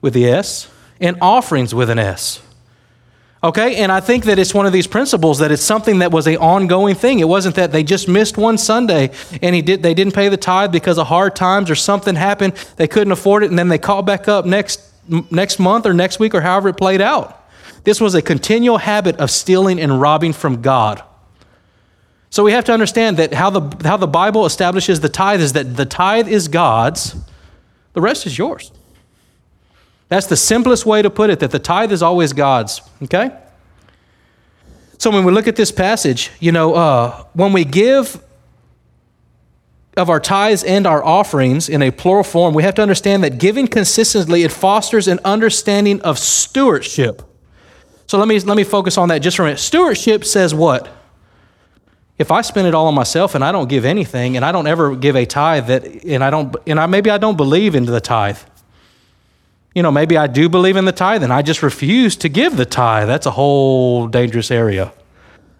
with 0.01 0.15
the 0.15 0.27
S 0.27 0.71
and 1.03 1.19
offerings 1.21 1.75
with 1.75 1.91
an 1.91 1.99
S. 1.99 2.41
Okay, 3.47 3.77
and 3.77 3.93
I 3.93 4.01
think 4.01 4.25
that 4.25 4.41
it's 4.41 4.53
one 4.53 4.67
of 4.67 4.73
these 4.73 4.89
principles 4.89 5.39
that 5.39 5.53
it's 5.53 5.63
something 5.63 6.01
that 6.01 6.11
was 6.11 6.27
an 6.27 6.39
ongoing 6.39 6.97
thing. 6.97 7.21
It 7.21 7.29
wasn't 7.29 7.55
that 7.55 7.71
they 7.71 7.85
just 7.85 8.09
missed 8.09 8.37
one 8.37 8.59
Sunday 8.59 9.13
and 9.41 9.55
he 9.55 9.63
did, 9.63 9.85
they 9.85 9.95
didn't 9.95 10.15
pay 10.15 10.29
the 10.29 10.37
tithe 10.37 10.73
because 10.73 10.99
of 10.99 11.07
hard 11.07 11.37
times 11.37 11.71
or 11.71 11.77
something 11.77 12.17
happened, 12.17 12.55
they 12.75 12.89
couldn't 12.89 13.13
afford 13.13 13.45
it, 13.45 13.51
and 13.51 13.57
then 13.57 13.69
they 13.69 13.79
called 13.79 14.05
back 14.05 14.27
up 14.27 14.47
next, 14.47 14.81
next 15.31 15.61
month 15.61 15.87
or 15.87 15.95
next 15.95 16.19
week 16.19 16.35
or 16.35 16.41
however 16.41 16.71
it 16.71 16.77
played 16.77 17.01
out. 17.01 17.47
This 17.85 18.01
was 18.01 18.17
a 18.17 18.21
continual 18.21 18.79
habit 18.79 19.17
of 19.19 19.31
stealing 19.31 19.79
and 19.79 20.01
robbing 20.01 20.33
from 20.33 20.61
God. 20.61 21.05
So 22.31 22.43
we 22.43 22.51
have 22.51 22.65
to 22.65 22.73
understand 22.73 23.19
that 23.19 23.33
how 23.33 23.51
the, 23.51 23.89
how 23.89 23.97
the 23.97 24.09
Bible 24.09 24.45
establishes 24.45 24.99
the 24.99 25.09
tithe 25.09 25.41
is 25.41 25.53
that 25.53 25.77
the 25.77 25.87
tithe 25.87 26.27
is 26.27 26.49
God's, 26.49 27.15
the 27.93 28.01
rest 28.01 28.27
is 28.27 28.37
yours. 28.37 28.73
That's 30.09 30.27
the 30.27 30.37
simplest 30.37 30.87
way 30.87 31.03
to 31.03 31.11
put 31.11 31.31
it, 31.31 31.41
that 31.41 31.51
the 31.51 31.59
tithe 31.59 31.93
is 31.93 32.03
always 32.03 32.33
God's, 32.33 32.81
okay? 33.03 33.31
So 34.99 35.11
when 35.11 35.25
we 35.25 35.33
look 35.33 35.47
at 35.47 35.57
this 35.57 35.73
passage, 35.73 36.31
you 36.41 36.53
know, 36.53 36.75
uh, 36.75 37.25
when 37.33 37.53
we 37.53 37.65
give 37.65 38.23
of 39.97 40.11
our 40.11 40.21
tithes 40.21 40.63
and 40.63 40.87
our 40.87 41.03
offerings 41.03 41.69
in 41.69 41.81
a 41.83 41.91
plural 41.91 42.23
form, 42.23 42.55
we 42.55 42.63
have 42.63 42.75
to 42.75 42.83
understand 42.83 43.25
that 43.25 43.39
giving 43.39 43.67
consistently, 43.67 44.43
it 44.43 44.53
fosters 44.53 45.09
an 45.09 45.19
understanding 45.25 46.01
of 46.03 46.19
stewardship. 46.19 47.23
So 48.07 48.19
let 48.19 48.29
me, 48.29 48.39
let 48.41 48.57
me 48.57 48.65
focus 48.65 48.99
on 48.99 49.09
that 49.09 49.19
just 49.19 49.37
for 49.37 49.43
a 49.43 49.47
minute. 49.47 49.59
Stewardship 49.59 50.25
says 50.25 50.55
what? 50.55 50.89
If 52.19 52.31
I 52.31 52.43
spend 52.43 52.67
it 52.67 52.75
all 52.75 52.87
on 52.87 52.95
myself 52.95 53.35
and 53.35 53.43
I 53.43 53.53
don't 53.53 53.69
give 53.69 53.85
anything 53.85 54.37
and 54.37 54.45
I 54.45 54.53
don't 54.53 54.67
ever 54.67 54.95
give 54.95 55.17
a 55.17 55.27
tithe 55.27 55.67
that, 55.67 55.85
and 56.05 56.23
I 56.23 56.31
don't, 56.31 56.55
and 56.67 56.79
I, 56.79 56.87
maybe 56.87 57.11
I 57.11 57.19
don't 57.19 57.37
believe 57.37 57.75
into 57.75 57.91
the 57.91 58.01
tithe, 58.01 58.39
you 59.77 59.83
know, 59.83 59.91
maybe 59.91 60.17
I 60.17 60.27
do 60.27 60.49
believe 60.49 60.77
in 60.77 60.87
the 60.87 60.93
tithe 60.93 61.23
and 61.23 61.31
I 61.31 61.43
just 61.43 61.63
refuse 61.63 62.17
to 62.17 62.31
give 62.31 62.57
the 62.57 62.65
tithe. 62.65 63.09
That's 63.09 63.27
a 63.27 63.31
whole 63.31 64.09
dangerous 64.09 64.51
area. 64.51 64.91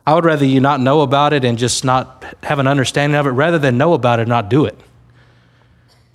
I 0.07 0.15
would 0.15 0.25
rather 0.25 0.47
you 0.47 0.59
not 0.59 0.81
know 0.81 1.03
about 1.03 1.35
it 1.35 1.45
and 1.45 1.59
just 1.59 1.85
not 1.85 2.25
have 2.43 2.59
an 2.59 2.67
understanding 2.67 3.15
of 3.19 3.27
it 3.27 3.33
rather 3.33 3.59
than 3.59 3.77
know 3.77 3.93
about 3.93 4.19
it 4.19 4.23
and 4.23 4.31
not 4.31 4.49
do 4.49 4.65
it. 4.65 4.81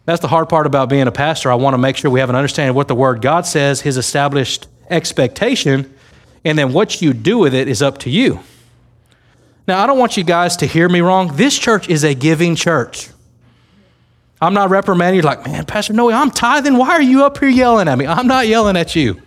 That's 0.05 0.19
the 0.19 0.27
hard 0.27 0.49
part 0.49 0.65
about 0.65 0.89
being 0.89 1.05
a 1.05 1.11
pastor. 1.11 1.51
I 1.51 1.55
want 1.55 1.75
to 1.75 1.77
make 1.77 1.95
sure 1.95 2.09
we 2.09 2.21
have 2.21 2.31
an 2.31 2.35
understanding 2.35 2.71
of 2.71 2.75
what 2.75 2.87
the 2.87 2.95
Word 2.95 3.21
God 3.21 3.45
says, 3.45 3.81
His 3.81 3.97
established 3.97 4.67
expectation, 4.89 5.93
and 6.43 6.57
then 6.57 6.73
what 6.73 7.03
you 7.03 7.13
do 7.13 7.37
with 7.37 7.53
it 7.53 7.67
is 7.67 7.83
up 7.83 7.99
to 7.99 8.09
you. 8.09 8.39
Now, 9.67 9.83
I 9.83 9.85
don't 9.85 9.99
want 9.99 10.17
you 10.17 10.23
guys 10.23 10.57
to 10.57 10.65
hear 10.65 10.89
me 10.89 11.01
wrong. 11.01 11.35
This 11.35 11.55
church 11.55 11.87
is 11.87 12.03
a 12.03 12.15
giving 12.15 12.55
church. 12.55 13.09
I'm 14.41 14.55
not 14.55 14.71
reprimanding 14.71 15.17
you 15.17 15.21
like, 15.21 15.45
man, 15.45 15.65
Pastor 15.65 15.93
Noe, 15.93 16.09
I'm 16.09 16.31
tithing. 16.31 16.75
Why 16.75 16.89
are 16.89 17.01
you 17.01 17.23
up 17.23 17.37
here 17.37 17.49
yelling 17.49 17.87
at 17.87 17.97
me? 17.97 18.07
I'm 18.07 18.25
not 18.25 18.47
yelling 18.47 18.75
at 18.75 18.95
you. 18.95 19.21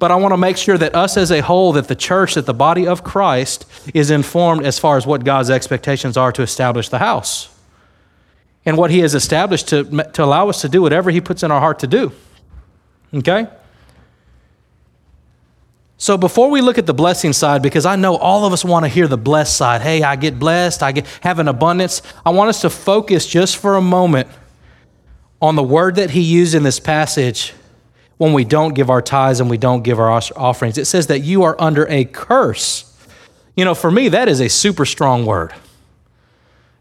But 0.00 0.10
I 0.10 0.16
want 0.16 0.32
to 0.32 0.38
make 0.38 0.56
sure 0.56 0.76
that 0.78 0.94
us 0.94 1.16
as 1.16 1.30
a 1.30 1.40
whole, 1.40 1.74
that 1.74 1.86
the 1.86 1.94
church, 1.94 2.34
that 2.34 2.46
the 2.46 2.54
body 2.54 2.86
of 2.86 3.04
Christ 3.04 3.66
is 3.94 4.10
informed 4.10 4.64
as 4.64 4.78
far 4.78 4.96
as 4.96 5.06
what 5.06 5.24
God's 5.24 5.50
expectations 5.50 6.16
are 6.16 6.32
to 6.32 6.42
establish 6.42 6.88
the 6.88 6.98
house 6.98 7.54
and 8.64 8.76
what 8.76 8.90
He 8.90 9.00
has 9.00 9.14
established 9.14 9.68
to, 9.68 9.84
to 9.84 10.24
allow 10.24 10.48
us 10.48 10.62
to 10.62 10.68
do 10.68 10.82
whatever 10.82 11.10
He 11.10 11.20
puts 11.20 11.42
in 11.42 11.50
our 11.52 11.60
heart 11.60 11.78
to 11.80 11.86
do. 11.86 12.12
Okay? 13.14 13.46
So 16.00 16.16
before 16.16 16.48
we 16.48 16.62
look 16.62 16.78
at 16.78 16.86
the 16.86 16.94
blessing 16.94 17.34
side, 17.34 17.60
because 17.60 17.84
I 17.84 17.94
know 17.94 18.16
all 18.16 18.46
of 18.46 18.54
us 18.54 18.64
want 18.64 18.86
to 18.86 18.88
hear 18.88 19.06
the 19.06 19.18
blessed 19.18 19.54
side. 19.54 19.82
Hey, 19.82 20.02
I 20.02 20.16
get 20.16 20.38
blessed, 20.38 20.82
I 20.82 20.92
get, 20.92 21.06
have 21.20 21.38
an 21.38 21.46
abundance. 21.46 22.00
I 22.24 22.30
want 22.30 22.48
us 22.48 22.62
to 22.62 22.70
focus 22.70 23.26
just 23.26 23.58
for 23.58 23.76
a 23.76 23.82
moment 23.82 24.26
on 25.42 25.56
the 25.56 25.62
word 25.62 25.96
that 25.96 26.08
he 26.08 26.22
used 26.22 26.54
in 26.54 26.62
this 26.62 26.80
passage 26.80 27.52
when 28.16 28.32
we 28.32 28.46
don't 28.46 28.72
give 28.72 28.88
our 28.88 29.02
tithes 29.02 29.40
and 29.40 29.50
we 29.50 29.58
don't 29.58 29.82
give 29.82 30.00
our 30.00 30.10
offerings. 30.10 30.78
It 30.78 30.86
says 30.86 31.08
that 31.08 31.18
you 31.18 31.42
are 31.42 31.54
under 31.60 31.86
a 31.88 32.06
curse. 32.06 32.90
You 33.54 33.66
know, 33.66 33.74
for 33.74 33.90
me, 33.90 34.08
that 34.08 34.26
is 34.26 34.40
a 34.40 34.48
super 34.48 34.86
strong 34.86 35.26
word 35.26 35.52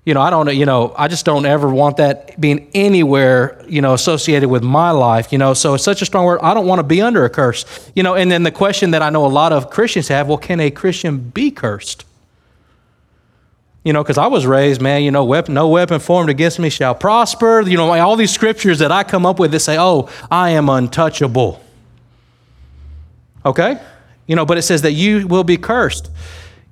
you 0.06 0.14
know, 0.14 0.22
I 0.22 0.30
don't, 0.30 0.56
you 0.56 0.66
know, 0.66 0.94
I 0.98 1.08
just 1.08 1.26
don't 1.26 1.46
ever 1.46 1.70
want 1.70 1.98
that 1.98 2.40
being 2.40 2.70
anywhere, 2.74 3.64
you 3.68 3.82
know, 3.82 3.94
associated 3.94 4.50
with 4.50 4.64
my 4.64 4.92
life, 4.92 5.32
you 5.32 5.38
know. 5.38 5.54
So 5.54 5.74
it's 5.76 5.84
such 5.84 6.02
a 6.02 6.06
strong 6.06 6.26
word. 6.26 6.40
I 6.42 6.54
don't 6.54 6.66
want 6.66 6.80
to 6.80 6.84
be 6.84 7.02
under 7.02 7.26
a 7.26 7.30
curse, 7.30 7.66
you 7.96 8.04
know. 8.04 8.16
And 8.16 8.32
then 8.32 8.44
the 8.44 8.52
question 8.52 8.92
that 8.92 9.02
I 9.02 9.10
know 9.10 9.26
a 9.26 9.28
lot 9.28 9.52
of 9.52 9.70
Christians 9.70 10.08
have 10.08 10.28
well, 10.28 10.38
can 10.38 10.60
a 10.60 10.72
Christian 10.72 11.20
be 11.20 11.52
cursed? 11.52 12.06
You 13.84 13.94
know, 13.94 14.04
because 14.04 14.18
I 14.18 14.28
was 14.28 14.46
raised, 14.46 14.82
man, 14.82 15.04
you 15.04 15.12
know, 15.12 15.24
weapon, 15.26 15.54
no 15.54 15.68
weapon 15.70 16.00
formed 16.00 16.30
against 16.30 16.60
me 16.60 16.70
shall 16.70 16.96
prosper. 16.96 17.62
You 17.62 17.78
know, 17.78 17.92
all 17.94 18.16
these 18.16 18.32
scriptures 18.32 18.80
that 18.80 18.92
I 18.92 19.04
come 19.04 19.26
up 19.26 19.40
with 19.40 19.52
that 19.52 19.62
say, 19.62 19.78
oh, 19.78 20.10
I 20.30 20.52
am 20.52 20.70
untouchable. 20.70 21.62
Okay? 23.46 23.80
You 24.28 24.36
know, 24.36 24.46
but 24.46 24.58
it 24.58 24.64
says 24.64 24.82
that 24.82 24.92
you 24.94 25.28
will 25.28 25.44
be 25.44 25.58
cursed. 25.58 26.10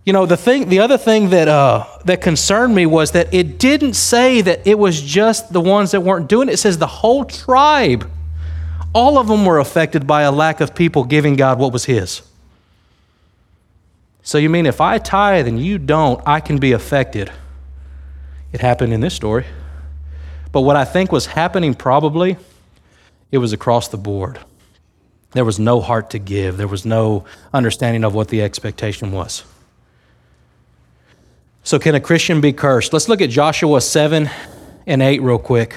You 0.08 0.13
know, 0.13 0.26
the 0.26 0.38
thing, 0.38 0.70
the 0.70 0.80
other 0.80 0.98
thing 0.98 1.32
that 1.32 1.50
uh, 1.50 1.86
that 2.06 2.22
concerned 2.22 2.74
me 2.74 2.86
was 2.86 3.12
that 3.12 3.34
it 3.34 3.60
didn't 3.60 3.96
say 3.96 4.39
that 4.39 4.65
it 4.65 4.80
was 4.80 5.02
just 5.02 5.52
the 5.52 5.60
ones 5.60 5.91
that 5.91 6.00
weren't 6.00 6.30
doing 6.30 6.48
it. 6.48 6.54
It 6.54 6.60
says 6.60 6.78
the 6.78 6.88
whole 6.88 7.26
tribe, 7.26 8.10
all 8.93 9.17
of 9.17 9.28
them 9.28 9.46
were 9.46 9.60
affected 9.60 10.08
by 10.08 10.22
a 10.22 10.32
lack 10.32 10.62
of 10.62 10.74
people 10.74 11.04
giving 11.04 11.36
God 11.36 11.60
what 11.60 11.74
was 11.74 11.84
His. 11.84 12.22
So 14.24 14.38
you 14.38 14.50
mean 14.50 14.65
if 14.65 14.80
I 14.80 14.98
tithe 14.98 15.46
and 15.46 15.62
you 15.62 15.78
don't, 15.78 16.26
I 16.26 16.39
can 16.39 16.58
be 16.58 16.72
affected? 16.72 17.30
It 18.54 18.62
happened 18.62 18.93
in 18.93 19.02
this 19.02 19.13
story. 19.13 19.46
But 20.54 20.62
what 20.62 20.78
I 20.78 20.86
think 20.86 21.12
was 21.12 21.26
happening 21.26 21.74
probably, 21.74 22.38
it 23.30 23.39
was 23.39 23.52
across 23.52 23.89
the 23.89 23.98
board. 23.98 24.39
There 25.32 25.43
was 25.43 25.60
no 25.60 25.82
heart 25.82 26.12
to 26.12 26.17
give. 26.17 26.56
There 26.56 26.65
was 26.65 26.86
no 26.86 27.26
understanding 27.54 28.06
of 28.06 28.15
what 28.15 28.30
the 28.30 28.41
expectation 28.41 29.12
was. 29.12 29.43
So, 31.67 31.80
can 31.80 31.95
a 31.95 31.99
Christian 31.99 32.39
be 32.39 32.53
cursed? 32.53 32.93
Let's 32.93 33.10
look 33.10 33.19
at 33.19 33.30
Joshua 33.30 33.82
7 33.82 34.30
and 34.86 35.01
8 35.01 35.21
real 35.21 35.38
quick. 35.38 35.75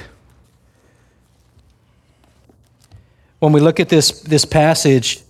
When 3.40 3.50
we 3.50 3.60
look 3.60 3.80
at 3.80 3.88
this, 3.88 4.20
this 4.20 4.44
passage, 4.44 5.20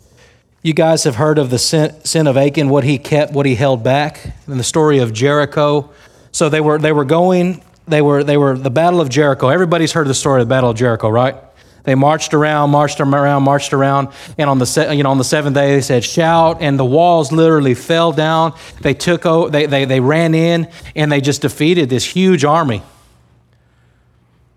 you 0.63 0.75
guys 0.75 1.05
have 1.05 1.15
heard 1.15 1.39
of 1.39 1.49
the 1.49 1.59
sin, 1.59 1.95
sin 2.05 2.27
of 2.27 2.37
Achan, 2.37 2.69
what 2.69 2.85
he 2.85 2.99
kept, 2.99 3.33
what 3.33 3.47
he 3.47 3.55
held 3.55 3.83
back, 3.83 4.35
and 4.47 4.61
the 4.61 4.63
story 4.63 4.99
of 4.99 5.15
Jericho. 5.15 5.89
So 6.31 6.51
they 6.51 6.61
were, 6.61 6.79
they 6.79 6.93
were 6.93 7.07
going, 7.07 7.65
they 7.89 8.03
were, 8.03 8.23
they 8.23 8.37
were 8.37 8.59
the 8.59 8.69
Battle 8.69 9.01
of 9.01 9.09
Jericho. 9.09 9.49
Everybody's 9.49 9.93
heard 9.93 10.09
the 10.09 10.15
story 10.15 10.43
of 10.43 10.47
the 10.47 10.55
Battle 10.55 10.69
of 10.69 10.77
Jericho, 10.77 11.09
right? 11.09 11.37
They 11.85 11.95
marched 11.95 12.35
around, 12.35 12.71
marched 12.71 13.01
around, 13.01 13.43
marched 13.43 13.73
around, 13.73 14.09
and 14.37 14.51
on 14.51 14.59
the 14.59 14.89
you 14.95 15.03
know 15.03 15.11
on 15.11 15.19
the 15.19 15.25
seventh 15.25 15.55
day 15.55 15.75
they 15.75 15.81
said 15.81 16.05
shout, 16.05 16.59
and 16.61 16.79
the 16.79 16.85
walls 16.85 17.33
literally 17.33 17.75
fell 17.75 18.13
down. 18.13 18.55
They 18.81 18.95
took 18.95 19.25
o- 19.27 19.49
they 19.49 19.67
they 19.67 19.85
they 19.85 20.01
ran 20.01 20.35
in 20.35 20.69
and 20.95 21.11
they 21.11 21.21
just 21.21 21.43
defeated 21.43 21.89
this 21.89 22.05
huge 22.05 22.45
army. 22.45 22.83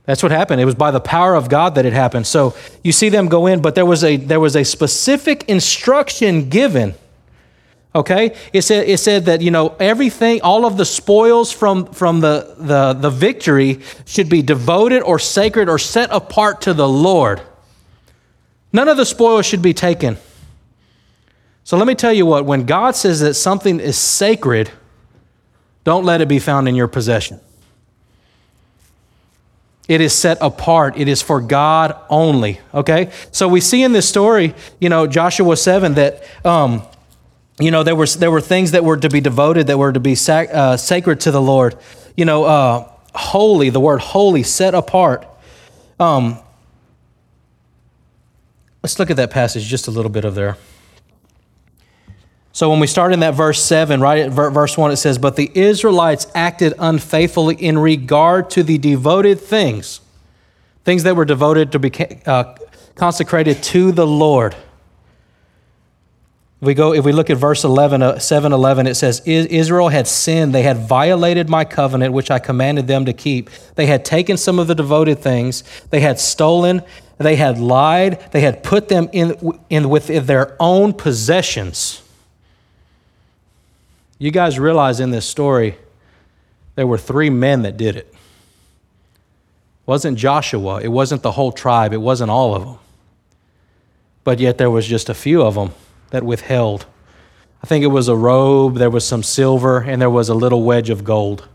That's 0.05 0.21
what 0.21 0.33
happened. 0.33 0.59
It 0.59 0.65
was 0.65 0.75
by 0.75 0.91
the 0.91 0.99
power 0.99 1.33
of 1.33 1.47
God 1.47 1.75
that 1.75 1.85
it 1.85 1.93
happened. 1.93 2.27
So 2.27 2.55
you 2.83 2.91
see 2.91 3.07
them 3.07 3.29
go 3.29 3.47
in, 3.47 3.61
but 3.61 3.73
there 3.75 3.85
was 3.85 4.03
a 4.03 4.17
there 4.17 4.39
was 4.39 4.55
a 4.55 4.65
specific 4.65 5.45
instruction 5.47 6.49
given 6.49 6.95
Okay? 7.95 8.35
It 8.51 8.63
said, 8.63 8.87
it 8.87 8.97
said 8.97 9.25
that, 9.25 9.41
you 9.41 9.51
know, 9.51 9.75
everything, 9.79 10.41
all 10.41 10.65
of 10.65 10.77
the 10.77 10.85
spoils 10.85 11.51
from, 11.51 11.85
from 11.85 12.21
the, 12.21 12.55
the, 12.57 12.93
the 12.93 13.09
victory 13.09 13.81
should 14.05 14.29
be 14.29 14.41
devoted 14.41 15.03
or 15.03 15.19
sacred 15.19 15.69
or 15.69 15.77
set 15.77 16.09
apart 16.11 16.61
to 16.61 16.73
the 16.73 16.87
Lord. 16.87 17.41
None 18.71 18.87
of 18.87 18.97
the 18.97 19.05
spoils 19.05 19.45
should 19.45 19.61
be 19.61 19.73
taken. 19.73 20.17
So 21.63 21.77
let 21.77 21.87
me 21.87 21.95
tell 21.95 22.11
you 22.11 22.25
what, 22.25 22.45
when 22.45 22.65
God 22.65 22.95
says 22.95 23.19
that 23.21 23.35
something 23.35 23.79
is 23.79 23.97
sacred, 23.97 24.71
don't 25.83 26.03
let 26.03 26.19
it 26.19 26.27
be 26.27 26.39
found 26.39 26.67
in 26.67 26.75
your 26.75 26.87
possession. 26.87 27.39
It 29.87 30.01
is 30.01 30.13
set 30.13 30.37
apart. 30.41 30.97
It 30.97 31.07
is 31.07 31.21
for 31.21 31.41
God 31.41 31.95
only. 32.09 32.59
Okay? 32.73 33.11
So 33.31 33.47
we 33.47 33.61
see 33.61 33.83
in 33.83 33.91
this 33.91 34.07
story, 34.07 34.55
you 34.79 34.89
know, 34.89 35.07
Joshua 35.07 35.57
7, 35.57 35.93
that, 35.95 36.23
um, 36.45 36.83
you 37.59 37.71
know, 37.71 37.83
there, 37.83 37.95
was, 37.95 38.17
there 38.17 38.31
were 38.31 38.41
things 38.41 38.71
that 38.71 38.83
were 38.83 38.97
to 38.97 39.09
be 39.09 39.21
devoted, 39.21 39.67
that 39.67 39.77
were 39.77 39.93
to 39.93 39.99
be 39.99 40.15
sac- 40.15 40.49
uh, 40.53 40.77
sacred 40.77 41.21
to 41.21 41.31
the 41.31 41.41
Lord. 41.41 41.77
You 42.17 42.25
know, 42.25 42.43
uh, 42.45 42.89
holy, 43.13 43.69
the 43.69 43.79
word 43.79 44.01
holy, 44.01 44.43
set 44.43 44.73
apart. 44.73 45.27
Um, 45.99 46.39
let's 48.81 48.97
look 48.97 49.09
at 49.09 49.17
that 49.17 49.31
passage 49.31 49.65
just 49.65 49.87
a 49.87 49.91
little 49.91 50.11
bit 50.11 50.25
of 50.25 50.35
there. 50.35 50.57
So 52.55 52.69
when 52.69 52.79
we 52.79 52.85
start 52.85 53.13
in 53.13 53.21
that 53.21 53.33
verse 53.33 53.63
7, 53.63 53.99
right 53.99 54.19
at 54.19 54.31
verse 54.31 54.77
1, 54.77 54.91
it 54.91 54.97
says, 54.97 55.17
But 55.17 55.35
the 55.35 55.49
Israelites 55.55 56.27
acted 56.35 56.73
unfaithfully 56.77 57.55
in 57.55 57.79
regard 57.79 58.51
to 58.51 58.61
the 58.61 58.77
devoted 58.77 59.39
things, 59.39 60.01
things 60.83 61.01
that 61.03 61.15
were 61.15 61.25
devoted 61.25 61.71
to 61.71 61.79
be 61.79 61.91
uh, 62.27 62.55
consecrated 62.93 63.63
to 63.63 63.91
the 63.91 64.05
Lord. 64.05 64.55
If 66.63 66.67
we 66.67 66.75
go, 66.75 66.93
if 66.93 67.03
we 67.03 67.11
look 67.11 67.29
at 67.29 67.35
verse 67.35 67.65
11, 67.65 68.01
uh, 68.01 68.19
7 68.19 68.53
11, 68.53 68.87
it 68.87 68.95
says, 68.95 69.19
Israel 69.25 69.89
had 69.89 70.07
sinned. 70.07 70.55
They 70.55 70.61
had 70.61 70.77
violated 70.77 71.49
my 71.49 71.65
covenant, 71.65 72.13
which 72.13 72.31
I 72.31 72.39
commanded 72.39 72.87
them 72.87 73.03
to 73.03 73.11
keep. 73.11 73.49
They 73.75 73.85
had 73.85 74.05
taken 74.05 74.37
some 74.37 74.59
of 74.59 74.67
the 74.67 74.73
devoted 74.73 75.19
things. 75.19 75.65
They 75.89 75.99
had 75.99 76.21
stolen. 76.21 76.81
They 77.17 77.35
had 77.35 77.59
lied. 77.59 78.31
They 78.31 78.39
had 78.39 78.63
put 78.63 78.87
them 78.87 79.09
in, 79.11 79.59
in 79.69 79.89
with 79.89 80.07
their 80.07 80.55
own 80.57 80.93
possessions. 80.93 82.01
You 84.17 84.31
guys 84.31 84.57
realize 84.57 85.01
in 85.01 85.11
this 85.11 85.25
story, 85.25 85.77
there 86.75 86.87
were 86.87 86.97
three 86.97 87.29
men 87.29 87.63
that 87.63 87.75
did 87.75 87.97
it. 87.97 88.07
It 88.07 88.15
wasn't 89.85 90.17
Joshua, 90.17 90.79
it 90.81 90.87
wasn't 90.87 91.23
the 91.23 91.33
whole 91.33 91.51
tribe, 91.51 91.91
it 91.91 91.99
wasn't 91.99 92.31
all 92.31 92.55
of 92.55 92.63
them. 92.63 92.77
But 94.23 94.39
yet 94.39 94.57
there 94.57 94.71
was 94.71 94.87
just 94.87 95.09
a 95.09 95.13
few 95.13 95.41
of 95.41 95.55
them 95.55 95.73
that 96.13 96.23
withheld. 96.23 96.85
I 97.63 97.67
think 97.67 97.83
it 97.83 97.87
was 97.87 98.07
a 98.07 98.15
robe, 98.15 98.75
there 98.75 98.89
was 98.89 99.05
some 99.05 99.23
silver, 99.23 99.79
and 99.79 100.01
there 100.01 100.09
was 100.09 100.29
a 100.29 100.35
little 100.35 100.63
wedge 100.63 100.89
of 100.91 101.03
gold. 101.03 101.47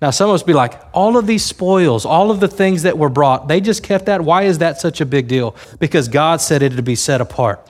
Now, 0.00 0.10
some 0.10 0.28
of 0.28 0.34
us 0.34 0.42
be 0.42 0.52
like, 0.52 0.80
all 0.92 1.16
of 1.16 1.28
these 1.28 1.44
spoils, 1.44 2.04
all 2.04 2.32
of 2.32 2.40
the 2.40 2.48
things 2.48 2.82
that 2.82 2.98
were 2.98 3.08
brought, 3.08 3.46
they 3.46 3.60
just 3.60 3.84
kept 3.84 4.06
that. 4.06 4.22
Why 4.22 4.42
is 4.42 4.58
that 4.58 4.80
such 4.80 5.00
a 5.00 5.06
big 5.06 5.28
deal? 5.28 5.54
Because 5.78 6.08
God 6.08 6.40
said 6.40 6.62
it 6.62 6.70
to 6.70 6.82
be 6.82 6.96
set 6.96 7.20
apart. 7.20 7.64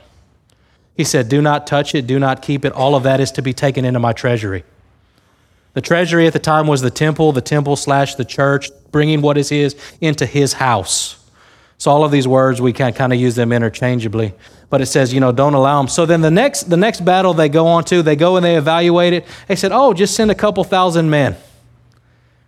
He 0.97 1.05
said, 1.05 1.29
Do 1.29 1.43
not 1.43 1.67
touch 1.67 1.95
it, 1.95 2.07
do 2.07 2.19
not 2.19 2.41
keep 2.41 2.65
it. 2.65 2.73
All 2.73 2.95
of 2.95 3.03
that 3.03 3.21
is 3.21 3.31
to 3.33 3.43
be 3.43 3.53
taken 3.53 3.85
into 3.85 4.01
my 4.01 4.15
treasury. 4.15 4.65
The 5.75 5.83
treasury 5.83 6.27
at 6.27 6.33
the 6.33 6.39
time 6.39 6.67
was 6.67 6.81
the 6.81 6.91
temple, 6.91 7.33
the 7.33 7.43
temple 7.43 7.77
slash 7.77 8.15
the 8.15 8.25
church, 8.25 8.71
bringing 8.91 9.21
what 9.21 9.37
is 9.37 9.51
his 9.51 9.77
into 10.01 10.25
his 10.25 10.55
house. 10.55 11.22
So 11.83 11.91
all 11.91 12.05
of 12.05 12.13
these 12.13 12.29
words 12.29 12.61
we 12.61 12.73
can 12.73 12.93
kind 12.93 13.13
of 13.13 13.19
use 13.19 13.35
them 13.35 13.51
interchangeably, 13.51 14.35
but 14.71 14.81
it 14.81 14.87
says 14.87 15.13
you 15.13 15.19
know 15.19 15.33
don't 15.33 15.55
allow 15.55 15.81
them. 15.81 15.89
So 15.89 16.07
then 16.07 16.21
the 16.21 16.31
next 16.31 16.71
the 16.71 16.77
next 16.77 17.05
battle 17.05 17.35
they 17.35 17.49
go 17.49 17.67
on 17.67 17.83
to, 17.87 18.03
they 18.03 18.15
go 18.15 18.37
and 18.37 18.45
they 18.45 18.57
evaluate 18.57 19.15
it. 19.15 19.27
They 19.49 19.57
said, 19.57 19.73
oh, 19.73 19.93
just 19.93 20.15
send 20.15 20.31
a 20.31 20.35
couple 20.37 20.63
thousand 20.63 21.11
men. 21.11 21.35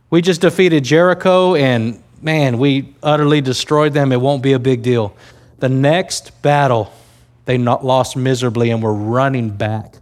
We 0.09 0.23
just 0.23 0.41
defeated 0.41 0.85
Jericho, 0.85 1.57
and 1.57 2.01
man, 2.23 2.59
we 2.59 2.95
utterly 3.03 3.41
destroyed 3.41 3.93
them. 3.93 4.13
It 4.13 4.21
won't 4.21 4.41
be 4.41 4.53
a 4.53 4.61
big 4.61 4.83
deal. 4.83 5.17
The 5.59 5.69
next 5.69 6.41
battle 6.41 6.93
they 7.45 7.59
not 7.59 7.85
lost 7.85 8.17
miserably 8.17 8.71
and 8.71 8.81
were 8.81 8.95
running 8.95 9.51
back. 9.51 9.97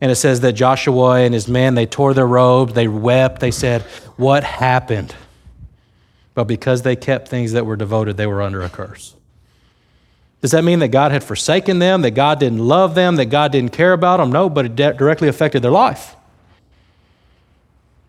And 0.00 0.08
it 0.12 0.16
says 0.16 0.42
that 0.42 0.52
Joshua 0.52 1.16
and 1.16 1.34
his 1.34 1.48
men, 1.48 1.74
they 1.74 1.86
tore 1.86 2.14
their 2.14 2.28
robes, 2.28 2.74
they 2.74 2.86
wept, 2.86 3.40
they 3.40 3.50
said, 3.50 3.82
What 4.16 4.44
happened? 4.44 5.16
But 6.36 6.44
because 6.44 6.82
they 6.82 6.96
kept 6.96 7.28
things 7.28 7.52
that 7.52 7.64
were 7.64 7.76
devoted, 7.76 8.18
they 8.18 8.26
were 8.26 8.42
under 8.42 8.60
a 8.60 8.68
curse. 8.68 9.14
Does 10.42 10.50
that 10.50 10.64
mean 10.64 10.80
that 10.80 10.88
God 10.88 11.10
had 11.10 11.24
forsaken 11.24 11.78
them, 11.78 12.02
that 12.02 12.10
God 12.10 12.38
didn't 12.38 12.58
love 12.58 12.94
them, 12.94 13.16
that 13.16 13.26
God 13.26 13.52
didn't 13.52 13.72
care 13.72 13.94
about 13.94 14.18
them? 14.18 14.30
No, 14.30 14.50
but 14.50 14.66
it 14.66 14.76
directly 14.76 15.28
affected 15.28 15.62
their 15.62 15.70
life. 15.70 16.14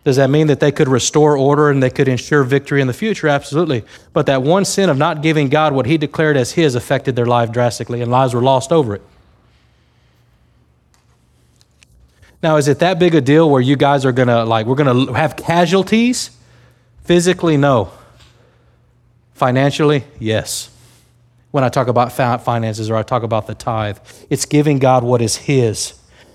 Does 0.04 0.18
that 0.18 0.30
mean 0.30 0.48
that 0.48 0.60
they 0.60 0.74
could 0.74 0.90
restore 0.90 1.38
order 1.38 1.70
and 1.70 1.82
they 1.82 1.90
could 1.90 2.10
ensure 2.10 2.44
victory 2.44 2.82
in 2.82 2.88
the 2.88 2.94
future? 2.94 3.30
Absolutely. 3.30 3.86
But 4.12 4.26
that 4.26 4.44
one 4.44 4.66
sin 4.66 4.90
of 4.90 4.98
not 4.98 5.22
giving 5.22 5.48
God 5.48 5.72
what 5.72 5.86
He 5.86 5.98
declared 5.98 6.36
as 6.36 6.52
His 6.52 6.76
affected 6.76 7.16
their 7.16 7.26
life 7.26 7.50
drastically, 7.54 8.02
and 8.02 8.12
lives 8.12 8.34
were 8.34 8.42
lost 8.42 8.74
over 8.74 8.96
it. 8.96 9.02
Now, 12.44 12.58
is 12.58 12.68
it 12.68 12.80
that 12.80 13.00
big 13.00 13.16
a 13.16 13.22
deal 13.22 13.50
where 13.50 13.62
you 13.62 13.78
guys 13.78 14.04
are 14.04 14.12
going 14.12 14.28
to, 14.28 14.44
like, 14.44 14.66
we're 14.66 14.76
going 14.76 15.08
to 15.08 15.14
have 15.14 15.38
casualties? 15.38 16.32
Physically, 17.06 17.56
no. 17.56 17.92
Financially, 19.38 20.04
yes. 20.18 20.72
When 21.52 21.64
I 21.64 21.70
talk 21.70 21.88
about 21.88 22.12
finances 22.12 22.90
or 22.90 22.96
I 22.96 23.04
talk 23.04 23.22
about 23.22 23.46
the 23.46 23.54
tithe, 23.54 24.00
it's 24.32 24.46
giving 24.46 24.80
God 24.80 25.04
what 25.04 25.22
is 25.22 25.36
His. 25.36 25.94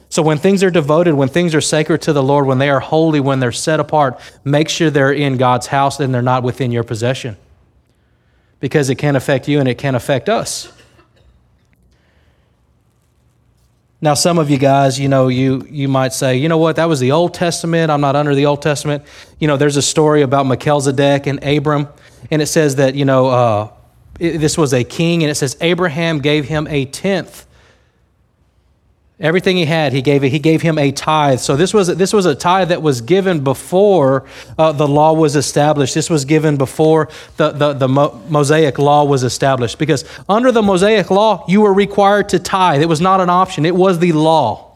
So 0.08 0.22
when 0.22 0.38
things 0.38 0.62
are 0.62 0.70
devoted, 0.70 1.14
when 1.14 1.28
things 1.28 1.52
are 1.52 1.60
sacred 1.60 2.00
to 2.02 2.12
the 2.12 2.22
Lord, 2.22 2.46
when 2.46 2.58
they 2.58 2.70
are 2.70 2.78
holy, 2.78 3.18
when 3.18 3.40
they're 3.40 3.50
set 3.50 3.80
apart, 3.80 4.20
make 4.44 4.68
sure 4.68 4.88
they're 4.88 5.10
in 5.10 5.36
God's 5.36 5.66
house 5.66 5.98
and 5.98 6.14
they're 6.14 6.22
not 6.22 6.44
within 6.44 6.70
your 6.70 6.84
possession. 6.84 7.36
Because 8.60 8.88
it 8.88 8.98
can 8.98 9.16
affect 9.16 9.48
you 9.48 9.58
and 9.58 9.68
it 9.68 9.78
can 9.78 9.96
affect 9.96 10.28
us. 10.28 10.72
Now, 14.00 14.14
some 14.14 14.38
of 14.38 14.48
you 14.48 14.58
guys, 14.58 15.00
you 15.00 15.08
know, 15.08 15.26
you, 15.26 15.66
you 15.68 15.88
might 15.88 16.12
say, 16.12 16.36
you 16.36 16.48
know 16.48 16.58
what, 16.58 16.76
that 16.76 16.84
was 16.84 17.00
the 17.00 17.10
Old 17.10 17.34
Testament. 17.34 17.90
I'm 17.90 18.00
not 18.00 18.14
under 18.14 18.36
the 18.36 18.46
Old 18.46 18.62
Testament. 18.62 19.02
You 19.40 19.48
know, 19.48 19.56
there's 19.56 19.76
a 19.76 19.82
story 19.82 20.22
about 20.22 20.46
Melchizedek 20.46 21.26
and 21.26 21.42
Abram, 21.42 21.88
and 22.30 22.40
it 22.42 22.46
says 22.46 22.76
that, 22.76 22.94
you 22.94 23.04
know, 23.04 23.26
uh, 23.28 23.70
it, 24.18 24.38
this 24.38 24.56
was 24.56 24.72
a 24.72 24.84
king, 24.84 25.22
and 25.22 25.30
it 25.30 25.34
says 25.34 25.56
Abraham 25.60 26.20
gave 26.20 26.46
him 26.46 26.66
a 26.68 26.84
tenth 26.86 27.46
Everything 29.22 29.56
he 29.56 29.66
had, 29.66 29.92
he 29.92 30.02
gave, 30.02 30.22
he 30.22 30.40
gave 30.40 30.62
him 30.62 30.78
a 30.78 30.90
tithe. 30.90 31.38
So 31.38 31.54
this 31.54 31.72
was, 31.72 31.86
this 31.86 32.12
was 32.12 32.26
a 32.26 32.34
tithe 32.34 32.70
that 32.70 32.82
was 32.82 33.00
given 33.00 33.44
before 33.44 34.26
uh, 34.58 34.72
the 34.72 34.88
law 34.88 35.12
was 35.12 35.36
established. 35.36 35.94
This 35.94 36.10
was 36.10 36.24
given 36.24 36.56
before 36.56 37.08
the, 37.36 37.52
the, 37.52 37.72
the 37.72 37.88
Mosaic 37.88 38.80
law 38.80 39.04
was 39.04 39.22
established. 39.22 39.78
Because 39.78 40.04
under 40.28 40.50
the 40.50 40.60
Mosaic 40.60 41.08
law, 41.08 41.44
you 41.46 41.60
were 41.60 41.72
required 41.72 42.30
to 42.30 42.40
tithe. 42.40 42.82
It 42.82 42.88
was 42.88 43.00
not 43.00 43.20
an 43.20 43.30
option, 43.30 43.64
it 43.64 43.76
was 43.76 44.00
the 44.00 44.10
law. 44.10 44.71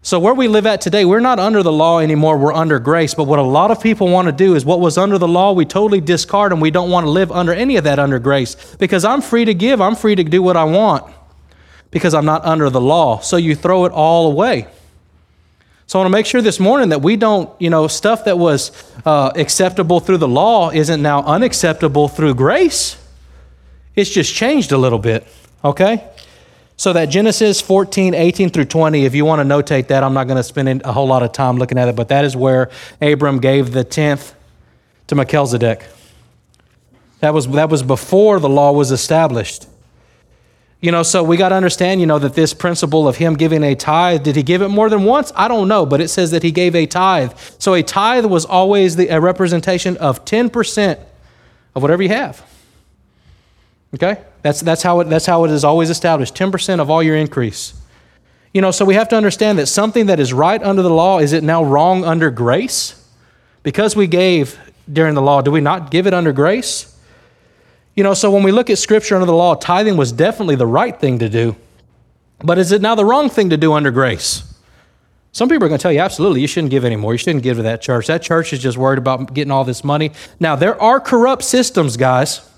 So, 0.00 0.20
where 0.20 0.34
we 0.34 0.46
live 0.46 0.64
at 0.64 0.80
today, 0.80 1.04
we're 1.04 1.20
not 1.20 1.38
under 1.38 1.62
the 1.62 1.72
law 1.72 1.98
anymore, 1.98 2.38
we're 2.38 2.54
under 2.54 2.78
grace. 2.78 3.14
But 3.14 3.24
what 3.24 3.38
a 3.38 3.42
lot 3.42 3.70
of 3.70 3.82
people 3.82 4.08
want 4.08 4.26
to 4.26 4.32
do 4.32 4.54
is 4.54 4.64
what 4.64 4.80
was 4.80 4.96
under 4.96 5.18
the 5.18 5.28
law, 5.28 5.52
we 5.52 5.64
totally 5.64 6.00
discard 6.00 6.52
and 6.52 6.62
we 6.62 6.70
don't 6.70 6.90
want 6.90 7.04
to 7.04 7.10
live 7.10 7.32
under 7.32 7.52
any 7.52 7.76
of 7.76 7.84
that 7.84 7.98
under 7.98 8.18
grace. 8.18 8.76
Because 8.76 9.04
I'm 9.04 9.20
free 9.20 9.44
to 9.44 9.54
give, 9.54 9.80
I'm 9.80 9.96
free 9.96 10.14
to 10.14 10.24
do 10.24 10.42
what 10.42 10.56
I 10.56 10.64
want 10.64 11.12
because 11.90 12.14
I'm 12.14 12.24
not 12.24 12.44
under 12.44 12.70
the 12.70 12.80
law. 12.80 13.18
So 13.20 13.36
you 13.36 13.54
throw 13.54 13.84
it 13.86 13.92
all 13.92 14.30
away. 14.30 14.68
So 15.86 15.98
I 15.98 16.02
want 16.02 16.12
to 16.12 16.16
make 16.18 16.26
sure 16.26 16.42
this 16.42 16.60
morning 16.60 16.90
that 16.90 17.00
we 17.00 17.16
don't, 17.16 17.50
you 17.60 17.70
know, 17.70 17.88
stuff 17.88 18.26
that 18.26 18.38
was 18.38 18.72
uh, 19.06 19.32
acceptable 19.36 20.00
through 20.00 20.18
the 20.18 20.28
law 20.28 20.70
isn't 20.70 21.00
now 21.00 21.22
unacceptable 21.22 22.08
through 22.08 22.34
grace. 22.34 22.98
It's 23.96 24.10
just 24.10 24.34
changed 24.34 24.70
a 24.70 24.76
little 24.76 24.98
bit, 24.98 25.26
okay? 25.64 26.06
So 26.78 26.92
that 26.92 27.06
Genesis 27.06 27.60
14, 27.60 28.14
18 28.14 28.50
through 28.50 28.66
20, 28.66 29.04
if 29.04 29.12
you 29.12 29.24
want 29.24 29.40
to 29.40 29.44
notate 29.44 29.88
that, 29.88 30.04
I'm 30.04 30.14
not 30.14 30.28
going 30.28 30.36
to 30.36 30.44
spend 30.44 30.80
a 30.84 30.92
whole 30.92 31.08
lot 31.08 31.24
of 31.24 31.32
time 31.32 31.56
looking 31.56 31.76
at 31.76 31.88
it, 31.88 31.96
but 31.96 32.08
that 32.08 32.24
is 32.24 32.36
where 32.36 32.70
Abram 33.02 33.40
gave 33.40 33.72
the 33.72 33.82
tenth 33.82 34.32
to 35.08 35.16
Melchizedek. 35.16 35.84
That 37.18 37.34
was, 37.34 37.48
that 37.48 37.68
was 37.68 37.82
before 37.82 38.38
the 38.38 38.48
law 38.48 38.70
was 38.70 38.92
established. 38.92 39.66
You 40.80 40.92
know, 40.92 41.02
so 41.02 41.24
we 41.24 41.36
got 41.36 41.48
to 41.48 41.56
understand, 41.56 42.00
you 42.00 42.06
know, 42.06 42.20
that 42.20 42.34
this 42.34 42.54
principle 42.54 43.08
of 43.08 43.16
him 43.16 43.34
giving 43.34 43.64
a 43.64 43.74
tithe, 43.74 44.22
did 44.22 44.36
he 44.36 44.44
give 44.44 44.62
it 44.62 44.68
more 44.68 44.88
than 44.88 45.02
once? 45.02 45.32
I 45.34 45.48
don't 45.48 45.66
know, 45.66 45.84
but 45.84 46.00
it 46.00 46.06
says 46.06 46.30
that 46.30 46.44
he 46.44 46.52
gave 46.52 46.76
a 46.76 46.86
tithe. 46.86 47.32
So 47.58 47.74
a 47.74 47.82
tithe 47.82 48.26
was 48.26 48.44
always 48.44 48.94
the, 48.94 49.08
a 49.08 49.20
representation 49.20 49.96
of 49.96 50.24
10% 50.24 51.00
of 51.74 51.82
whatever 51.82 52.04
you 52.04 52.10
have. 52.10 52.46
Okay? 53.96 54.22
That's, 54.42 54.60
that's, 54.60 54.82
how 54.82 55.00
it, 55.00 55.04
that's 55.04 55.26
how 55.26 55.44
it 55.44 55.50
is 55.50 55.64
always 55.64 55.90
established 55.90 56.34
10% 56.34 56.80
of 56.80 56.90
all 56.90 57.02
your 57.02 57.16
increase. 57.16 57.74
You 58.54 58.62
know, 58.62 58.70
so 58.70 58.84
we 58.84 58.94
have 58.94 59.08
to 59.08 59.16
understand 59.16 59.58
that 59.58 59.66
something 59.66 60.06
that 60.06 60.20
is 60.20 60.32
right 60.32 60.62
under 60.62 60.82
the 60.82 60.90
law, 60.90 61.18
is 61.18 61.32
it 61.32 61.44
now 61.44 61.62
wrong 61.62 62.04
under 62.04 62.30
grace? 62.30 62.94
Because 63.62 63.94
we 63.94 64.06
gave 64.06 64.58
during 64.90 65.14
the 65.14 65.22
law, 65.22 65.42
do 65.42 65.50
we 65.50 65.60
not 65.60 65.90
give 65.90 66.06
it 66.06 66.14
under 66.14 66.32
grace? 66.32 66.96
You 67.94 68.04
know, 68.04 68.14
so 68.14 68.30
when 68.30 68.42
we 68.42 68.52
look 68.52 68.70
at 68.70 68.78
scripture 68.78 69.16
under 69.16 69.26
the 69.26 69.34
law, 69.34 69.54
tithing 69.54 69.96
was 69.96 70.12
definitely 70.12 70.54
the 70.54 70.66
right 70.66 70.98
thing 70.98 71.18
to 71.18 71.28
do. 71.28 71.56
But 72.38 72.58
is 72.58 72.72
it 72.72 72.80
now 72.80 72.94
the 72.94 73.04
wrong 73.04 73.28
thing 73.28 73.50
to 73.50 73.56
do 73.56 73.72
under 73.72 73.90
grace? 73.90 74.54
Some 75.32 75.48
people 75.48 75.66
are 75.66 75.68
going 75.68 75.78
to 75.78 75.82
tell 75.82 75.92
you, 75.92 76.00
absolutely, 76.00 76.40
you 76.40 76.46
shouldn't 76.46 76.70
give 76.70 76.84
anymore. 76.84 77.12
You 77.12 77.18
shouldn't 77.18 77.42
give 77.42 77.58
to 77.58 77.64
that 77.64 77.82
church. 77.82 78.06
That 78.06 78.22
church 78.22 78.52
is 78.52 78.60
just 78.60 78.78
worried 78.78 78.98
about 78.98 79.34
getting 79.34 79.50
all 79.50 79.64
this 79.64 79.84
money. 79.84 80.12
Now, 80.40 80.56
there 80.56 80.80
are 80.80 81.00
corrupt 81.00 81.44
systems, 81.44 81.96
guys. 81.96 82.48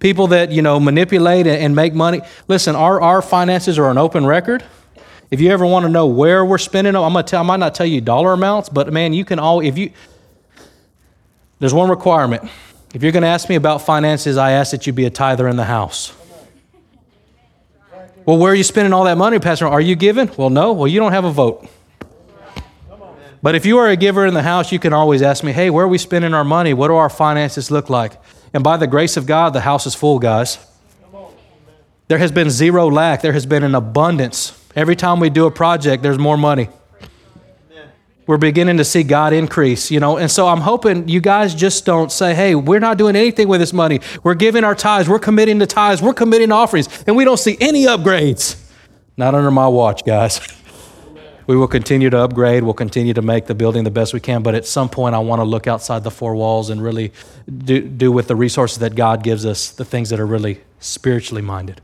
People 0.00 0.28
that, 0.28 0.52
you 0.52 0.62
know, 0.62 0.78
manipulate 0.78 1.46
and 1.46 1.74
make 1.74 1.92
money. 1.94 2.20
Listen, 2.46 2.76
our, 2.76 3.00
our 3.00 3.20
finances 3.20 3.78
are 3.78 3.90
an 3.90 3.98
open 3.98 4.24
record. 4.24 4.64
If 5.30 5.40
you 5.40 5.50
ever 5.50 5.66
want 5.66 5.84
to 5.84 5.90
know 5.90 6.06
where 6.06 6.44
we're 6.44 6.58
spending 6.58 6.92
them, 6.92 7.02
I'm 7.02 7.12
to 7.14 7.22
tell, 7.22 7.40
I 7.40 7.44
might 7.44 7.58
not 7.58 7.74
tell 7.74 7.86
you 7.86 8.00
dollar 8.00 8.32
amounts, 8.32 8.68
but 8.68 8.92
man, 8.92 9.12
you 9.12 9.24
can 9.24 9.38
all, 9.38 9.60
if 9.60 9.76
you, 9.76 9.92
There's 11.58 11.74
one 11.74 11.90
requirement. 11.90 12.48
If 12.94 13.02
you're 13.02 13.12
going 13.12 13.22
to 13.22 13.28
ask 13.28 13.48
me 13.48 13.56
about 13.56 13.82
finances, 13.82 14.36
I 14.36 14.52
ask 14.52 14.70
that 14.70 14.86
you 14.86 14.92
be 14.92 15.04
a 15.04 15.10
tither 15.10 15.48
in 15.48 15.56
the 15.56 15.64
house. 15.64 16.14
Well, 18.24 18.38
where 18.38 18.52
are 18.52 18.54
you 18.54 18.64
spending 18.64 18.92
all 18.92 19.04
that 19.04 19.18
money, 19.18 19.38
Pastor? 19.38 19.66
Are 19.66 19.80
you 19.80 19.96
giving? 19.96 20.30
Well, 20.36 20.50
no. 20.50 20.72
Well, 20.72 20.86
you 20.86 21.00
don't 21.00 21.12
have 21.12 21.24
a 21.24 21.32
vote. 21.32 21.68
But 23.42 23.54
if 23.54 23.64
you 23.66 23.78
are 23.78 23.88
a 23.88 23.96
giver 23.96 24.26
in 24.26 24.34
the 24.34 24.42
house, 24.42 24.72
you 24.72 24.78
can 24.78 24.92
always 24.92 25.22
ask 25.22 25.44
me, 25.44 25.52
hey, 25.52 25.70
where 25.70 25.84
are 25.84 25.88
we 25.88 25.98
spending 25.98 26.34
our 26.34 26.44
money? 26.44 26.74
What 26.74 26.88
do 26.88 26.94
our 26.94 27.10
finances 27.10 27.70
look 27.70 27.88
like? 27.88 28.12
And 28.52 28.64
by 28.64 28.76
the 28.76 28.86
grace 28.86 29.16
of 29.16 29.26
God, 29.26 29.52
the 29.52 29.60
house 29.60 29.86
is 29.86 29.94
full, 29.94 30.18
guys. 30.18 30.58
There 32.08 32.18
has 32.18 32.32
been 32.32 32.48
zero 32.48 32.90
lack, 32.90 33.20
there 33.20 33.34
has 33.34 33.44
been 33.44 33.62
an 33.62 33.74
abundance. 33.74 34.58
Every 34.74 34.96
time 34.96 35.20
we 35.20 35.28
do 35.28 35.46
a 35.46 35.50
project, 35.50 36.02
there's 36.02 36.18
more 36.18 36.38
money. 36.38 36.68
We're 38.26 38.36
beginning 38.36 38.76
to 38.76 38.84
see 38.84 39.04
God 39.04 39.32
increase, 39.32 39.90
you 39.90 40.00
know. 40.00 40.18
And 40.18 40.30
so 40.30 40.48
I'm 40.48 40.60
hoping 40.60 41.08
you 41.08 41.20
guys 41.20 41.54
just 41.54 41.86
don't 41.86 42.12
say, 42.12 42.34
hey, 42.34 42.54
we're 42.54 42.78
not 42.78 42.98
doing 42.98 43.16
anything 43.16 43.48
with 43.48 43.58
this 43.58 43.72
money. 43.72 44.00
We're 44.22 44.34
giving 44.34 44.64
our 44.64 44.74
tithes, 44.74 45.08
we're 45.08 45.18
committing 45.18 45.58
to 45.60 45.66
tithes, 45.66 46.02
we're 46.02 46.12
committing 46.12 46.52
offerings, 46.52 46.88
and 47.06 47.16
we 47.16 47.24
don't 47.24 47.38
see 47.38 47.56
any 47.58 47.86
upgrades. 47.86 48.62
Not 49.16 49.34
under 49.34 49.50
my 49.50 49.66
watch, 49.66 50.04
guys. 50.04 50.40
we 51.48 51.56
will 51.56 51.66
continue 51.66 52.10
to 52.10 52.18
upgrade. 52.18 52.62
We'll 52.62 52.74
continue 52.74 53.14
to 53.14 53.22
make 53.22 53.46
the 53.46 53.54
building 53.54 53.82
the 53.82 53.90
best 53.90 54.12
we 54.12 54.20
can. 54.20 54.42
But 54.42 54.54
at 54.54 54.66
some 54.66 54.90
point, 54.90 55.14
I 55.14 55.18
want 55.20 55.40
to 55.40 55.44
look 55.44 55.66
outside 55.66 56.04
the 56.04 56.10
four 56.10 56.34
walls 56.36 56.68
and 56.68 56.82
really 56.82 57.10
do, 57.48 57.80
do 57.80 58.12
with 58.12 58.28
the 58.28 58.36
resources 58.36 58.78
that 58.80 58.94
God 58.94 59.22
gives 59.22 59.46
us 59.46 59.70
the 59.70 59.84
things 59.86 60.10
that 60.10 60.20
are 60.20 60.26
really 60.26 60.60
spiritually 60.78 61.40
minded 61.40 61.80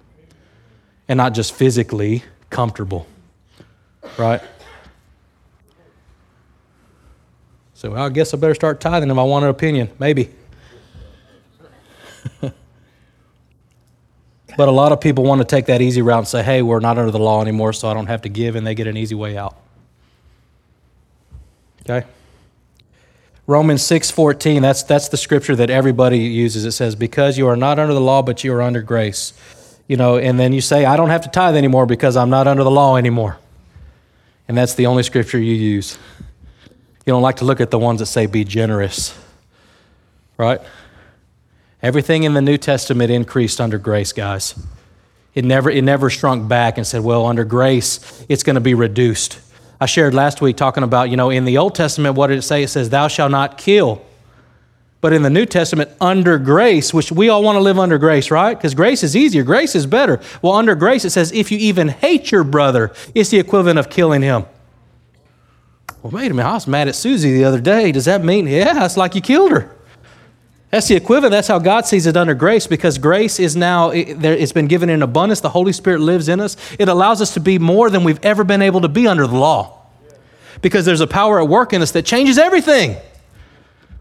and 1.09 1.17
not 1.17 1.33
just 1.33 1.55
physically 1.55 2.25
comfortable. 2.51 3.07
Right? 4.19 4.43
So 7.73 7.97
I 7.97 8.11
guess 8.11 8.35
I 8.35 8.37
better 8.37 8.55
start 8.55 8.83
tithing 8.83 9.11
if 9.11 9.17
I 9.17 9.23
want 9.23 9.45
an 9.45 9.51
opinion. 9.51 9.91
Maybe. 9.99 10.29
but 14.57 14.69
a 14.69 14.73
lot 14.73 14.93
of 14.93 15.01
people 15.01 15.25
want 15.25 15.41
to 15.41 15.45
take 15.45 15.67
that 15.67 15.81
easy 15.81 16.03
route 16.03 16.19
and 16.19 16.29
say, 16.29 16.43
hey, 16.43 16.63
we're 16.63 16.81
not 16.81 16.99
under 16.99 17.11
the 17.11 17.19
law 17.19 17.41
anymore, 17.41 17.73
so 17.73 17.89
I 17.89 17.95
don't 17.95 18.07
have 18.07 18.23
to 18.23 18.29
give, 18.29 18.57
and 18.57 18.67
they 18.67 18.75
get 18.75 18.87
an 18.87 18.97
easy 18.97 19.15
way 19.15 19.37
out. 19.37 19.57
Okay? 21.83 22.07
Romans 23.47 23.83
6:14, 23.83 24.63
that's 24.63 24.83
that's 24.85 25.09
the 25.09 25.19
scripture 25.19 25.55
that 25.57 25.69
everybody 25.69 26.19
uses. 26.19 26.65
It 26.65 26.73
says, 26.73 26.95
"Because 26.95 27.37
you 27.37 27.47
are 27.47 27.57
not 27.57 27.79
under 27.79 27.93
the 27.93 28.01
law, 28.01 28.23
but 28.23 28.43
you 28.43 28.55
are 28.55 28.63
under 28.63 28.81
grace." 28.81 29.35
You 29.87 29.99
know, 29.99 30.17
and 30.17 30.41
then 30.41 30.55
you 30.55 30.63
say, 30.63 30.87
"I 30.87 30.97
don't 30.97 31.11
have 31.11 31.21
to 31.23 31.29
tithe 31.29 31.55
anymore 31.55 31.85
because 31.85 32.17
I'm 32.17 32.31
not 32.31 32.47
under 32.47 32.65
the 32.65 32.71
law 32.71 32.97
anymore." 32.97 33.37
And 34.49 34.57
that's 34.57 34.75
the 34.75 34.87
only 34.87 35.03
scripture 35.03 35.39
you 35.39 35.55
use. 35.55 35.99
You 37.07 37.13
don't 37.13 37.23
like 37.23 37.37
to 37.37 37.45
look 37.45 37.61
at 37.61 37.71
the 37.71 37.79
ones 37.79 38.01
that 38.01 38.07
say, 38.07 38.27
be 38.27 38.45
generous, 38.45 39.15
right? 40.39 40.61
Everything 41.85 42.23
in 42.23 42.33
the 42.33 42.41
New 42.41 42.57
Testament 42.57 43.11
increased 43.11 43.61
under 43.61 43.77
grace, 43.77 44.15
guys. 44.15 44.55
It 45.35 45.45
never, 45.45 45.69
it 45.69 45.83
never 45.83 46.09
shrunk 46.09 46.49
back 46.49 46.79
and 46.79 46.87
said, 46.87 47.03
well, 47.03 47.27
under 47.27 47.45
grace, 47.45 48.25
it's 48.27 48.43
going 48.43 48.55
to 48.55 48.61
be 48.63 48.73
reduced. 48.73 49.39
I 49.79 49.85
shared 49.85 50.15
last 50.15 50.41
week 50.41 50.57
talking 50.57 50.83
about, 50.83 51.11
you 51.11 51.19
know, 51.19 51.29
in 51.29 51.45
the 51.45 51.59
Old 51.59 51.75
Testament, 51.75 52.15
what 52.15 52.29
did 52.29 52.39
it 52.39 52.43
say? 52.43 52.63
It 52.63 52.69
says, 52.69 52.89
thou 52.89 53.09
shalt 53.09 53.33
not 53.33 53.59
kill. 53.59 54.03
But 55.03 55.13
in 55.13 55.21
the 55.21 55.29
New 55.29 55.45
Testament, 55.45 55.91
under 56.01 56.39
grace, 56.39 56.95
which 56.95 57.13
we 57.13 57.29
all 57.29 57.43
want 57.43 57.57
to 57.57 57.61
live 57.61 57.79
under 57.79 57.99
grace, 57.99 58.31
right? 58.31 58.55
Because 58.55 58.75
grace 58.75 59.03
is 59.03 59.15
easier, 59.15 59.43
grace 59.43 59.75
is 59.75 59.85
better. 59.85 60.23
Well, 60.41 60.55
under 60.55 60.75
grace, 60.75 61.05
it 61.05 61.11
says, 61.11 61.33
if 61.33 61.53
you 61.53 61.59
even 61.59 61.89
hate 61.89 62.33
your 62.33 62.45
brother, 62.45 62.95
it's 63.15 63.29
the 63.29 63.39
equivalent 63.39 63.79
of 63.79 63.91
killing 63.91 64.23
him. 64.23 64.47
Well, 66.03 66.13
wait 66.13 66.31
a 66.31 66.35
minute, 66.35 66.49
I 66.49 66.55
was 66.55 66.67
mad 66.67 66.89
at 66.89 66.95
Susie 66.95 67.35
the 67.35 67.45
other 67.45 67.61
day. 67.61 67.93
Does 67.93 68.07
that 68.07 68.25
mean, 68.25 68.47
yeah, 68.47 68.87
it's 68.87 68.97
like 68.97 69.15
you 69.15 69.21
killed 69.21 69.53
her? 69.53 69.71
That's 70.75 70.89
the 70.89 70.97
equivalent. 70.97 71.31
That's 71.31 71.47
how 71.47 71.61
God 71.61 71.87
sees 71.87 72.05
it 72.07 72.17
under 72.17 72.35
grace 72.35 72.67
because 72.67 72.99
grace 72.99 73.39
is 73.39 73.55
now, 73.55 73.91
it, 73.91 74.19
has 74.19 74.51
been 74.51 74.67
given 74.67 74.91
in 74.91 75.03
abundance. 75.03 75.39
The 75.39 75.49
Holy 75.49 75.73
Spirit 75.73 76.01
lives 76.01 76.29
in 76.29 76.41
us. 76.41 76.57
It 76.81 76.89
allows 76.89 77.23
us 77.23 77.35
to 77.35 77.41
be 77.41 77.61
more 77.61 77.91
than 77.91 78.03
we've 78.03 78.19
ever 78.25 78.43
been 78.43 78.61
able 78.61 78.81
to 78.81 78.89
be 78.89 79.07
under 79.07 79.25
the 79.29 79.37
law 79.37 79.87
because 80.63 80.85
there's 80.85 81.01
a 81.01 81.07
power 81.07 81.41
at 81.41 81.47
work 81.47 81.73
in 81.73 81.81
us 81.81 81.93
that 81.93 82.05
changes 82.05 82.39
everything. 82.39 82.97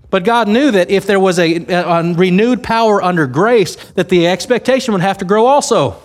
But 0.09 0.23
God 0.23 0.47
knew 0.47 0.71
that 0.71 0.89
if 0.89 1.05
there 1.05 1.19
was 1.19 1.37
a, 1.37 1.57
a 1.57 2.11
renewed 2.15 2.63
power 2.63 3.03
under 3.03 3.27
grace, 3.27 3.75
that 3.91 4.09
the 4.09 4.25
expectation 4.25 4.93
would 4.93 5.01
have 5.01 5.19
to 5.19 5.25
grow 5.25 5.45
also. 5.45 6.01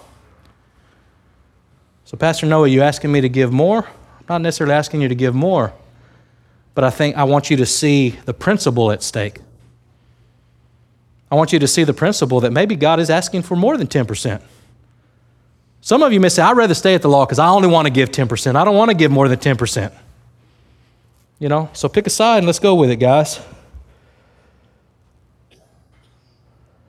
So, 2.04 2.18
Pastor 2.18 2.44
Noe, 2.44 2.64
you 2.64 2.82
asking 2.82 3.10
me 3.10 3.22
to 3.22 3.30
give 3.30 3.52
more? 3.52 3.86
I'm 3.86 4.26
not 4.28 4.42
necessarily 4.42 4.74
asking 4.74 5.00
you 5.00 5.08
to 5.08 5.14
give 5.14 5.34
more 5.34 5.72
but 6.78 6.84
I 6.84 6.90
think 6.90 7.16
I 7.16 7.24
want 7.24 7.50
you 7.50 7.56
to 7.56 7.66
see 7.66 8.10
the 8.24 8.32
principle 8.32 8.92
at 8.92 9.02
stake. 9.02 9.40
I 11.30 11.34
want 11.34 11.52
you 11.52 11.58
to 11.58 11.68
see 11.68 11.84
the 11.84 11.92
principle 11.92 12.40
that 12.40 12.52
maybe 12.52 12.74
God 12.74 13.00
is 13.00 13.10
asking 13.10 13.42
for 13.42 13.54
more 13.56 13.76
than 13.76 13.86
10%. 13.86 14.40
Some 15.80 16.02
of 16.02 16.12
you 16.12 16.20
may 16.20 16.28
say, 16.28 16.42
I'd 16.42 16.56
rather 16.56 16.74
stay 16.74 16.94
at 16.94 17.02
the 17.02 17.08
law 17.08 17.24
because 17.24 17.38
I 17.38 17.48
only 17.48 17.68
want 17.68 17.86
to 17.86 17.92
give 17.92 18.10
10%. 18.10 18.56
I 18.56 18.64
don't 18.64 18.76
want 18.76 18.90
to 18.90 18.96
give 18.96 19.10
more 19.10 19.28
than 19.28 19.38
10%. 19.38 19.92
You 21.38 21.48
know, 21.48 21.70
so 21.72 21.88
pick 21.88 22.06
a 22.06 22.10
side 22.10 22.38
and 22.38 22.46
let's 22.46 22.58
go 22.58 22.74
with 22.74 22.90
it, 22.90 22.96
guys. 22.96 23.40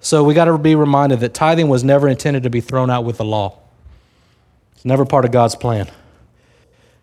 So 0.01 0.23
we 0.23 0.33
got 0.33 0.45
to 0.45 0.57
be 0.57 0.75
reminded 0.75 1.19
that 1.19 1.33
tithing 1.33 1.67
was 1.67 1.83
never 1.83 2.07
intended 2.07 2.43
to 2.43 2.49
be 2.49 2.61
thrown 2.61 2.89
out 2.89 3.03
with 3.03 3.17
the 3.17 3.25
law. 3.25 3.59
It's 4.75 4.85
never 4.85 5.05
part 5.05 5.25
of 5.25 5.31
God's 5.31 5.55
plan. 5.55 5.89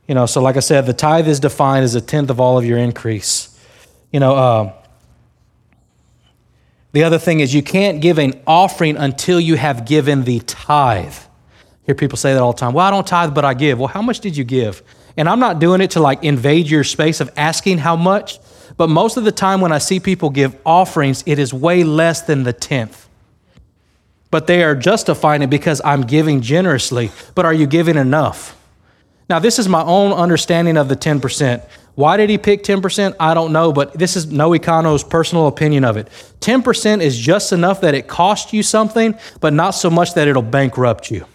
You 0.09 0.14
know, 0.14 0.27
so 0.27 0.40
like 0.40 0.57
I 0.57 0.61
said, 0.61 0.87
the 0.87 0.94
tithe 0.94 1.29
is 1.29 1.38
defined 1.38 1.85
as 1.85 1.94
a 1.94 2.01
tenth 2.01 2.31
of 2.31 2.40
all 2.40 2.57
of 2.59 2.64
your 2.64 2.79
increase. 2.79 3.59
You 4.12 4.20
know, 4.20 4.35
uh, 4.35 4.72
the 6.96 7.04
other 7.04 7.18
thing 7.18 7.40
is 7.40 7.52
you 7.52 7.62
can't 7.62 8.00
give 8.00 8.16
an 8.16 8.40
offering 8.46 8.96
until 8.96 9.38
you 9.38 9.56
have 9.56 9.85
given 9.85 10.24
the 10.24 10.40
tithe. 10.40 11.14
Hear 11.85 11.94
people 11.94 12.16
say 12.16 12.32
that 12.32 12.40
all 12.40 12.54
the 12.54 12.59
time. 12.59 12.72
Well, 12.72 12.87
I 12.87 12.90
don't 12.90 13.06
tithe, 13.06 13.35
but 13.35 13.44
I 13.44 13.52
give. 13.52 13.78
Well, 13.78 13.88
how 13.88 14.00
much 14.00 14.20
did 14.20 14.35
you 14.35 14.44
give? 14.44 14.82
And 15.14 15.28
I'm 15.28 15.38
not 15.38 15.59
doing 15.59 15.82
it 15.82 15.90
to 15.90 16.00
like 16.00 16.24
invade 16.24 16.70
your 16.70 16.85
space 16.85 17.20
of 17.20 17.30
asking 17.37 17.76
how 17.76 17.96
much, 17.96 18.38
but 18.78 18.88
most 18.88 19.18
of 19.18 19.24
the 19.24 19.30
time 19.30 19.61
when 19.61 19.72
I 19.72 19.76
see 19.76 20.00
people 20.00 20.30
give 20.30 20.56
offerings, 20.64 21.22
it 21.26 21.38
is 21.38 21.52
way 21.52 21.85
less 21.85 22.22
than 22.22 22.44
the 22.44 22.54
tenth. 22.54 23.06
But 24.30 24.46
they 24.46 24.64
are 24.64 24.74
justifying 24.74 25.42
it 25.42 25.50
because 25.50 25.82
I'm 25.85 26.00
giving 26.00 26.40
generously. 26.40 27.11
But 27.35 27.44
are 27.44 27.52
you 27.52 27.66
giving 27.66 27.98
enough? 27.98 28.56
Now, 29.28 29.38
this 29.38 29.58
is 29.58 29.68
my 29.68 29.82
own 29.82 30.12
understanding 30.12 30.76
of 30.76 30.88
the 30.88 30.96
10%. 30.96 31.62
Why 31.96 32.16
did 32.16 32.30
he 32.30 32.38
pick 32.38 32.62
10%? 32.62 33.16
I 33.18 33.34
don't 33.34 33.52
know, 33.52 33.72
but 33.72 33.94
this 33.94 34.16
is 34.16 34.26
Noe 34.26 34.58
Kano's 34.58 35.02
personal 35.02 35.46
opinion 35.46 35.84
of 35.84 35.96
it. 35.96 36.08
10% 36.40 37.00
is 37.00 37.18
just 37.18 37.52
enough 37.52 37.80
that 37.80 37.94
it 37.94 38.06
costs 38.06 38.52
you 38.52 38.62
something, 38.62 39.18
but 39.40 39.52
not 39.52 39.70
so 39.70 39.90
much 39.90 40.14
that 40.14 40.28
it'll 40.28 40.42
bankrupt 40.42 41.10
you. 41.10 41.26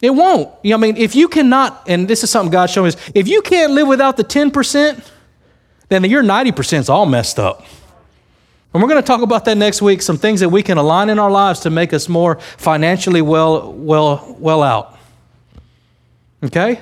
It 0.00 0.10
won't. 0.10 0.50
You 0.62 0.70
know, 0.70 0.76
I 0.76 0.80
mean, 0.80 0.96
if 0.96 1.14
you 1.14 1.28
cannot, 1.28 1.82
and 1.86 2.08
this 2.08 2.24
is 2.24 2.30
something 2.30 2.50
God 2.50 2.70
showed 2.70 2.84
me, 2.84 3.00
if 3.14 3.28
you 3.28 3.42
can't 3.42 3.72
live 3.72 3.88
without 3.88 4.16
the 4.16 4.24
10%, 4.24 5.06
then 5.88 6.04
your 6.04 6.22
90% 6.22 6.78
is 6.78 6.88
all 6.88 7.04
messed 7.04 7.38
up. 7.38 7.64
And 8.72 8.80
we're 8.80 8.88
going 8.88 9.02
to 9.02 9.06
talk 9.06 9.20
about 9.20 9.44
that 9.46 9.58
next 9.58 9.82
week, 9.82 10.00
some 10.00 10.16
things 10.16 10.40
that 10.40 10.48
we 10.48 10.62
can 10.62 10.78
align 10.78 11.10
in 11.10 11.18
our 11.18 11.30
lives 11.30 11.60
to 11.60 11.70
make 11.70 11.92
us 11.92 12.08
more 12.08 12.36
financially 12.36 13.20
well, 13.20 13.72
well, 13.72 14.36
well 14.38 14.62
out. 14.62 14.96
Okay? 16.42 16.80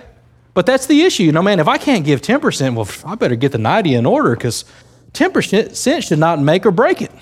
But 0.55 0.67
that's 0.67 0.87
the 0.87 1.03
issue. 1.03 1.25
You 1.25 1.33
know, 1.33 1.43
man, 1.43 1.61
if 1.61 1.69
I 1.69 1.79
can't 1.79 2.05
give 2.05 2.21
10%, 2.21 2.75
well, 2.75 2.89
I 3.11 3.15
better 3.15 3.37
get 3.37 3.53
the 3.53 3.59
90 3.59 3.95
in 3.95 4.07
order 4.07 4.35
because 4.35 4.65
10% 5.13 5.75
cents 5.75 6.07
should 6.07 6.19
not 6.19 6.41
make 6.41 6.67
or 6.67 6.71
break 6.71 7.03
it. 7.03 7.13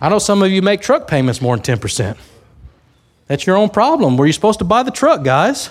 I 0.00 0.08
know 0.08 0.18
some 0.18 0.42
of 0.42 0.50
you 0.50 0.62
make 0.62 0.80
truck 0.80 1.06
payments 1.06 1.40
more 1.40 1.56
than 1.56 1.78
10%. 1.78 2.16
That's 3.26 3.46
your 3.46 3.56
own 3.56 3.68
problem. 3.68 4.16
Were 4.16 4.26
you 4.26 4.32
supposed 4.32 4.58
to 4.60 4.64
buy 4.64 4.82
the 4.82 4.90
truck, 4.90 5.22
guys? 5.22 5.70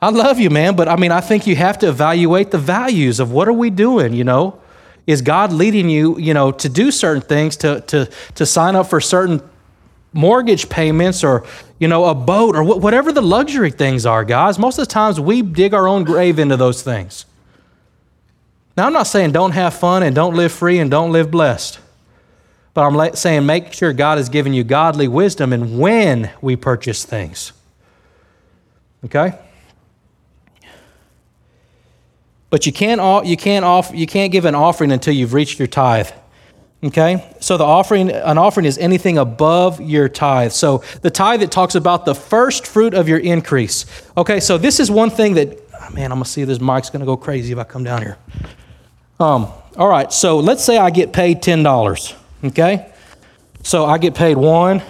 I 0.00 0.08
love 0.08 0.38
you, 0.38 0.48
man, 0.48 0.76
but 0.76 0.88
I 0.88 0.96
mean, 0.96 1.12
I 1.12 1.20
think 1.20 1.46
you 1.46 1.56
have 1.56 1.78
to 1.80 1.88
evaluate 1.88 2.50
the 2.50 2.58
values 2.58 3.20
of 3.20 3.32
what 3.32 3.48
are 3.48 3.52
we 3.52 3.68
doing, 3.68 4.14
you 4.14 4.24
know? 4.24 4.58
Is 5.06 5.20
God 5.20 5.52
leading 5.52 5.90
you, 5.90 6.18
you 6.18 6.32
know, 6.32 6.52
to 6.52 6.68
do 6.68 6.90
certain 6.90 7.20
things, 7.20 7.56
to, 7.58 7.82
to, 7.82 8.08
to 8.36 8.46
sign 8.46 8.76
up 8.76 8.88
for 8.88 9.00
certain 9.00 9.42
mortgage 10.12 10.68
payments 10.68 11.22
or 11.22 11.44
you 11.80 11.88
know 11.88 12.04
a 12.04 12.14
boat 12.14 12.54
or 12.54 12.62
wh- 12.62 12.80
whatever 12.80 13.10
the 13.10 13.22
luxury 13.22 13.72
things 13.72 14.06
are 14.06 14.22
guys 14.24 14.56
most 14.56 14.78
of 14.78 14.86
the 14.86 14.92
times 14.92 15.18
we 15.18 15.42
dig 15.42 15.74
our 15.74 15.88
own 15.88 16.04
grave 16.04 16.38
into 16.38 16.56
those 16.56 16.84
things. 16.84 17.26
Now 18.76 18.86
i'm 18.86 18.92
not 18.92 19.08
saying 19.08 19.32
don't 19.32 19.52
have 19.52 19.74
fun 19.74 20.04
and 20.04 20.14
don't 20.14 20.36
live 20.36 20.52
free 20.52 20.78
and 20.78 20.88
don't 20.88 21.10
live 21.10 21.32
blessed 21.32 21.80
but 22.74 22.82
i'm 22.82 22.94
la- 22.94 23.14
saying 23.14 23.44
make 23.44 23.72
sure 23.72 23.92
god 23.92 24.18
has 24.18 24.28
given 24.28 24.54
you 24.54 24.62
godly 24.62 25.08
wisdom 25.08 25.52
and 25.52 25.80
when 25.80 26.30
we 26.40 26.54
purchase 26.54 27.04
things. 27.04 27.52
Okay? 29.04 29.32
But 32.50 32.66
you 32.66 32.72
can't, 32.72 33.26
you 33.26 33.36
can't, 33.36 33.64
off, 33.64 33.92
you 33.94 34.06
can't 34.06 34.32
give 34.32 34.44
an 34.44 34.56
offering 34.56 34.90
until 34.90 35.14
you've 35.14 35.32
reached 35.32 35.58
your 35.58 35.68
tithe 35.68 36.10
Okay? 36.82 37.34
So 37.40 37.56
the 37.56 37.64
offering, 37.64 38.10
an 38.10 38.38
offering 38.38 38.66
is 38.66 38.78
anything 38.78 39.18
above 39.18 39.80
your 39.80 40.08
tithe. 40.08 40.52
So 40.52 40.82
the 41.02 41.10
tithe 41.10 41.40
that 41.40 41.50
talks 41.50 41.74
about 41.74 42.04
the 42.04 42.14
first 42.14 42.66
fruit 42.66 42.94
of 42.94 43.08
your 43.08 43.18
increase. 43.18 43.84
Okay, 44.16 44.40
so 44.40 44.56
this 44.56 44.80
is 44.80 44.90
one 44.90 45.10
thing 45.10 45.34
that, 45.34 45.58
oh 45.82 45.90
man, 45.90 46.10
I'm 46.10 46.18
gonna 46.18 46.24
see 46.24 46.44
this 46.44 46.60
mic's 46.60 46.88
gonna 46.90 47.04
go 47.04 47.16
crazy 47.16 47.52
if 47.52 47.58
I 47.58 47.64
come 47.64 47.84
down 47.84 48.02
here. 48.02 48.16
Um, 49.18 49.48
all 49.76 49.88
right, 49.88 50.10
so 50.12 50.38
let's 50.38 50.64
say 50.64 50.78
I 50.78 50.90
get 50.90 51.12
paid 51.12 51.42
$10, 51.42 52.16
okay? 52.44 52.90
So 53.62 53.84
I 53.84 53.98
get 53.98 54.14
paid 54.14 54.38
one, 54.38 54.82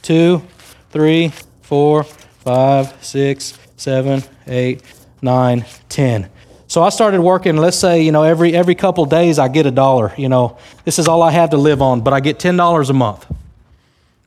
two, 0.00 0.42
three, 0.90 1.32
four, 1.62 2.04
five, 2.04 3.04
six, 3.04 3.58
seven, 3.76 4.22
eight, 4.46 4.82
nine, 5.20 5.66
ten. 5.90 6.30
So 6.68 6.82
I 6.82 6.90
started 6.90 7.20
working, 7.22 7.56
let's 7.56 7.78
say, 7.78 8.02
you 8.02 8.12
know, 8.12 8.22
every 8.22 8.54
every 8.54 8.74
couple 8.74 9.04
days 9.06 9.38
I 9.38 9.48
get 9.48 9.66
a 9.66 9.70
dollar. 9.70 10.12
You 10.16 10.28
know, 10.28 10.58
this 10.84 10.98
is 10.98 11.08
all 11.08 11.22
I 11.22 11.30
have 11.30 11.50
to 11.50 11.56
live 11.56 11.82
on, 11.82 12.02
but 12.02 12.12
I 12.12 12.20
get 12.20 12.38
ten 12.38 12.56
dollars 12.56 12.90
a 12.90 12.94
month. 12.94 13.26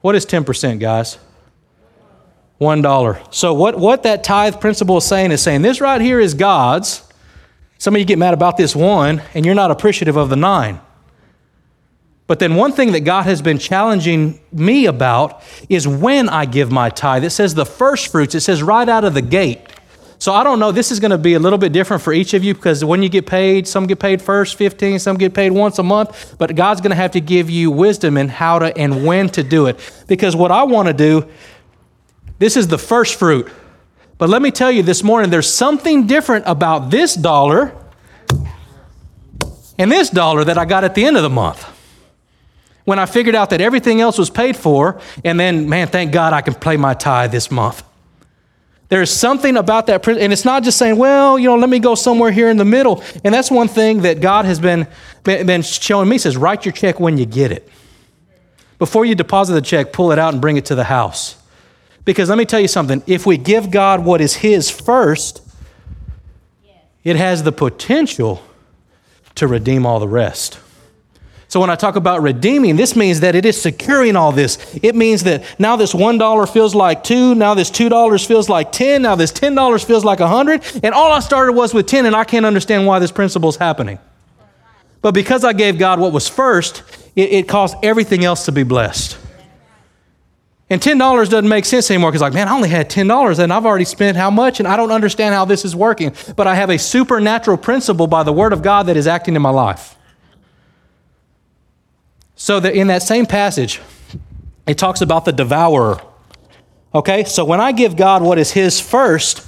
What 0.01 0.15
is 0.15 0.25
10%, 0.25 0.79
guys? 0.79 1.19
One 2.57 2.81
dollar. 2.81 3.21
So 3.29 3.53
what, 3.53 3.77
what 3.77 4.03
that 4.03 4.23
tithe 4.23 4.59
principle 4.59 4.97
is 4.97 5.05
saying 5.05 5.31
is 5.31 5.41
saying 5.41 5.61
this 5.61 5.79
right 5.79 6.01
here 6.01 6.19
is 6.19 6.33
God's. 6.33 7.03
Some 7.77 7.95
of 7.95 7.99
you 7.99 8.05
get 8.05 8.19
mad 8.19 8.33
about 8.33 8.57
this 8.57 8.75
one, 8.75 9.21
and 9.33 9.45
you're 9.45 9.55
not 9.55 9.71
appreciative 9.71 10.15
of 10.15 10.29
the 10.29 10.35
nine. 10.35 10.79
But 12.27 12.39
then, 12.39 12.55
one 12.55 12.71
thing 12.71 12.91
that 12.93 13.01
God 13.01 13.23
has 13.23 13.41
been 13.41 13.57
challenging 13.57 14.39
me 14.51 14.85
about 14.85 15.43
is 15.67 15.87
when 15.87 16.29
I 16.29 16.45
give 16.45 16.71
my 16.71 16.89
tithe. 16.89 17.23
It 17.23 17.31
says 17.31 17.55
the 17.55 17.65
first 17.65 18.11
fruits, 18.11 18.35
it 18.35 18.41
says 18.41 18.63
right 18.63 18.87
out 18.87 19.03
of 19.03 19.13
the 19.13 19.21
gate. 19.21 19.59
So 20.21 20.31
I 20.31 20.43
don't 20.43 20.59
know, 20.59 20.71
this 20.71 20.91
is 20.91 20.99
going 20.99 21.09
to 21.09 21.17
be 21.17 21.33
a 21.33 21.39
little 21.39 21.57
bit 21.57 21.71
different 21.71 22.03
for 22.03 22.13
each 22.13 22.35
of 22.35 22.43
you 22.43 22.53
because 22.53 22.85
when 22.85 23.01
you 23.01 23.09
get 23.09 23.25
paid, 23.25 23.67
some 23.67 23.87
get 23.87 23.97
paid 23.97 24.21
first 24.21 24.55
15, 24.55 24.99
some 24.99 25.17
get 25.17 25.33
paid 25.33 25.51
once 25.51 25.79
a 25.79 25.83
month, 25.83 26.35
but 26.37 26.55
God's 26.55 26.79
going 26.79 26.91
to 26.91 26.95
have 26.95 27.09
to 27.13 27.19
give 27.19 27.49
you 27.49 27.71
wisdom 27.71 28.17
in 28.17 28.29
how 28.29 28.59
to 28.59 28.77
and 28.77 29.03
when 29.03 29.29
to 29.29 29.41
do 29.41 29.65
it. 29.65 29.79
Because 30.07 30.35
what 30.35 30.51
I 30.51 30.61
want 30.61 30.89
to 30.89 30.93
do, 30.93 31.27
this 32.37 32.55
is 32.55 32.67
the 32.67 32.77
first 32.77 33.15
fruit. 33.15 33.51
But 34.19 34.29
let 34.29 34.43
me 34.43 34.51
tell 34.51 34.71
you 34.71 34.83
this 34.83 35.01
morning, 35.01 35.31
there's 35.31 35.51
something 35.51 36.05
different 36.05 36.45
about 36.45 36.91
this 36.91 37.15
dollar 37.15 37.75
and 39.79 39.91
this 39.91 40.11
dollar 40.11 40.43
that 40.43 40.59
I 40.59 40.65
got 40.65 40.83
at 40.83 40.93
the 40.93 41.03
end 41.03 41.17
of 41.17 41.23
the 41.23 41.31
month. 41.31 41.63
When 42.83 42.99
I 42.99 43.07
figured 43.07 43.33
out 43.33 43.49
that 43.49 43.59
everything 43.59 44.01
else 44.01 44.19
was 44.19 44.29
paid 44.29 44.55
for, 44.55 45.01
and 45.25 45.39
then, 45.39 45.67
man, 45.67 45.87
thank 45.87 46.11
God 46.11 46.31
I 46.31 46.41
can 46.41 46.53
pay 46.53 46.77
my 46.77 46.93
tithe 46.93 47.31
this 47.31 47.49
month. 47.49 47.81
There's 48.91 49.09
something 49.09 49.55
about 49.55 49.87
that, 49.87 50.05
and 50.05 50.33
it's 50.33 50.43
not 50.43 50.63
just 50.63 50.77
saying, 50.77 50.97
well, 50.97 51.39
you 51.39 51.47
know, 51.47 51.55
let 51.55 51.69
me 51.69 51.79
go 51.79 51.95
somewhere 51.95 52.29
here 52.29 52.49
in 52.49 52.57
the 52.57 52.65
middle. 52.65 53.01
And 53.23 53.33
that's 53.33 53.49
one 53.49 53.69
thing 53.69 54.01
that 54.01 54.19
God 54.19 54.43
has 54.43 54.59
been, 54.59 54.85
been 55.23 55.61
showing 55.61 56.09
me. 56.09 56.17
Says, 56.17 56.35
write 56.35 56.65
your 56.65 56.73
check 56.73 56.99
when 56.99 57.17
you 57.17 57.25
get 57.25 57.53
it. 57.53 57.69
Before 58.79 59.05
you 59.05 59.15
deposit 59.15 59.53
the 59.53 59.61
check, 59.61 59.93
pull 59.93 60.11
it 60.11 60.19
out 60.19 60.33
and 60.33 60.41
bring 60.41 60.57
it 60.57 60.65
to 60.65 60.75
the 60.75 60.83
house. 60.83 61.41
Because 62.03 62.27
let 62.27 62.37
me 62.37 62.43
tell 62.43 62.59
you 62.59 62.67
something 62.67 63.01
if 63.07 63.25
we 63.25 63.37
give 63.37 63.71
God 63.71 64.03
what 64.03 64.19
is 64.19 64.35
His 64.35 64.69
first, 64.69 65.41
it 67.05 67.15
has 67.15 67.43
the 67.43 67.53
potential 67.53 68.43
to 69.35 69.47
redeem 69.47 69.85
all 69.85 70.01
the 70.01 70.07
rest. 70.09 70.59
So 71.51 71.59
when 71.59 71.69
I 71.69 71.75
talk 71.75 71.97
about 71.97 72.21
redeeming, 72.21 72.77
this 72.77 72.95
means 72.95 73.19
that 73.19 73.35
it 73.35 73.45
is 73.45 73.61
securing 73.61 74.15
all 74.15 74.31
this. 74.31 74.57
It 74.81 74.95
means 74.95 75.23
that 75.23 75.43
now 75.59 75.75
this 75.75 75.91
$1 75.91 76.53
feels 76.53 76.73
like 76.73 77.03
2, 77.03 77.35
now 77.35 77.55
this 77.55 77.69
$2 77.69 78.25
feels 78.25 78.47
like 78.47 78.71
10, 78.71 79.01
now 79.01 79.15
this 79.15 79.33
$10 79.33 79.83
feels 79.83 80.05
like 80.05 80.21
100, 80.21 80.79
and 80.81 80.95
all 80.95 81.11
I 81.11 81.19
started 81.19 81.51
was 81.51 81.73
with 81.73 81.87
10 81.87 82.05
and 82.05 82.15
I 82.15 82.23
can't 82.23 82.45
understand 82.45 82.87
why 82.87 82.99
this 82.99 83.11
principle 83.11 83.49
is 83.49 83.57
happening. 83.57 83.99
But 85.01 85.13
because 85.13 85.43
I 85.43 85.51
gave 85.51 85.77
God 85.77 85.99
what 85.99 86.13
was 86.13 86.25
first, 86.25 86.83
it, 87.17 87.33
it 87.33 87.47
caused 87.49 87.75
everything 87.83 88.23
else 88.23 88.45
to 88.45 88.53
be 88.53 88.63
blessed. 88.63 89.17
And 90.69 90.81
$10 90.81 90.99
doesn't 90.99 91.49
make 91.49 91.65
sense 91.65 91.91
anymore 91.91 92.11
because, 92.11 92.21
like, 92.21 92.31
man, 92.31 92.47
I 92.47 92.53
only 92.53 92.69
had 92.69 92.89
$10 92.89 93.39
and 93.39 93.51
I've 93.51 93.65
already 93.65 93.83
spent 93.83 94.15
how 94.15 94.31
much 94.31 94.59
and 94.61 94.67
I 94.69 94.77
don't 94.77 94.91
understand 94.91 95.35
how 95.35 95.43
this 95.43 95.65
is 95.65 95.75
working. 95.75 96.15
But 96.37 96.47
I 96.47 96.55
have 96.55 96.69
a 96.69 96.79
supernatural 96.79 97.57
principle 97.57 98.07
by 98.07 98.23
the 98.23 98.31
Word 98.31 98.53
of 98.53 98.61
God 98.61 98.83
that 98.83 98.95
is 98.95 99.05
acting 99.05 99.35
in 99.35 99.41
my 99.41 99.49
life. 99.49 99.97
So 102.41 102.59
that 102.59 102.73
in 102.73 102.87
that 102.87 103.03
same 103.03 103.27
passage, 103.27 103.79
it 104.65 104.79
talks 104.79 105.01
about 105.01 105.25
the 105.25 105.31
devourer. 105.31 106.01
Okay, 106.91 107.23
so 107.23 107.45
when 107.45 107.61
I 107.61 107.71
give 107.71 107.95
God 107.95 108.23
what 108.23 108.39
is 108.39 108.49
His 108.49 108.81
first, 108.81 109.45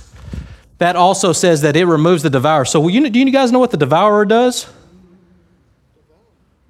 that 0.77 0.95
also 0.95 1.33
says 1.33 1.61
that 1.61 1.75
it 1.75 1.85
removes 1.85 2.21
the 2.21 2.29
devourer. 2.29 2.65
So 2.65 2.87
you, 2.87 3.09
do 3.09 3.17
you 3.17 3.31
guys 3.31 3.51
know 3.51 3.57
what 3.57 3.71
the 3.71 3.77
devourer 3.77 4.25
does? 4.25 4.67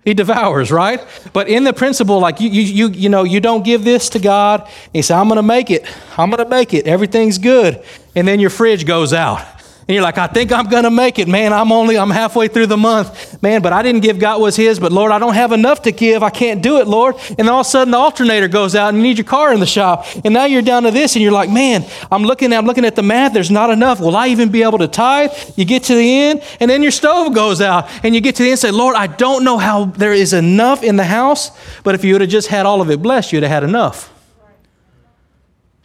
He 0.06 0.14
devours, 0.14 0.72
right? 0.72 1.06
But 1.34 1.50
in 1.50 1.66
the 1.66 1.74
principle, 1.74 2.20
like 2.20 2.40
you, 2.40 2.50
you, 2.50 2.62
you, 2.62 2.88
you 2.94 3.10
know, 3.10 3.26
you 3.26 3.42
don't 3.42 3.66
give 3.66 3.84
this 3.84 4.08
to 4.12 4.20
God. 4.20 4.66
He 4.94 5.02
said, 5.02 5.18
I'm 5.18 5.28
going 5.28 5.36
to 5.36 5.44
make 5.44 5.70
it. 5.70 5.86
I'm 6.18 6.30
going 6.30 6.42
to 6.42 6.50
make 6.50 6.74
it. 6.74 6.88
Everything's 6.88 7.38
good. 7.38 7.84
And 8.16 8.26
then 8.26 8.40
your 8.40 8.50
fridge 8.50 8.86
goes 8.86 9.12
out 9.12 9.46
and 9.86 9.94
you're 9.94 10.04
like, 10.04 10.18
I 10.18 10.28
think 10.28 10.54
I'm 10.54 10.68
going 10.70 10.86
to 10.86 10.92
make 10.92 11.20
it. 11.20 11.28
Man, 11.28 11.52
I'm 11.52 11.72
only, 11.74 11.98
I'm 11.98 12.10
halfway 12.10 12.48
through 12.48 12.68
the 12.68 12.78
month. 12.78 13.42
Man, 13.42 13.62
but 13.62 13.74
I 13.74 13.84
didn't 13.84 14.02
give 14.02 14.18
God 14.18 14.40
was 14.40 14.56
his, 14.56 14.80
but 14.80 14.94
Lord, 14.94 15.12
I 15.12 15.20
don't 15.20 15.34
have 15.34 15.52
enough 15.52 15.82
to 15.82 15.92
give. 15.92 16.24
I 16.24 16.30
can't 16.30 16.62
do 16.62 16.78
it, 16.78 16.88
Lord. 16.88 17.16
And 17.38 17.50
all 17.50 17.60
of 17.60 17.68
a 17.68 17.70
sudden 17.70 17.92
the 17.92 17.98
alternator 17.98 18.48
goes 18.48 18.76
out 18.76 18.90
and 18.90 18.98
you 18.98 19.04
need 19.04 19.18
your 19.18 19.26
car 19.26 19.54
in 19.54 19.60
the 19.60 19.66
shop. 19.66 20.06
And 20.24 20.34
now 20.34 20.46
you're 20.46 20.62
down 20.62 20.84
to 20.84 20.92
this 20.92 21.16
and 21.16 21.24
you're 21.24 21.34
like, 21.34 21.50
man, 21.50 21.86
I'm 22.10 22.24
looking, 22.24 22.54
I'm 22.54 22.66
looking 22.66 22.86
at 22.86 22.96
the 22.96 23.04
math. 23.04 23.34
There's 23.34 23.52
not 23.52 23.72
enough. 23.72 24.00
Will 24.00 24.16
I 24.16 24.28
even 24.28 24.50
be 24.50 24.64
able 24.64 24.78
to 24.78 24.88
tithe? 24.88 25.32
You 25.58 25.66
get 25.66 25.84
to 25.84 25.96
the 25.96 26.20
end 26.20 26.44
and 26.62 26.72
then 26.72 26.82
your 26.82 26.92
stove 26.92 27.34
goes 27.36 27.60
out 27.60 27.90
and 28.06 28.16
you 28.16 28.22
get 28.22 28.36
to 28.38 28.44
the 28.44 28.50
end 28.50 28.54
and 28.54 28.60
say, 28.60 28.72
Lord, 28.72 28.96
I 28.96 29.08
don't 29.08 29.44
know 29.44 29.58
how 29.58 29.86
there 29.86 30.14
is 30.14 30.32
enough 30.32 30.82
in 30.82 30.96
the 30.96 31.04
house, 31.04 31.52
but 31.84 31.94
if 31.94 32.06
you 32.06 32.14
would 32.14 32.22
have 32.22 32.30
just 32.30 32.48
had 32.48 32.66
all 32.66 32.80
of 32.80 32.90
it 32.90 33.02
blessed, 33.02 33.34
you'd 33.34 33.44
have 33.44 33.52
had 33.52 33.64
enough. 33.64 34.13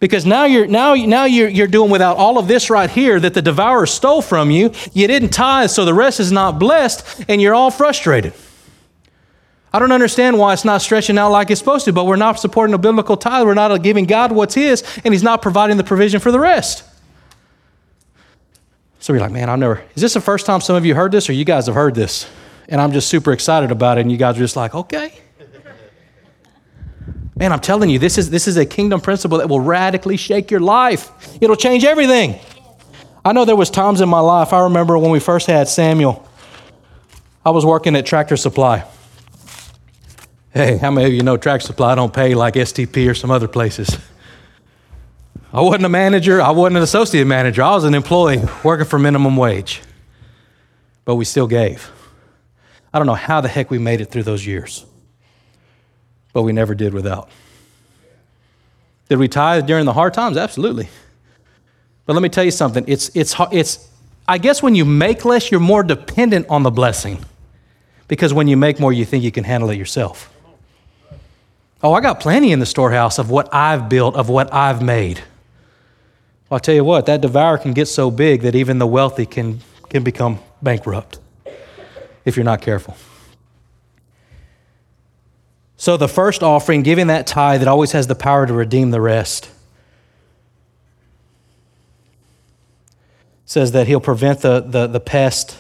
Because 0.01 0.25
now 0.25 0.45
you're 0.45 0.67
now 0.67 0.95
now 0.95 1.25
you're, 1.25 1.49
you're 1.49 1.67
doing 1.67 1.91
without 1.91 2.17
all 2.17 2.39
of 2.39 2.47
this 2.47 2.71
right 2.71 2.89
here 2.89 3.19
that 3.19 3.35
the 3.35 3.43
devourer 3.43 3.87
stole 3.87 4.23
from 4.23 4.51
you. 4.51 4.71
You 4.93 5.09
didn't 5.09 5.31
tithe, 5.31 5.71
so 5.71 5.85
the 5.85 5.95
rest 5.95 6.21
is 6.21 6.31
not 6.31 6.59
blessed, 6.59 7.25
and 7.29 7.43
you're 7.43 7.55
all 7.55 7.71
frustrated. 7.71 8.33
I 9.73 9.79
don't 9.79 9.93
understand 9.93 10.39
why 10.39 10.53
it's 10.53 10.65
not 10.65 10.83
stretching 10.83 11.19
out 11.19 11.31
like 11.31 11.51
it's 11.51 11.59
supposed 11.59 11.85
to, 11.87 11.93
but 11.93 12.07
we're 12.07 12.17
not 12.17 12.39
supporting 12.41 12.75
a 12.75 12.79
biblical 12.79 13.17
tithe. 13.17 13.45
We're 13.45 13.55
not 13.55 13.77
giving 13.83 14.07
God 14.07 14.33
what's 14.33 14.55
His, 14.55 14.83
and 15.05 15.13
He's 15.13 15.23
not 15.23 15.43
providing 15.43 15.77
the 15.77 15.85
provision 15.85 16.21
for 16.21 16.31
the 16.31 16.41
rest. 16.41 16.85
So 19.01 19.13
you're 19.13 19.21
like, 19.21 19.33
man, 19.33 19.51
I've 19.51 19.59
never. 19.59 19.85
Is 19.95 20.03
this 20.03 20.15
the 20.15 20.21
first 20.21 20.47
time 20.47 20.61
some 20.61 20.77
of 20.77 20.87
you 20.87 20.95
heard 20.95 21.13
this, 21.13 21.29
or 21.29 21.33
you 21.33 21.45
guys 21.45 21.67
have 21.67 21.75
heard 21.75 21.95
this? 21.95 22.29
And 22.69 22.81
I'm 22.81 22.93
just 22.93 23.09
super 23.09 23.33
excited 23.33 23.71
about 23.71 23.99
it, 23.99 24.03
and 24.03 24.13
you 24.13 24.19
guys 24.19 24.37
are 24.37 24.41
just 24.41 24.57
like, 24.57 24.75
okay. 24.75 25.13
Man, 27.39 27.53
I'm 27.53 27.61
telling 27.61 27.89
you, 27.89 28.01
this 28.01 28.19
is, 28.19 28.31
this 28.31 28.49
is 28.49 28.57
a 28.57 28.67
kingdom 28.67 29.01
principle 29.01 29.39
that 29.39 29.49
will 29.49 29.61
radically 29.61 30.17
shake 30.17 30.51
your 30.51 30.59
life. 30.59 31.13
It'll 31.41 31.55
change 31.55 31.85
everything. 31.85 32.41
I 33.25 33.33
know 33.33 33.45
there 33.45 33.55
was 33.55 33.71
times 33.71 34.01
in 34.01 34.09
my 34.09 34.19
life, 34.19 34.53
I 34.53 34.65
remember 34.65 34.99
when 34.99 35.13
we 35.13 35.21
first 35.21 35.47
had 35.47 35.69
Samuel, 35.69 36.29
I 37.47 37.51
was 37.51 37.65
working 37.65 37.95
at 37.95 38.05
Tractor 38.07 38.37
Supply. 38.37 38.85
Hey, 40.53 40.79
how 40.79 40.91
many 40.91 41.07
of 41.07 41.13
you 41.13 41.23
know 41.23 41.37
Tractor 41.37 41.65
Supply 41.65 41.95
don't 41.95 42.13
pay 42.13 42.35
like 42.35 42.55
STP 42.55 43.09
or 43.09 43.15
some 43.15 43.31
other 43.31 43.47
places? 43.47 43.97
I 45.53 45.61
wasn't 45.61 45.85
a 45.85 45.89
manager, 45.89 46.43
I 46.43 46.51
wasn't 46.51 46.79
an 46.79 46.83
associate 46.83 47.25
manager, 47.27 47.63
I 47.63 47.71
was 47.71 47.85
an 47.85 47.95
employee 47.95 48.43
working 48.65 48.87
for 48.87 48.99
minimum 48.99 49.37
wage. 49.37 49.81
But 51.05 51.15
we 51.15 51.25
still 51.25 51.47
gave. 51.47 51.89
I 52.93 52.99
don't 52.99 53.07
know 53.07 53.15
how 53.15 53.41
the 53.41 53.49
heck 53.49 53.71
we 53.71 53.79
made 53.79 54.01
it 54.01 54.07
through 54.07 54.25
those 54.25 54.45
years 54.45 54.85
but 56.39 56.45
we 56.45 56.53
never 56.53 56.73
did 56.73 56.95
without. 56.95 57.29
Did 59.09 59.19
we 59.19 59.27
tithe 59.27 59.67
during 59.67 59.87
the 59.87 59.93
hard 59.93 60.15
times? 60.15 60.37
Absolutely. 60.37 60.89
But 62.07 62.13
let 62.13 62.23
me 62.23 62.29
tell 62.29 62.45
you 62.45 62.53
something. 62.53 62.85
It's, 62.87 63.11
it's, 63.13 63.35
it's, 63.51 63.89
I 64.29 64.39
guess 64.39 64.63
when 64.63 64.77
you 64.77 64.85
make 64.85 65.25
less, 65.25 65.51
you're 65.51 65.59
more 65.59 65.83
dependent 65.83 66.47
on 66.49 66.63
the 66.63 66.71
blessing. 66.71 67.25
Because 68.07 68.33
when 68.33 68.47
you 68.47 68.57
make 68.57 68.79
more, 68.79 68.93
you 68.93 69.05
think 69.05 69.25
you 69.25 69.33
can 69.33 69.43
handle 69.43 69.69
it 69.71 69.79
yourself. 69.79 70.33
Oh, 71.83 71.93
I 71.93 72.01
got 72.01 72.21
plenty 72.21 72.53
in 72.53 72.61
the 72.61 72.67
storehouse 72.67 73.19
of 73.19 73.31
what 73.31 73.53
I've 73.53 73.89
built, 73.89 74.15
of 74.15 74.29
what 74.29 74.55
I've 74.55 74.81
made. 74.81 75.19
Well, 76.49 76.59
I'll 76.59 76.61
tell 76.61 76.77
you 76.77 76.85
what, 76.85 77.07
that 77.07 77.21
devourer 77.21 77.59
can 77.59 77.73
get 77.73 77.87
so 77.87 78.13
big 78.13 78.43
that 78.43 78.55
even 78.55 78.79
the 78.79 78.87
wealthy 78.87 79.27
can, 79.27 79.59
can 79.89 80.05
become 80.05 80.39
bankrupt 80.63 81.19
if 82.25 82.37
you're 82.37 82.45
not 82.45 82.63
careful. 82.63 82.97
So 85.79 85.97
the 85.97 86.09
first 86.09 86.43
offering, 86.43 86.83
giving 86.83 87.07
that 87.07 87.27
tithe, 87.27 87.63
it 87.63 87.69
always 87.69 87.93
has 87.93 88.07
the 88.07 88.15
power 88.15 88.47
to 88.47 88.53
redeem 88.53 88.91
the 88.91 89.01
rest. 89.01 89.49
says 93.49 93.73
that 93.73 93.87
he'll 93.87 93.99
prevent 93.99 94.41
the, 94.41 94.61
the, 94.61 94.87
the 94.87 95.01
pest. 95.01 95.57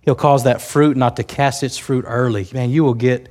He'll 0.00 0.14
cause 0.14 0.44
that 0.44 0.62
fruit 0.62 0.96
not 0.96 1.16
to 1.16 1.22
cast 1.22 1.62
its 1.62 1.76
fruit 1.76 2.06
early. 2.08 2.48
Man, 2.54 2.70
you 2.70 2.82
will 2.82 2.94
get, 2.94 3.28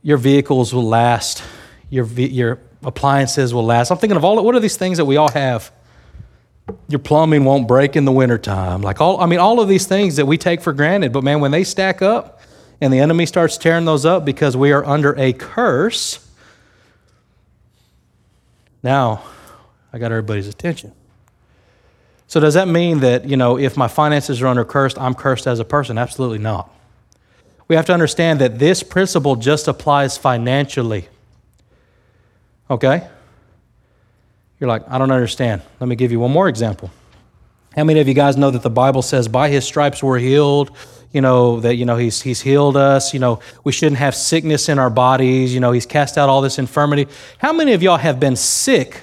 your 0.00 0.16
vehicles 0.16 0.72
will 0.72 0.86
last, 0.86 1.42
your, 1.90 2.06
your 2.06 2.60
appliances 2.84 3.52
will 3.52 3.64
last. 3.64 3.90
I'm 3.90 3.98
thinking 3.98 4.16
of 4.16 4.24
all, 4.24 4.40
what 4.44 4.54
are 4.54 4.60
these 4.60 4.76
things 4.76 4.98
that 4.98 5.06
we 5.06 5.16
all 5.16 5.32
have? 5.32 5.72
Your 6.86 7.00
plumbing 7.00 7.44
won't 7.44 7.66
break 7.66 7.96
in 7.96 8.04
the 8.04 8.12
wintertime. 8.12 8.80
Like 8.80 9.00
all, 9.00 9.20
I 9.20 9.26
mean, 9.26 9.40
all 9.40 9.58
of 9.58 9.66
these 9.66 9.88
things 9.88 10.14
that 10.14 10.26
we 10.26 10.38
take 10.38 10.60
for 10.60 10.72
granted, 10.72 11.12
but 11.12 11.24
man, 11.24 11.40
when 11.40 11.50
they 11.50 11.64
stack 11.64 12.00
up, 12.00 12.41
and 12.82 12.92
the 12.92 12.98
enemy 12.98 13.26
starts 13.26 13.56
tearing 13.56 13.84
those 13.84 14.04
up 14.04 14.24
because 14.24 14.56
we 14.56 14.72
are 14.72 14.84
under 14.84 15.16
a 15.16 15.32
curse, 15.32 16.28
now 18.82 19.22
I 19.92 19.98
got 19.98 20.10
everybody's 20.10 20.48
attention. 20.48 20.92
So 22.26 22.40
does 22.40 22.54
that 22.54 22.66
mean 22.66 22.98
that, 22.98 23.24
you 23.24 23.36
know, 23.36 23.56
if 23.56 23.76
my 23.76 23.86
finances 23.86 24.42
are 24.42 24.48
under 24.48 24.64
cursed, 24.64 24.98
I'm 24.98 25.14
cursed 25.14 25.46
as 25.46 25.60
a 25.60 25.64
person? 25.64 25.96
Absolutely 25.96 26.38
not. 26.38 26.74
We 27.68 27.76
have 27.76 27.86
to 27.86 27.92
understand 27.92 28.40
that 28.40 28.58
this 28.58 28.82
principle 28.82 29.36
just 29.36 29.68
applies 29.68 30.18
financially. 30.18 31.08
Okay? 32.68 33.06
You're 34.58 34.68
like, 34.68 34.82
I 34.88 34.98
don't 34.98 35.12
understand. 35.12 35.62
Let 35.78 35.86
me 35.86 35.94
give 35.94 36.10
you 36.10 36.18
one 36.18 36.32
more 36.32 36.48
example. 36.48 36.90
How 37.76 37.84
many 37.84 38.00
of 38.00 38.08
you 38.08 38.14
guys 38.14 38.36
know 38.36 38.50
that 38.50 38.62
the 38.62 38.70
Bible 38.70 39.02
says 39.02 39.28
by 39.28 39.50
his 39.50 39.64
stripes 39.64 40.02
we're 40.02 40.18
healed? 40.18 40.76
You 41.12 41.20
know, 41.20 41.60
that, 41.60 41.76
you 41.76 41.84
know, 41.84 41.96
he's, 41.96 42.22
he's 42.22 42.40
healed 42.40 42.76
us. 42.76 43.12
You 43.12 43.20
know, 43.20 43.40
we 43.64 43.72
shouldn't 43.72 43.98
have 43.98 44.14
sickness 44.14 44.68
in 44.68 44.78
our 44.78 44.90
bodies. 44.90 45.52
You 45.52 45.60
know, 45.60 45.72
he's 45.72 45.86
cast 45.86 46.16
out 46.16 46.28
all 46.28 46.40
this 46.40 46.58
infirmity. 46.58 47.06
How 47.38 47.52
many 47.52 47.74
of 47.74 47.82
y'all 47.82 47.98
have 47.98 48.18
been 48.18 48.36
sick 48.36 49.02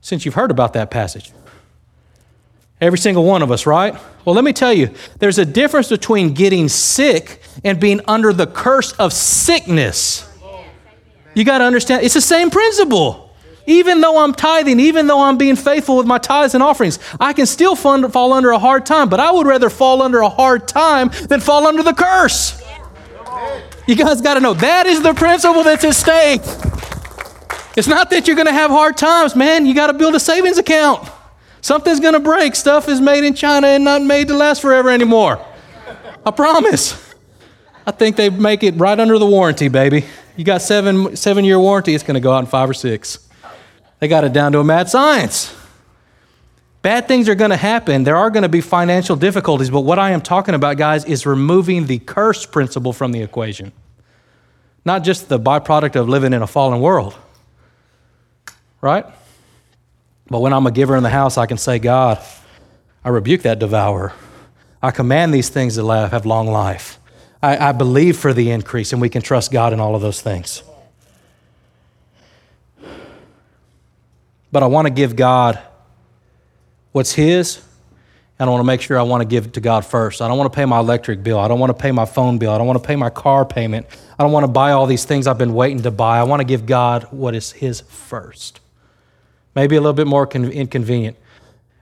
since 0.00 0.24
you've 0.24 0.34
heard 0.34 0.50
about 0.50 0.72
that 0.72 0.90
passage? 0.90 1.32
Every 2.80 2.98
single 2.98 3.24
one 3.24 3.42
of 3.42 3.50
us, 3.50 3.66
right? 3.66 3.96
Well, 4.24 4.34
let 4.34 4.44
me 4.44 4.52
tell 4.52 4.72
you, 4.72 4.94
there's 5.18 5.38
a 5.38 5.44
difference 5.44 5.88
between 5.88 6.34
getting 6.34 6.68
sick 6.68 7.42
and 7.64 7.80
being 7.80 8.00
under 8.06 8.32
the 8.32 8.46
curse 8.46 8.92
of 8.92 9.12
sickness. 9.12 10.24
You 11.34 11.44
got 11.44 11.58
to 11.58 11.64
understand, 11.64 12.04
it's 12.04 12.14
the 12.14 12.20
same 12.20 12.50
principle. 12.50 13.27
Even 13.68 14.00
though 14.00 14.24
I'm 14.24 14.32
tithing, 14.32 14.80
even 14.80 15.08
though 15.08 15.20
I'm 15.20 15.36
being 15.36 15.54
faithful 15.54 15.98
with 15.98 16.06
my 16.06 16.16
tithes 16.16 16.54
and 16.54 16.62
offerings, 16.62 16.98
I 17.20 17.34
can 17.34 17.44
still 17.44 17.76
fund, 17.76 18.10
fall 18.10 18.32
under 18.32 18.50
a 18.50 18.58
hard 18.58 18.86
time, 18.86 19.10
but 19.10 19.20
I 19.20 19.30
would 19.30 19.46
rather 19.46 19.68
fall 19.68 20.00
under 20.00 20.20
a 20.20 20.28
hard 20.30 20.66
time 20.66 21.10
than 21.28 21.40
fall 21.40 21.66
under 21.66 21.82
the 21.82 21.92
curse. 21.92 22.62
You 23.86 23.94
guys 23.94 24.22
got 24.22 24.34
to 24.34 24.40
know 24.40 24.54
that 24.54 24.86
is 24.86 25.02
the 25.02 25.12
principle 25.12 25.62
that's 25.62 25.84
at 25.84 25.94
stake. 25.94 26.40
It's 27.76 27.86
not 27.86 28.08
that 28.08 28.26
you're 28.26 28.36
going 28.36 28.46
to 28.46 28.54
have 28.54 28.70
hard 28.70 28.96
times, 28.96 29.36
man. 29.36 29.66
You 29.66 29.74
got 29.74 29.88
to 29.88 29.92
build 29.92 30.14
a 30.14 30.20
savings 30.20 30.56
account. 30.56 31.06
Something's 31.60 32.00
going 32.00 32.14
to 32.14 32.20
break. 32.20 32.56
Stuff 32.56 32.88
is 32.88 33.02
made 33.02 33.22
in 33.22 33.34
China 33.34 33.66
and 33.66 33.84
not 33.84 34.00
made 34.00 34.28
to 34.28 34.34
last 34.34 34.62
forever 34.62 34.88
anymore. 34.88 35.44
I 36.24 36.30
promise. 36.30 37.14
I 37.86 37.90
think 37.90 38.16
they 38.16 38.30
make 38.30 38.62
it 38.62 38.76
right 38.76 38.98
under 38.98 39.18
the 39.18 39.26
warranty, 39.26 39.68
baby. 39.68 40.06
You 40.36 40.44
got 40.44 40.62
seven 40.62 41.16
seven 41.16 41.44
year 41.44 41.58
warranty. 41.58 41.94
It's 41.94 42.04
going 42.04 42.14
to 42.14 42.20
go 42.20 42.32
out 42.32 42.40
in 42.40 42.46
five 42.46 42.70
or 42.70 42.74
six. 42.74 43.27
They 44.00 44.08
got 44.08 44.24
it 44.24 44.32
down 44.32 44.52
to 44.52 44.60
a 44.60 44.64
mad 44.64 44.88
science. 44.88 45.54
Bad 46.82 47.08
things 47.08 47.28
are 47.28 47.34
going 47.34 47.50
to 47.50 47.56
happen. 47.56 48.04
There 48.04 48.16
are 48.16 48.30
going 48.30 48.44
to 48.44 48.48
be 48.48 48.60
financial 48.60 49.16
difficulties, 49.16 49.70
but 49.70 49.80
what 49.80 49.98
I 49.98 50.12
am 50.12 50.20
talking 50.20 50.54
about, 50.54 50.76
guys, 50.76 51.04
is 51.04 51.26
removing 51.26 51.86
the 51.86 51.98
curse 51.98 52.46
principle 52.46 52.92
from 52.92 53.12
the 53.12 53.20
equation. 53.22 53.72
Not 54.84 55.02
just 55.02 55.28
the 55.28 55.40
byproduct 55.40 55.96
of 55.96 56.08
living 56.08 56.32
in 56.32 56.40
a 56.40 56.46
fallen 56.46 56.80
world, 56.80 57.16
right? 58.80 59.04
But 60.28 60.40
when 60.40 60.52
I'm 60.52 60.66
a 60.66 60.70
giver 60.70 60.96
in 60.96 61.02
the 61.02 61.10
house, 61.10 61.36
I 61.36 61.46
can 61.46 61.58
say, 61.58 61.78
God, 61.78 62.22
I 63.04 63.08
rebuke 63.08 63.42
that 63.42 63.58
devourer. 63.58 64.12
I 64.80 64.92
command 64.92 65.34
these 65.34 65.48
things 65.48 65.74
to 65.74 65.84
have 65.84 66.24
long 66.24 66.46
life. 66.46 67.00
I, 67.42 67.68
I 67.68 67.72
believe 67.72 68.16
for 68.16 68.32
the 68.32 68.50
increase, 68.50 68.92
and 68.92 69.02
we 69.02 69.08
can 69.08 69.22
trust 69.22 69.50
God 69.50 69.72
in 69.72 69.80
all 69.80 69.96
of 69.96 70.02
those 70.02 70.20
things. 70.20 70.62
But 74.50 74.62
I 74.62 74.66
want 74.66 74.86
to 74.86 74.90
give 74.90 75.16
God 75.16 75.58
what's 76.92 77.12
His, 77.12 77.60
and 78.38 78.48
I 78.48 78.50
want 78.50 78.60
to 78.60 78.66
make 78.66 78.80
sure 78.80 78.98
I 78.98 79.02
want 79.02 79.20
to 79.20 79.28
give 79.28 79.46
it 79.46 79.54
to 79.54 79.60
God 79.60 79.84
first. 79.84 80.22
I 80.22 80.28
don't 80.28 80.38
want 80.38 80.52
to 80.52 80.56
pay 80.56 80.64
my 80.64 80.78
electric 80.78 81.22
bill. 81.22 81.38
I 81.38 81.48
don't 81.48 81.58
want 81.58 81.70
to 81.70 81.80
pay 81.80 81.92
my 81.92 82.04
phone 82.04 82.38
bill. 82.38 82.52
I 82.52 82.58
don't 82.58 82.66
want 82.66 82.80
to 82.82 82.86
pay 82.86 82.96
my 82.96 83.10
car 83.10 83.44
payment. 83.44 83.86
I 84.18 84.22
don't 84.22 84.32
want 84.32 84.44
to 84.44 84.52
buy 84.52 84.72
all 84.72 84.86
these 84.86 85.04
things 85.04 85.26
I've 85.26 85.38
been 85.38 85.54
waiting 85.54 85.82
to 85.82 85.90
buy. 85.90 86.18
I 86.18 86.22
want 86.22 86.40
to 86.40 86.44
give 86.44 86.66
God 86.66 87.08
what 87.10 87.34
is 87.34 87.52
His 87.52 87.80
first 87.80 88.60
maybe 89.58 89.74
a 89.74 89.80
little 89.80 89.92
bit 89.92 90.06
more 90.06 90.24
con- 90.24 90.52
inconvenient. 90.52 91.16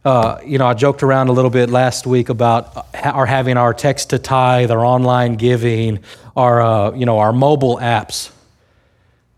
Uh, 0.02 0.40
you 0.46 0.56
know, 0.56 0.66
I 0.66 0.72
joked 0.72 1.02
around 1.02 1.28
a 1.28 1.32
little 1.32 1.50
bit 1.50 1.68
last 1.68 2.06
week 2.06 2.30
about 2.30 2.86
our 3.04 3.26
having 3.26 3.58
our 3.58 3.74
text 3.74 4.10
to 4.10 4.18
tithe, 4.18 4.70
our 4.70 4.82
online 4.82 5.34
giving, 5.34 5.98
our 6.34 6.62
uh, 6.62 6.92
you 6.92 7.04
know 7.04 7.18
our 7.18 7.34
mobile 7.34 7.76
apps. 7.76 8.30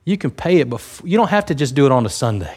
You 0.04 0.16
can 0.16 0.30
pay 0.30 0.58
it, 0.58 0.70
before, 0.70 1.08
you 1.08 1.16
don't 1.16 1.30
have 1.30 1.46
to 1.46 1.54
just 1.54 1.74
do 1.74 1.84
it 1.84 1.92
on 1.92 2.06
a 2.06 2.08
Sunday. 2.08 2.56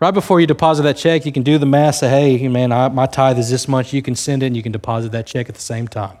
Right 0.00 0.12
before 0.12 0.40
you 0.40 0.46
deposit 0.46 0.84
that 0.84 0.96
check, 0.96 1.26
you 1.26 1.32
can 1.32 1.42
do 1.42 1.58
the 1.58 1.66
math. 1.66 1.96
Say, 1.96 2.08
hey, 2.08 2.48
man, 2.48 2.70
I, 2.70 2.88
my 2.88 3.06
tithe 3.06 3.38
is 3.38 3.50
this 3.50 3.66
much. 3.66 3.92
You 3.92 4.00
can 4.00 4.14
send 4.14 4.42
it, 4.42 4.46
and 4.46 4.56
you 4.56 4.62
can 4.62 4.70
deposit 4.70 5.10
that 5.12 5.26
check 5.26 5.48
at 5.48 5.56
the 5.56 5.60
same 5.60 5.88
time. 5.88 6.16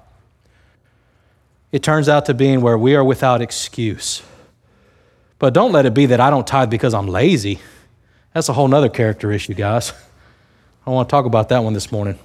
It 1.70 1.82
turns 1.82 2.08
out 2.08 2.26
to 2.26 2.34
being 2.34 2.60
where 2.60 2.76
we 2.76 2.96
are 2.96 3.04
without 3.04 3.40
excuse. 3.40 4.22
But 5.38 5.54
don't 5.54 5.70
let 5.70 5.86
it 5.86 5.94
be 5.94 6.06
that 6.06 6.20
I 6.20 6.30
don't 6.30 6.46
tithe 6.46 6.70
because 6.70 6.92
I'm 6.92 7.06
lazy. 7.06 7.60
That's 8.34 8.48
a 8.48 8.52
whole 8.52 8.72
other 8.74 8.88
character 8.88 9.30
issue, 9.30 9.54
guys. 9.54 9.92
I 10.84 10.90
want 10.90 11.08
to 11.08 11.10
talk 11.10 11.26
about 11.26 11.48
that 11.50 11.62
one 11.62 11.74
this 11.74 11.92
morning. 11.92 12.18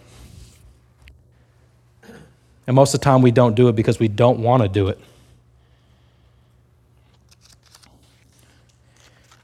And 2.66 2.76
most 2.76 2.94
of 2.94 3.02
the 3.02 3.04
time, 3.04 3.22
we 3.22 3.32
don't 3.32 3.56
do 3.56 3.68
it 3.68 3.76
because 3.76 4.00
we 4.00 4.08
don't 4.08 4.40
want 4.40 4.64
to 4.64 4.70
do 4.70 4.88
it. 4.88 5.00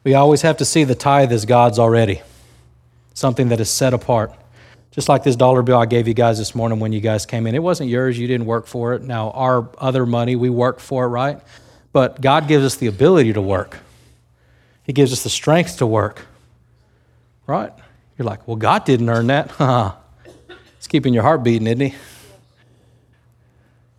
We 0.03 0.13
always 0.13 0.41
have 0.43 0.57
to 0.57 0.65
see 0.65 0.83
the 0.83 0.95
tithe 0.95 1.31
as 1.31 1.45
God's 1.45 1.77
already, 1.77 2.21
something 3.13 3.49
that 3.49 3.59
is 3.59 3.69
set 3.69 3.93
apart. 3.93 4.33
Just 4.91 5.09
like 5.09 5.23
this 5.23 5.35
dollar 5.35 5.61
bill 5.61 5.77
I 5.77 5.85
gave 5.85 6.07
you 6.07 6.13
guys 6.13 6.37
this 6.37 6.55
morning 6.55 6.79
when 6.79 6.93
you 6.93 6.99
guys 6.99 7.25
came 7.25 7.45
in. 7.47 7.55
It 7.55 7.63
wasn't 7.63 7.89
yours, 7.89 8.17
you 8.17 8.27
didn't 8.27 8.47
work 8.47 8.65
for 8.65 8.93
it. 8.93 9.01
Now, 9.01 9.31
our 9.31 9.69
other 9.77 10.05
money, 10.05 10.35
we 10.35 10.49
work 10.49 10.79
for 10.79 11.05
it, 11.05 11.09
right? 11.09 11.39
But 11.91 12.21
God 12.21 12.47
gives 12.47 12.65
us 12.65 12.75
the 12.75 12.87
ability 12.87 13.33
to 13.33 13.41
work, 13.41 13.79
He 14.83 14.93
gives 14.93 15.11
us 15.11 15.23
the 15.23 15.29
strength 15.29 15.77
to 15.77 15.87
work. 15.87 16.25
Right? 17.45 17.73
You're 18.17 18.27
like, 18.27 18.47
well, 18.47 18.57
God 18.57 18.85
didn't 18.85 19.09
earn 19.09 19.27
that. 19.27 19.49
He's 20.77 20.87
keeping 20.87 21.15
your 21.15 21.23
heart 21.23 21.43
beating, 21.43 21.67
isn't 21.67 21.79
He? 21.79 21.95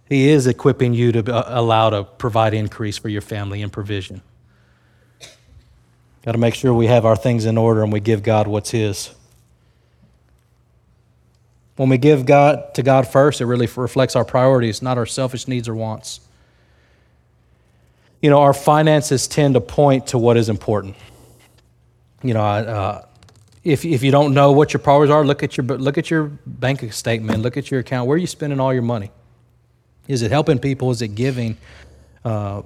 He 0.09 0.29
is 0.29 0.47
equipping 0.47 0.93
you 0.93 1.13
to 1.13 1.35
uh, 1.35 1.45
allow 1.47 1.91
to 1.91 2.05
provide 2.05 2.53
increase 2.53 2.99
for 2.99 3.09
your 3.09 3.23
family 3.23 3.63
and 3.63 3.73
provision. 3.73 4.23
Got 6.25 6.33
to 6.33 6.39
make 6.39 6.55
sure 6.55 6.75
we 6.75 6.87
have 6.87 7.07
our 7.07 7.17
things 7.17 7.47
in 7.47 7.57
order 7.57 7.83
and 7.83 7.93
we 7.93 8.01
give 8.01 8.23
God 8.23 8.47
what's 8.47 8.71
His. 8.71 9.11
When 11.77 11.89
we 11.89 11.97
give 11.97 12.27
God 12.27 12.75
to 12.75 12.83
God 12.83 13.09
first, 13.09 13.41
it 13.41 13.47
really 13.47 13.69
reflects 13.75 14.15
our 14.15 14.25
priorities, 14.25 14.83
not 14.83 14.99
our 14.99 15.07
selfish 15.07 15.49
needs 15.49 15.67
or 15.67 15.75
wants. 15.75 16.21
You 18.21 18.29
know, 18.29 18.41
our 18.41 18.53
finances 18.53 19.27
tend 19.27 19.55
to 19.55 19.63
point 19.63 20.09
to 20.09 20.19
what 20.19 20.37
is 20.37 20.51
important. 20.51 20.95
You 22.23 22.35
know, 22.35 22.43
uh, 22.43 23.07
if, 23.65 23.87
if 23.87 24.03
you 24.03 24.11
don't 24.11 24.35
know 24.35 24.53
what 24.53 24.75
your 24.75 24.81
priorities 24.81 25.11
are, 25.11 25.25
look 25.25 25.43
at 25.43 25.57
your, 25.57 25.65
look 25.65 25.97
at 25.97 26.11
your 26.11 26.25
bank 26.45 26.93
statement, 26.93 27.41
look 27.41 27.57
at 27.57 27.71
your 27.71 27.81
account. 27.81 28.07
Where 28.09 28.17
are 28.17 28.19
you 28.19 28.27
spending 28.27 28.61
all 28.61 28.75
your 28.75 28.83
money? 28.83 29.11
Is 30.07 30.21
it 30.21 30.31
helping 30.31 30.59
people? 30.59 30.91
Is 30.91 31.01
it 31.01 31.15
giving? 31.15 31.57
Uh, 32.23 32.61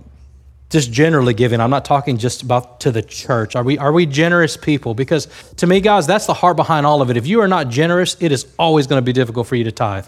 just 0.75 0.91
generally 0.91 1.35
giving. 1.35 1.61
I'm 1.61 1.71
not 1.71 1.85
talking 1.85 2.19
just 2.19 2.43
about 2.43 2.81
to 2.81 2.91
the 2.91 3.01
church. 3.01 3.55
Are 3.55 3.63
we, 3.63 3.79
are 3.79 3.93
we 3.93 4.07
generous 4.07 4.57
people? 4.57 4.93
Because 4.93 5.29
to 5.59 5.69
me, 5.69 5.81
guys, 5.81 6.05
that's 6.05 6.27
the 6.27 6.35
heart 6.35 6.57
behind 6.57 6.85
all 6.85 7.01
of 7.01 7.11
it. 7.11 7.17
If 7.17 7.29
you 7.29 7.41
are 7.43 7.47
not 7.47 7.69
generous, 7.69 8.17
it 8.19 8.33
is 8.33 8.45
always 8.59 8.89
going 8.89 9.01
to 9.01 9.05
be 9.05 9.13
difficult 9.13 9.47
for 9.47 9.55
you 9.55 9.63
to 9.63 9.71
tithe. 9.71 10.05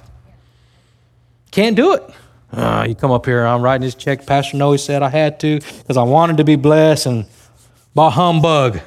Can't 1.53 1.77
do 1.77 1.95
it. 1.95 2.03
Uh, 2.53 2.85
you 2.89 2.97
come 2.97 3.13
up 3.13 3.27
here, 3.27 3.47
I'm 3.47 3.63
writing 3.63 3.83
this 3.83 3.95
check. 3.95 4.27
Pastor 4.27 4.57
Noe 4.57 4.77
said 4.77 5.05
I 5.05 5.09
had 5.09 5.39
to 5.39 5.61
because 5.61 5.97
I 5.97 6.03
wanted 6.03 6.39
to 6.39 6.45
be 6.45 6.57
blessed 6.57 7.07
and 7.07 7.27
by 7.95 8.11
humbug. 8.11 8.81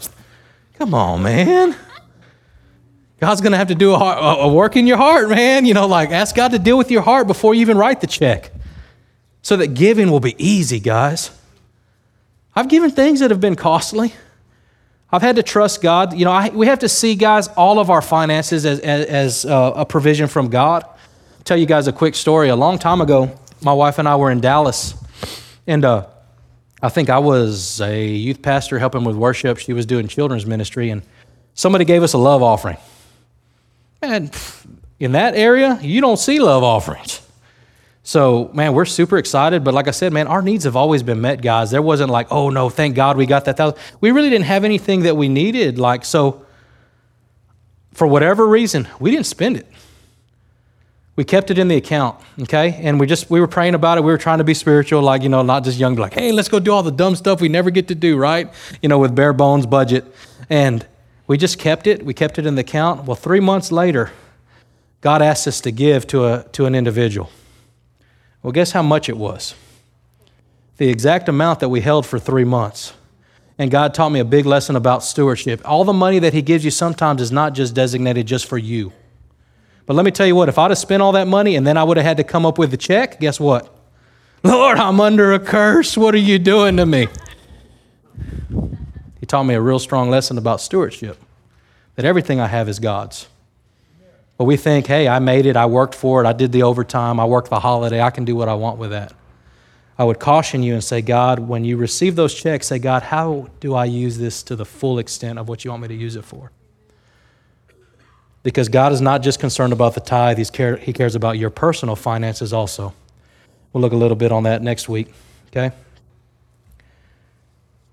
Come 0.73 0.93
on, 0.93 1.23
man. 1.23 1.77
God's 3.21 3.39
going 3.39 3.53
to 3.53 3.57
have 3.57 3.69
to 3.69 3.75
do 3.75 3.93
a, 3.93 3.95
a, 3.95 4.53
work 4.53 4.75
in 4.75 4.85
your 4.85 4.97
heart, 4.97 5.29
man. 5.29 5.63
You 5.63 5.73
know, 5.73 5.87
like 5.87 6.09
ask 6.09 6.35
God 6.35 6.51
to 6.51 6.59
deal 6.59 6.77
with 6.77 6.91
your 6.91 7.03
heart 7.03 7.25
before 7.25 7.55
you 7.55 7.61
even 7.61 7.77
write 7.77 8.01
the 8.01 8.07
check 8.07 8.51
so 9.41 9.55
that 9.55 9.67
giving 9.75 10.11
will 10.11 10.19
be 10.19 10.35
easy, 10.37 10.81
guys. 10.81 11.31
I've 12.55 12.67
given 12.67 12.91
things 12.91 13.19
that 13.19 13.31
have 13.31 13.39
been 13.39 13.55
costly. 13.55 14.13
I've 15.11 15.21
had 15.21 15.37
to 15.37 15.43
trust 15.43 15.81
God. 15.81 16.13
You 16.13 16.25
know, 16.25 16.31
I, 16.31 16.49
we 16.49 16.67
have 16.67 16.79
to 16.79 16.89
see, 16.89 17.15
guys, 17.15 17.47
all 17.49 17.79
of 17.79 17.89
our 17.89 18.01
finances 18.01 18.65
as, 18.65 18.79
as, 18.79 19.05
as 19.05 19.45
uh, 19.45 19.73
a 19.75 19.85
provision 19.85 20.27
from 20.27 20.49
God. 20.49 20.83
I'll 20.83 21.43
tell 21.43 21.57
you 21.57 21.65
guys 21.65 21.87
a 21.87 21.93
quick 21.93 22.15
story. 22.15 22.49
A 22.49 22.55
long 22.55 22.77
time 22.77 23.01
ago, 23.01 23.35
my 23.61 23.73
wife 23.73 23.97
and 23.97 24.07
I 24.07 24.15
were 24.17 24.29
in 24.29 24.39
Dallas, 24.39 24.93
and 25.65 25.83
uh, 25.83 26.07
I 26.81 26.89
think 26.89 27.09
I 27.09 27.19
was 27.19 27.81
a 27.81 28.07
youth 28.07 28.41
pastor 28.41 28.77
helping 28.77 29.03
with 29.03 29.15
worship. 29.15 29.57
She 29.57 29.73
was 29.73 29.85
doing 29.85 30.07
children's 30.07 30.45
ministry, 30.45 30.91
and 30.91 31.01
somebody 31.55 31.85
gave 31.85 32.03
us 32.03 32.13
a 32.13 32.17
love 32.17 32.43
offering. 32.43 32.77
And 34.01 34.35
in 34.99 35.13
that 35.13 35.35
area, 35.35 35.79
you 35.81 36.01
don't 36.01 36.17
see 36.17 36.39
love 36.39 36.63
offerings. 36.63 37.21
So, 38.09 38.49
man, 38.55 38.73
we're 38.73 38.85
super 38.85 39.19
excited. 39.19 39.63
But 39.63 39.75
like 39.75 39.87
I 39.87 39.91
said, 39.91 40.11
man, 40.11 40.25
our 40.25 40.41
needs 40.41 40.63
have 40.63 40.75
always 40.75 41.03
been 41.03 41.21
met, 41.21 41.43
guys. 41.43 41.69
There 41.69 41.79
wasn't 41.79 42.09
like, 42.09 42.25
oh 42.31 42.49
no, 42.49 42.67
thank 42.67 42.95
God 42.95 43.17
we 43.17 43.27
got 43.27 43.45
that 43.45 43.55
thousand. 43.55 43.77
We 44.01 44.09
really 44.09 44.31
didn't 44.31 44.47
have 44.47 44.63
anything 44.63 45.03
that 45.03 45.15
we 45.15 45.29
needed. 45.29 45.77
Like, 45.77 46.03
so 46.03 46.43
for 47.93 48.07
whatever 48.07 48.47
reason, 48.47 48.87
we 48.99 49.11
didn't 49.11 49.27
spend 49.27 49.57
it. 49.57 49.67
We 51.17 51.23
kept 51.23 51.51
it 51.51 51.59
in 51.59 51.67
the 51.67 51.75
account, 51.75 52.19
okay? 52.41 52.79
And 52.81 52.99
we 52.99 53.05
just 53.05 53.29
we 53.29 53.39
were 53.39 53.47
praying 53.47 53.75
about 53.75 53.99
it. 53.99 54.01
We 54.03 54.11
were 54.11 54.17
trying 54.17 54.39
to 54.39 54.43
be 54.43 54.55
spiritual, 54.55 55.03
like, 55.03 55.21
you 55.21 55.29
know, 55.29 55.43
not 55.43 55.63
just 55.63 55.77
young, 55.77 55.93
like, 55.95 56.15
hey, 56.15 56.31
let's 56.31 56.49
go 56.49 56.59
do 56.59 56.71
all 56.71 56.81
the 56.81 56.91
dumb 56.91 57.15
stuff 57.15 57.41
we 57.41 57.47
never 57.47 57.69
get 57.69 57.89
to 57.89 57.95
do, 57.95 58.17
right? 58.17 58.51
You 58.81 58.89
know, 58.89 58.97
with 58.97 59.13
bare 59.13 59.33
bones 59.33 59.67
budget. 59.67 60.03
And 60.49 60.83
We 61.29 61.37
just 61.37 61.59
kept 61.59 61.85
it. 61.85 62.03
We 62.03 62.15
kept 62.15 62.39
it 62.39 62.47
in 62.47 62.55
the 62.55 62.61
account. 62.61 63.05
Well, 63.05 63.15
three 63.15 63.39
months 63.39 63.71
later, 63.71 64.11
God 64.99 65.21
asked 65.21 65.47
us 65.47 65.61
to 65.61 65.71
give 65.71 66.07
to, 66.07 66.25
a, 66.25 66.43
to 66.53 66.65
an 66.65 66.73
individual. 66.73 67.29
Well, 68.41 68.51
guess 68.51 68.71
how 68.71 68.81
much 68.81 69.09
it 69.09 69.17
was? 69.17 69.53
The 70.77 70.89
exact 70.89 71.27
amount 71.27 71.59
that 71.59 71.69
we 71.69 71.81
held 71.81 72.05
for 72.05 72.19
three 72.19 72.45
months. 72.45 72.93
And 73.57 73.69
God 73.69 73.93
taught 73.93 74.09
me 74.09 74.21
a 74.21 74.25
big 74.25 74.45
lesson 74.45 74.77
about 74.77 75.03
stewardship. 75.03 75.61
All 75.65 75.83
the 75.83 75.91
money 75.91 76.19
that 76.19 76.33
He 76.33 76.41
gives 76.41 76.63
you 76.63 76.71
sometimes 76.71 77.21
is 77.21 77.31
not 77.31 77.53
just 77.53 77.75
designated 77.75 78.25
just 78.25 78.45
for 78.45 78.57
you. 78.57 78.93
But 79.85 79.95
let 79.95 80.05
me 80.05 80.11
tell 80.11 80.27
you 80.27 80.35
what, 80.35 80.47
if 80.47 80.57
I'd 80.57 80.71
have 80.71 80.77
spent 80.77 81.01
all 81.01 81.11
that 81.13 81.27
money 81.27 81.55
and 81.55 81.67
then 81.67 81.75
I 81.75 81.83
would 81.83 81.97
have 81.97 82.05
had 82.05 82.17
to 82.17 82.23
come 82.23 82.45
up 82.45 82.57
with 82.57 82.71
the 82.71 82.77
check, 82.77 83.19
guess 83.19 83.39
what? 83.39 83.75
Lord, 84.43 84.77
I'm 84.77 85.01
under 85.01 85.33
a 85.33 85.39
curse. 85.39 85.97
What 85.97 86.15
are 86.15 86.19
you 86.19 86.39
doing 86.39 86.77
to 86.77 86.85
me? 86.85 87.07
He 89.19 89.25
taught 89.25 89.43
me 89.43 89.55
a 89.55 89.61
real 89.61 89.79
strong 89.79 90.09
lesson 90.09 90.37
about 90.37 90.61
stewardship 90.61 91.17
that 91.95 92.05
everything 92.05 92.39
I 92.39 92.47
have 92.47 92.69
is 92.69 92.79
God's. 92.79 93.27
But 94.39 94.45
we 94.45 94.55
think, 94.55 94.87
hey, 94.87 95.09
I 95.09 95.19
made 95.19 95.45
it, 95.45 95.57
I 95.57 95.65
worked 95.65 95.93
for 95.93 96.23
it, 96.23 96.25
I 96.25 96.31
did 96.31 96.53
the 96.53 96.63
overtime, 96.63 97.19
I 97.19 97.25
worked 97.25 97.49
the 97.49 97.59
holiday, 97.59 98.01
I 98.01 98.09
can 98.09 98.23
do 98.23 98.37
what 98.37 98.47
I 98.47 98.53
want 98.53 98.77
with 98.77 98.91
that. 98.91 99.11
I 99.97 100.05
would 100.05 100.17
caution 100.17 100.63
you 100.63 100.73
and 100.73 100.81
say, 100.81 101.01
God, 101.01 101.39
when 101.39 101.65
you 101.65 101.75
receive 101.75 102.15
those 102.15 102.33
checks, 102.33 102.67
say, 102.67 102.79
God, 102.79 103.03
how 103.03 103.49
do 103.59 103.75
I 103.75 103.83
use 103.83 104.17
this 104.17 104.41
to 104.43 104.55
the 104.55 104.63
full 104.63 104.97
extent 104.97 105.39
of 105.39 105.49
what 105.49 105.65
you 105.65 105.71
want 105.71 105.81
me 105.81 105.89
to 105.89 105.93
use 105.93 106.15
it 106.15 106.23
for? 106.23 106.53
Because 108.41 108.69
God 108.69 108.93
is 108.93 109.01
not 109.01 109.23
just 109.23 109.41
concerned 109.41 109.73
about 109.73 109.93
the 109.93 109.99
tithe, 109.99 110.37
He 110.37 110.93
cares 110.93 111.15
about 111.15 111.37
your 111.37 111.49
personal 111.49 111.97
finances 111.97 112.53
also. 112.53 112.93
We'll 113.73 113.81
look 113.81 113.91
a 113.91 113.97
little 113.97 114.15
bit 114.15 114.31
on 114.31 114.43
that 114.43 114.61
next 114.61 114.87
week, 114.87 115.11
okay? 115.47 115.75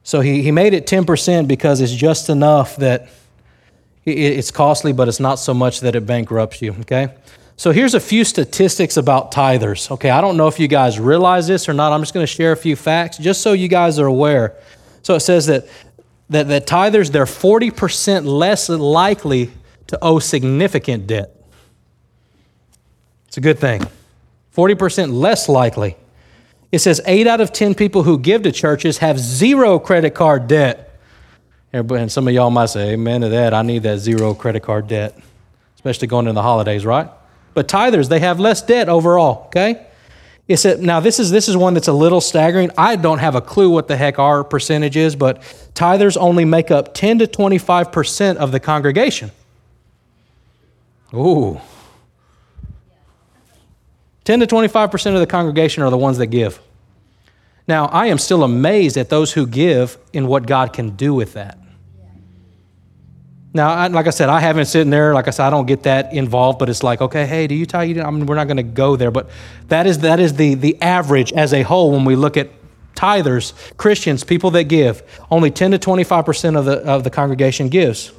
So 0.04 0.20
he, 0.20 0.42
he 0.42 0.52
made 0.52 0.74
it 0.74 0.86
10% 0.86 1.48
because 1.48 1.80
it's 1.80 1.92
just 1.92 2.30
enough 2.30 2.76
that 2.76 3.08
it's 4.06 4.50
costly, 4.50 4.92
but 4.92 5.08
it's 5.08 5.20
not 5.20 5.36
so 5.36 5.52
much 5.52 5.80
that 5.80 5.96
it 5.96 6.06
bankrupts 6.06 6.62
you, 6.62 6.72
okay? 6.80 7.08
So 7.56 7.72
here's 7.72 7.94
a 7.94 8.00
few 8.00 8.24
statistics 8.24 8.96
about 8.96 9.32
tithers. 9.32 9.90
Okay, 9.90 10.10
I 10.10 10.20
don't 10.20 10.36
know 10.36 10.46
if 10.46 10.60
you 10.60 10.68
guys 10.68 11.00
realize 11.00 11.46
this 11.46 11.68
or 11.68 11.72
not. 11.72 11.92
I'm 11.92 12.02
just 12.02 12.14
going 12.14 12.24
to 12.24 12.32
share 12.32 12.52
a 12.52 12.56
few 12.56 12.76
facts 12.76 13.18
just 13.18 13.40
so 13.40 13.52
you 13.52 13.68
guys 13.68 13.98
are 13.98 14.06
aware. 14.06 14.54
So 15.02 15.14
it 15.14 15.20
says 15.20 15.46
that 15.46 15.66
that, 16.30 16.48
that 16.48 16.66
tithers 16.66 17.10
they're 17.10 17.24
40% 17.24 18.24
less 18.24 18.68
likely 18.68 19.50
to 19.86 19.98
owe 20.02 20.18
significant 20.18 21.06
debt. 21.06 21.32
It's 23.28 23.36
a 23.36 23.40
good 23.40 23.58
thing. 23.58 23.86
40% 24.54 25.12
less 25.12 25.48
likely. 25.48 25.96
It 26.72 26.80
says 26.80 27.00
8 27.06 27.26
out 27.26 27.40
of 27.40 27.52
10 27.52 27.74
people 27.74 28.02
who 28.02 28.18
give 28.18 28.42
to 28.42 28.52
churches 28.52 28.98
have 28.98 29.18
zero 29.18 29.78
credit 29.78 30.14
card 30.14 30.48
debt. 30.48 30.85
And 31.76 32.10
some 32.10 32.26
of 32.26 32.34
y'all 32.34 32.50
might 32.50 32.66
say, 32.66 32.92
Amen 32.92 33.20
to 33.20 33.28
that. 33.28 33.52
I 33.52 33.62
need 33.62 33.82
that 33.82 33.98
zero 33.98 34.34
credit 34.34 34.62
card 34.62 34.88
debt, 34.88 35.18
especially 35.74 36.08
going 36.08 36.26
into 36.26 36.34
the 36.34 36.42
holidays, 36.42 36.86
right? 36.86 37.08
But 37.54 37.68
tithers, 37.68 38.08
they 38.08 38.20
have 38.20 38.40
less 38.40 38.62
debt 38.62 38.88
overall, 38.88 39.46
okay? 39.46 39.86
It 40.48 40.58
said, 40.58 40.80
now 40.80 41.00
this 41.00 41.18
is 41.18 41.30
this 41.30 41.48
is 41.48 41.56
one 41.56 41.74
that's 41.74 41.88
a 41.88 41.92
little 41.92 42.20
staggering. 42.20 42.70
I 42.78 42.96
don't 42.96 43.18
have 43.18 43.34
a 43.34 43.40
clue 43.40 43.68
what 43.68 43.88
the 43.88 43.96
heck 43.96 44.18
our 44.18 44.44
percentage 44.44 44.96
is, 44.96 45.16
but 45.16 45.42
tithers 45.74 46.16
only 46.16 46.44
make 46.44 46.70
up 46.70 46.94
10 46.94 47.18
to 47.18 47.26
25% 47.26 48.36
of 48.36 48.52
the 48.52 48.60
congregation. 48.60 49.32
Ooh. 51.12 51.60
10 54.24 54.40
to 54.40 54.46
25% 54.46 55.14
of 55.14 55.20
the 55.20 55.26
congregation 55.26 55.82
are 55.82 55.90
the 55.90 55.98
ones 55.98 56.18
that 56.18 56.26
give. 56.26 56.60
Now, 57.68 57.86
I 57.86 58.06
am 58.06 58.18
still 58.18 58.44
amazed 58.44 58.96
at 58.96 59.08
those 59.08 59.32
who 59.32 59.46
give 59.46 59.98
in 60.12 60.28
what 60.28 60.46
God 60.46 60.72
can 60.72 60.90
do 60.90 61.14
with 61.14 61.32
that. 61.32 61.58
Now, 63.56 63.70
I, 63.70 63.86
like 63.88 64.06
I 64.06 64.10
said, 64.10 64.28
I 64.28 64.38
haven't 64.38 64.66
sitting 64.66 64.90
there. 64.90 65.14
Like 65.14 65.28
I 65.28 65.30
said, 65.30 65.46
I 65.46 65.50
don't 65.50 65.66
get 65.66 65.82
that 65.84 66.12
involved. 66.12 66.58
But 66.58 66.68
it's 66.68 66.82
like, 66.82 67.00
okay, 67.00 67.26
hey, 67.26 67.46
do 67.46 67.54
you 67.54 67.66
tie 67.66 67.84
you? 67.84 68.02
I 68.02 68.10
mean, 68.10 68.26
we're 68.26 68.36
not 68.36 68.46
going 68.46 68.58
to 68.58 68.62
go 68.62 68.96
there. 68.96 69.10
But 69.10 69.30
that 69.68 69.86
is 69.86 70.00
that 70.00 70.20
is 70.20 70.34
the 70.34 70.54
the 70.54 70.80
average 70.82 71.32
as 71.32 71.52
a 71.52 71.62
whole 71.62 71.90
when 71.90 72.04
we 72.04 72.14
look 72.14 72.36
at 72.36 72.50
tithers, 72.94 73.54
Christians, 73.76 74.24
people 74.24 74.50
that 74.52 74.64
give. 74.64 75.02
Only 75.30 75.50
10 75.50 75.72
to 75.72 75.78
25 75.78 76.24
percent 76.24 76.56
of 76.56 76.66
the 76.66 76.78
of 76.84 77.02
the 77.02 77.10
congregation 77.10 77.68
gives. 77.68 78.12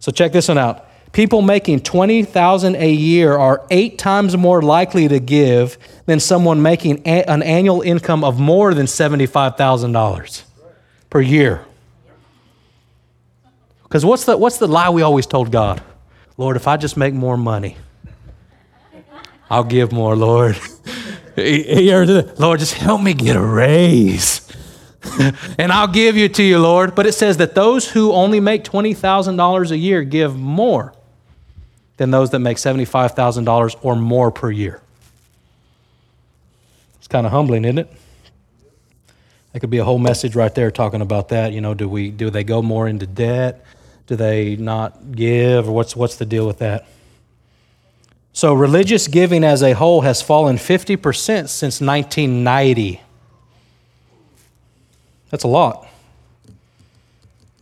So 0.00 0.10
check 0.10 0.32
this 0.32 0.48
one 0.48 0.58
out. 0.58 0.86
People 1.12 1.42
making 1.42 1.80
20,000 1.80 2.76
a 2.76 2.90
year 2.90 3.36
are 3.36 3.66
8 3.68 3.98
times 3.98 4.36
more 4.36 4.62
likely 4.62 5.08
to 5.08 5.18
give 5.18 5.76
than 6.06 6.20
someone 6.20 6.62
making 6.62 7.02
a, 7.04 7.24
an 7.24 7.42
annual 7.42 7.82
income 7.82 8.22
of 8.22 8.38
more 8.38 8.74
than 8.74 8.86
$75,000 8.86 10.42
per 11.10 11.20
year. 11.20 11.66
Because 13.90 14.04
what's 14.04 14.24
the, 14.24 14.36
what's 14.36 14.58
the 14.58 14.68
lie 14.68 14.88
we 14.88 15.02
always 15.02 15.26
told 15.26 15.50
God? 15.50 15.82
Lord, 16.36 16.54
if 16.54 16.68
I 16.68 16.76
just 16.76 16.96
make 16.96 17.12
more 17.12 17.36
money, 17.36 17.76
I'll 19.50 19.64
give 19.64 19.90
more, 19.90 20.14
Lord. 20.14 20.56
Lord, 21.36 22.60
just 22.60 22.74
help 22.74 23.02
me 23.02 23.14
get 23.14 23.34
a 23.34 23.40
raise. 23.40 24.48
and 25.58 25.72
I'll 25.72 25.88
give 25.88 26.16
you 26.16 26.28
to 26.28 26.42
you, 26.42 26.60
Lord. 26.60 26.94
But 26.94 27.06
it 27.06 27.14
says 27.14 27.38
that 27.38 27.56
those 27.56 27.90
who 27.90 28.12
only 28.12 28.38
make 28.38 28.62
$20,000 28.62 29.70
a 29.72 29.76
year 29.76 30.04
give 30.04 30.36
more 30.36 30.94
than 31.96 32.12
those 32.12 32.30
that 32.30 32.38
make 32.38 32.58
$75,000 32.58 33.76
or 33.82 33.96
more 33.96 34.30
per 34.30 34.52
year. 34.52 34.80
It's 36.98 37.08
kind 37.08 37.26
of 37.26 37.32
humbling, 37.32 37.64
isn't 37.64 37.78
it? 37.78 37.92
That 39.52 39.58
could 39.58 39.70
be 39.70 39.78
a 39.78 39.84
whole 39.84 39.98
message 39.98 40.36
right 40.36 40.54
there 40.54 40.70
talking 40.70 41.00
about 41.00 41.30
that. 41.30 41.52
You 41.52 41.60
know, 41.60 41.74
do 41.74 41.88
we 41.88 42.12
do 42.12 42.30
they 42.30 42.44
go 42.44 42.62
more 42.62 42.86
into 42.86 43.04
debt? 43.04 43.64
Do 44.10 44.16
they 44.16 44.56
not 44.56 45.12
give? 45.12 45.68
Or 45.68 45.72
what's, 45.72 45.94
what's 45.94 46.16
the 46.16 46.26
deal 46.26 46.44
with 46.44 46.58
that? 46.58 46.88
So, 48.32 48.52
religious 48.52 49.06
giving 49.06 49.44
as 49.44 49.62
a 49.62 49.72
whole 49.72 50.00
has 50.00 50.20
fallen 50.20 50.56
50% 50.56 51.48
since 51.48 51.80
1990. 51.80 53.00
That's 55.30 55.44
a 55.44 55.48
lot. 55.48 55.86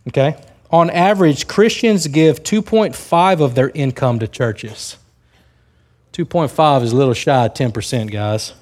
Okay? 0.07 0.41
On 0.71 0.89
average, 0.89 1.47
Christians 1.47 2.07
give 2.07 2.41
2.5 2.41 3.41
of 3.41 3.53
their 3.53 3.69
income 3.69 4.17
to 4.17 4.27
churches. 4.27 4.97
2.5 6.13 6.81
is 6.81 6.93
a 6.93 6.95
little 6.95 7.13
shy 7.13 7.45
of 7.45 7.53
10%, 7.53 8.11
guys. 8.11 8.53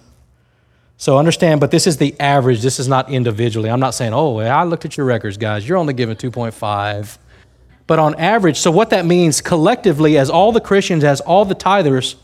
So 0.98 1.18
understand, 1.18 1.62
but 1.62 1.72
this 1.72 1.88
is 1.88 1.96
the 1.96 2.20
average. 2.20 2.62
This 2.62 2.82
is 2.82 2.90
not 2.90 3.10
individually. 3.10 3.70
I'm 3.70 3.80
not 3.80 3.92
saying, 3.92 4.14
oh, 4.14 4.40
I 4.40 4.66
looked 4.66 4.84
at 4.84 4.98
your 4.98 5.06
records, 5.06 5.38
guys. 5.38 5.66
You're 5.66 5.78
only 5.78 5.94
giving 5.94 6.18
2.5 6.18 7.18
but 7.88 8.00
on 8.00 8.16
average, 8.16 8.58
so 8.58 8.70
what 8.70 8.90
that 8.90 9.06
means 9.06 9.40
collectively, 9.40 10.18
as 10.18 10.30
all 10.30 10.52
the 10.52 10.60
Christians, 10.60 11.06
as 11.06 11.22
all 11.22 11.46
the 11.46 11.56
tithers, 11.56 12.16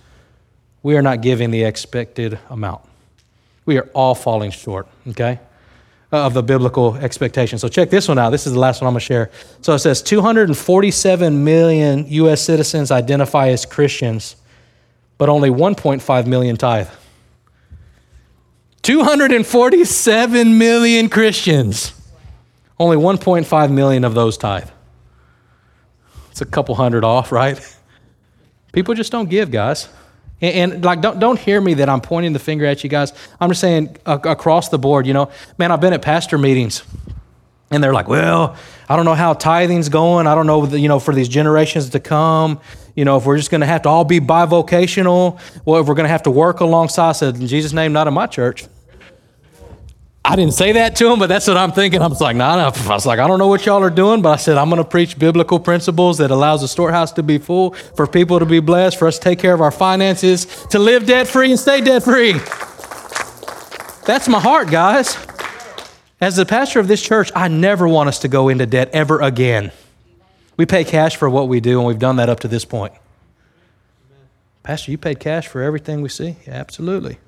we 0.84 0.98
are 0.98 1.02
not 1.02 1.22
giving 1.22 1.52
the 1.52 1.64
expected 1.64 2.38
amount. 2.50 2.82
We 3.66 3.78
are 3.78 3.90
all 3.94 4.14
falling 4.14 4.52
short, 4.52 4.88
okay, 5.08 5.40
uh, 6.12 6.26
of 6.26 6.34
the 6.34 6.44
biblical 6.44 6.96
expectation. 6.98 7.58
So 7.58 7.70
check 7.70 7.90
this 7.90 8.10
one 8.10 8.20
out. 8.20 8.32
This 8.32 8.46
is 8.46 8.52
the 8.52 8.60
last 8.60 8.82
one 8.82 8.88
I'm 8.88 8.94
going 8.94 9.00
to 9.00 9.06
share. 9.06 9.32
So 9.62 9.74
it 9.74 9.80
says 9.80 10.02
247 10.02 11.44
million 11.46 12.06
U.S. 12.10 12.42
citizens 12.42 12.92
identify 12.92 13.48
as 13.48 13.66
Christians, 13.66 14.36
but 15.18 15.30
only 15.30 15.50
1.5 15.50 16.28
million 16.28 16.58
tithe. 16.58 16.90
247 18.82 20.58
million 20.58 21.08
Christians, 21.08 21.94
only 22.78 22.98
1.5 22.98 23.72
million 23.72 24.04
of 24.04 24.14
those 24.14 24.38
tithe. 24.38 24.70
A 26.44 26.52
couple 26.52 26.76
hundred 26.76 27.04
off, 27.04 27.32
right? 27.32 27.58
People 28.74 28.94
just 28.94 29.12
don't 29.12 29.30
give, 29.30 29.50
guys. 29.50 29.88
And, 30.42 30.74
and, 30.74 30.84
like, 30.86 31.00
don't, 31.00 31.20
don't 31.20 31.40
hear 31.40 31.62
me 31.62 31.76
that 31.76 31.88
I'm 31.88 32.02
pointing 32.02 32.34
the 32.34 32.40
finger 32.40 32.66
at 32.66 32.84
you 32.84 32.90
guys. 32.90 33.14
I'm 33.40 33.50
just 33.50 33.62
saying 33.62 33.96
uh, 34.06 34.20
across 34.24 34.70
the 34.70 34.78
board, 34.78 35.08
you 35.08 35.14
know, 35.14 35.32
man, 35.58 35.72
I've 35.72 35.80
been 35.80 35.94
at 35.94 36.02
pastor 36.02 36.38
meetings 36.38 36.84
and 37.72 37.84
they're 37.84 37.94
like, 37.94 38.08
well, 38.08 38.56
I 38.90 38.96
don't 38.96 39.06
know 39.06 39.16
how 39.16 39.34
tithing's 39.34 39.90
going. 39.90 40.28
I 40.28 40.36
don't 40.36 40.46
know, 40.46 40.66
you 40.66 40.88
know, 40.88 41.00
for 41.00 41.14
these 41.14 41.30
generations 41.30 41.90
to 41.92 42.00
come, 42.00 42.60
you 42.96 43.06
know, 43.06 43.18
if 43.18 43.26
we're 43.26 43.38
just 43.38 43.52
going 43.52 43.62
to 43.62 43.68
have 43.68 43.84
to 43.84 43.90
all 43.90 44.04
be 44.04 44.20
bivocational, 44.20 45.40
well, 45.66 45.82
if 45.82 45.88
we're 45.88 45.96
going 45.96 46.06
to 46.06 46.12
have 46.12 46.24
to 46.24 46.32
work 46.32 46.60
alongside. 46.60 47.10
I 47.10 47.14
said, 47.14 47.36
in 47.38 47.48
Jesus' 47.48 47.74
name, 47.74 47.94
not 47.94 48.08
in 48.08 48.14
my 48.14 48.28
church. 48.28 48.66
I 50.34 50.36
didn't 50.36 50.56
say 50.56 50.72
that 50.72 50.96
to 50.96 51.12
him, 51.12 51.20
but 51.20 51.28
that's 51.28 51.46
what 51.46 51.58
I'm 51.58 51.72
thinking. 51.72 52.02
I 52.02 52.08
was 52.08 52.20
like, 52.20 52.36
nah, 52.36 52.56
nah. 52.56 52.72
I 52.90 52.94
was 52.96 53.06
like, 53.06 53.20
I 53.20 53.28
don't 53.28 53.38
know 53.38 53.50
what 53.50 53.68
y'all 53.68 53.84
are 53.84 53.92
doing, 53.92 54.24
but 54.24 54.32
I 54.32 54.38
said, 54.38 54.58
I'm 54.58 54.68
going 54.68 54.82
to 54.82 54.90
preach 54.90 55.20
biblical 55.20 55.60
principles 55.60 56.18
that 56.18 56.32
allows 56.32 56.62
the 56.62 56.68
storehouse 56.68 57.12
to 57.12 57.22
be 57.22 57.38
full, 57.38 57.74
for 57.96 58.08
people 58.08 58.40
to 58.40 58.46
be 58.48 58.60
blessed, 58.60 58.98
for 58.98 59.08
us 59.08 59.20
to 59.20 59.24
take 59.24 59.38
care 59.38 59.54
of 59.54 59.62
our 59.62 59.70
finances, 59.70 60.46
to 60.72 60.80
live 60.80 61.06
debt 61.06 61.28
free 61.28 61.52
and 61.52 61.60
stay 61.60 61.82
debt 61.82 62.02
free. 62.02 62.32
That's 64.08 64.28
my 64.28 64.40
heart, 64.40 64.72
guys. 64.72 65.16
As 66.20 66.36
the 66.36 66.48
pastor 66.48 66.80
of 66.80 66.88
this 66.88 67.04
church, 67.04 67.30
I 67.36 67.48
never 67.48 67.88
want 67.88 68.10
us 68.10 68.18
to 68.22 68.28
go 68.28 68.50
into 68.50 68.66
debt 68.66 68.90
ever 68.92 69.22
again. 69.22 69.72
We 70.58 70.66
pay 70.66 70.84
cash 70.84 71.16
for 71.16 71.30
what 71.30 71.48
we 71.48 71.60
do, 71.60 71.78
and 71.78 71.88
we've 71.88 72.00
done 72.00 72.16
that 72.16 72.30
up 72.30 72.40
to 72.40 72.48
this 72.48 72.66
point. 72.66 72.94
Pastor, 74.64 74.90
you 74.90 74.98
paid 74.98 75.20
cash 75.20 75.48
for 75.48 75.62
everything 75.62 76.02
we 76.02 76.10
see? 76.10 76.38
Yeah, 76.48 76.56
absolutely. 76.56 77.20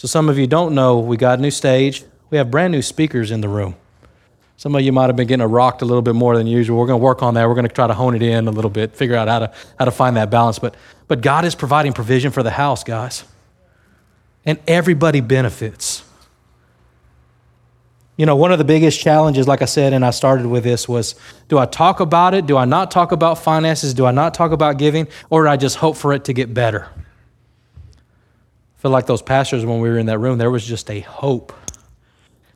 So, 0.00 0.08
some 0.08 0.30
of 0.30 0.38
you 0.38 0.46
don't 0.46 0.74
know, 0.74 0.98
we 0.98 1.18
got 1.18 1.40
a 1.40 1.42
new 1.42 1.50
stage. 1.50 2.04
We 2.30 2.38
have 2.38 2.50
brand 2.50 2.72
new 2.72 2.80
speakers 2.80 3.30
in 3.30 3.42
the 3.42 3.50
room. 3.50 3.76
Some 4.56 4.74
of 4.74 4.80
you 4.80 4.92
might 4.92 5.08
have 5.08 5.16
been 5.16 5.26
getting 5.26 5.46
rocked 5.46 5.82
a 5.82 5.84
little 5.84 6.00
bit 6.00 6.14
more 6.14 6.38
than 6.38 6.46
usual. 6.46 6.78
We're 6.78 6.86
going 6.86 6.98
to 6.98 7.04
work 7.04 7.22
on 7.22 7.34
that. 7.34 7.46
We're 7.46 7.54
going 7.54 7.68
to 7.68 7.74
try 7.74 7.86
to 7.86 7.92
hone 7.92 8.14
it 8.14 8.22
in 8.22 8.48
a 8.48 8.50
little 8.50 8.70
bit, 8.70 8.96
figure 8.96 9.14
out 9.14 9.28
how 9.28 9.40
to, 9.40 9.52
how 9.78 9.84
to 9.84 9.90
find 9.90 10.16
that 10.16 10.30
balance. 10.30 10.58
But, 10.58 10.74
but 11.06 11.20
God 11.20 11.44
is 11.44 11.54
providing 11.54 11.92
provision 11.92 12.32
for 12.32 12.42
the 12.42 12.50
house, 12.50 12.82
guys. 12.82 13.24
And 14.46 14.58
everybody 14.66 15.20
benefits. 15.20 16.02
You 18.16 18.24
know, 18.24 18.36
one 18.36 18.52
of 18.52 18.58
the 18.58 18.64
biggest 18.64 19.00
challenges, 19.00 19.46
like 19.46 19.60
I 19.60 19.66
said, 19.66 19.92
and 19.92 20.02
I 20.02 20.12
started 20.12 20.46
with 20.46 20.64
this, 20.64 20.88
was 20.88 21.14
do 21.48 21.58
I 21.58 21.66
talk 21.66 22.00
about 22.00 22.32
it? 22.32 22.46
Do 22.46 22.56
I 22.56 22.64
not 22.64 22.90
talk 22.90 23.12
about 23.12 23.36
finances? 23.36 23.92
Do 23.92 24.06
I 24.06 24.12
not 24.12 24.32
talk 24.32 24.52
about 24.52 24.78
giving? 24.78 25.08
Or 25.28 25.42
do 25.42 25.50
I 25.50 25.58
just 25.58 25.76
hope 25.76 25.98
for 25.98 26.14
it 26.14 26.24
to 26.24 26.32
get 26.32 26.54
better? 26.54 26.88
I 28.80 28.82
feel 28.82 28.92
like 28.92 29.04
those 29.04 29.20
pastors, 29.20 29.62
when 29.66 29.80
we 29.80 29.90
were 29.90 29.98
in 29.98 30.06
that 30.06 30.20
room, 30.20 30.38
there 30.38 30.50
was 30.50 30.64
just 30.64 30.90
a 30.90 31.00
hope 31.00 31.52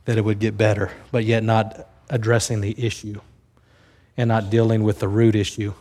that 0.05 0.17
it 0.17 0.25
would 0.25 0.39
get 0.39 0.57
better, 0.57 0.91
but 1.11 1.23
yet 1.23 1.43
not 1.43 1.87
addressing 2.09 2.61
the 2.61 2.83
issue 2.83 3.21
and 4.17 4.27
not 4.27 4.49
dealing 4.49 4.83
with 4.83 4.97
the 4.97 5.07
root 5.07 5.35
issue. 5.35 5.75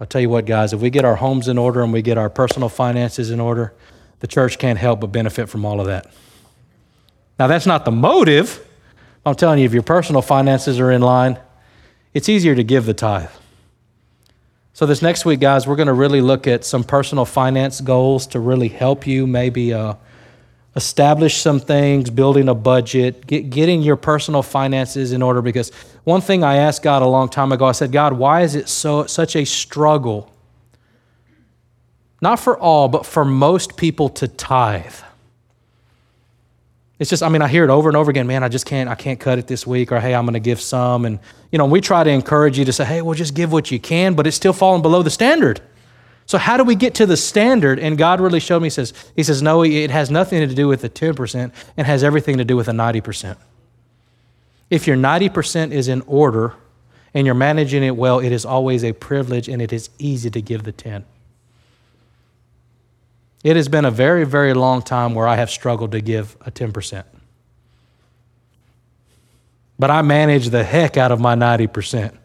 I 0.00 0.04
tell 0.04 0.20
you 0.20 0.28
what, 0.28 0.46
guys, 0.46 0.72
if 0.72 0.80
we 0.80 0.90
get 0.90 1.04
our 1.04 1.14
homes 1.14 1.46
in 1.46 1.58
order 1.58 1.80
and 1.84 1.92
we 1.92 2.02
get 2.02 2.18
our 2.18 2.28
personal 2.28 2.68
finances 2.68 3.30
in 3.30 3.38
order, 3.38 3.72
the 4.18 4.26
church 4.26 4.58
can't 4.58 4.80
help 4.80 4.98
but 4.98 5.12
benefit 5.12 5.48
from 5.48 5.64
all 5.64 5.78
of 5.78 5.86
that. 5.86 6.12
Now, 7.38 7.46
that's 7.46 7.66
not 7.66 7.84
the 7.84 7.92
motive. 7.92 8.66
I'm 9.24 9.36
telling 9.36 9.60
you, 9.60 9.64
if 9.64 9.72
your 9.72 9.84
personal 9.84 10.22
finances 10.22 10.80
are 10.80 10.90
in 10.90 11.02
line, 11.02 11.38
it's 12.14 12.28
easier 12.28 12.56
to 12.56 12.64
give 12.64 12.86
the 12.86 12.94
tithe. 12.94 13.30
So, 14.74 14.86
this 14.86 15.02
next 15.02 15.26
week, 15.26 15.38
guys, 15.38 15.66
we're 15.66 15.76
going 15.76 15.88
to 15.88 15.92
really 15.92 16.22
look 16.22 16.46
at 16.46 16.64
some 16.64 16.82
personal 16.82 17.26
finance 17.26 17.82
goals 17.82 18.26
to 18.28 18.40
really 18.40 18.68
help 18.68 19.06
you 19.06 19.26
maybe 19.26 19.74
uh, 19.74 19.94
establish 20.74 21.36
some 21.36 21.60
things, 21.60 22.08
building 22.08 22.48
a 22.48 22.54
budget, 22.54 23.26
get, 23.26 23.50
getting 23.50 23.82
your 23.82 23.96
personal 23.96 24.42
finances 24.42 25.12
in 25.12 25.20
order. 25.20 25.42
Because 25.42 25.70
one 26.04 26.22
thing 26.22 26.42
I 26.42 26.56
asked 26.56 26.82
God 26.82 27.02
a 27.02 27.06
long 27.06 27.28
time 27.28 27.52
ago, 27.52 27.66
I 27.66 27.72
said, 27.72 27.92
God, 27.92 28.14
why 28.14 28.40
is 28.40 28.54
it 28.54 28.66
so 28.66 29.04
such 29.04 29.36
a 29.36 29.44
struggle? 29.44 30.32
Not 32.22 32.40
for 32.40 32.56
all, 32.56 32.88
but 32.88 33.04
for 33.04 33.26
most 33.26 33.76
people 33.76 34.08
to 34.08 34.26
tithe. 34.26 34.94
It's 36.98 37.10
just, 37.10 37.22
I 37.22 37.28
mean, 37.28 37.42
I 37.42 37.48
hear 37.48 37.64
it 37.64 37.70
over 37.70 37.88
and 37.88 37.96
over 37.96 38.10
again, 38.10 38.26
man, 38.26 38.44
I 38.44 38.48
just 38.48 38.66
can't, 38.66 38.88
I 38.88 38.94
can't 38.94 39.18
cut 39.18 39.38
it 39.38 39.46
this 39.46 39.66
week, 39.66 39.90
or 39.90 39.98
hey, 39.98 40.14
I'm 40.14 40.24
going 40.24 40.34
to 40.34 40.40
give 40.40 40.60
some. 40.60 41.04
And, 41.04 41.18
you 41.50 41.58
know, 41.58 41.66
we 41.66 41.80
try 41.80 42.04
to 42.04 42.10
encourage 42.10 42.58
you 42.58 42.64
to 42.64 42.72
say, 42.72 42.84
hey, 42.84 43.02
well, 43.02 43.14
just 43.14 43.34
give 43.34 43.50
what 43.52 43.70
you 43.70 43.80
can, 43.80 44.14
but 44.14 44.26
it's 44.26 44.36
still 44.36 44.52
falling 44.52 44.82
below 44.82 45.02
the 45.02 45.10
standard. 45.10 45.60
So 46.26 46.38
how 46.38 46.56
do 46.56 46.64
we 46.64 46.74
get 46.74 46.94
to 46.96 47.06
the 47.06 47.16
standard? 47.16 47.78
And 47.78 47.98
God 47.98 48.20
really 48.20 48.40
showed 48.40 48.60
me, 48.60 48.66
he 48.66 48.70
says, 48.70 48.92
he 49.16 49.22
says, 49.22 49.42
no, 49.42 49.64
it 49.64 49.90
has 49.90 50.10
nothing 50.10 50.46
to 50.48 50.54
do 50.54 50.68
with 50.68 50.82
the 50.82 50.88
10% 50.88 51.52
and 51.76 51.86
has 51.86 52.04
everything 52.04 52.38
to 52.38 52.44
do 52.44 52.56
with 52.56 52.66
the 52.66 52.72
90%. 52.72 53.36
If 54.70 54.86
your 54.86 54.96
90% 54.96 55.72
is 55.72 55.88
in 55.88 56.02
order 56.02 56.54
and 57.12 57.26
you're 57.26 57.34
managing 57.34 57.82
it 57.82 57.96
well, 57.96 58.20
it 58.20 58.32
is 58.32 58.46
always 58.46 58.84
a 58.84 58.92
privilege 58.92 59.48
and 59.48 59.60
it 59.60 59.72
is 59.72 59.90
easy 59.98 60.30
to 60.30 60.40
give 60.40 60.62
the 60.62 60.72
10. 60.72 61.04
It 63.42 63.56
has 63.56 63.68
been 63.68 63.84
a 63.84 63.90
very, 63.90 64.24
very 64.24 64.54
long 64.54 64.82
time 64.82 65.14
where 65.14 65.26
I 65.26 65.36
have 65.36 65.50
struggled 65.50 65.92
to 65.92 66.00
give 66.00 66.36
a 66.42 66.50
10%. 66.50 67.04
But 69.78 69.90
I 69.90 70.02
manage 70.02 70.50
the 70.50 70.62
heck 70.62 70.96
out 70.96 71.10
of 71.10 71.20
my 71.20 71.34
90%. 71.34 72.16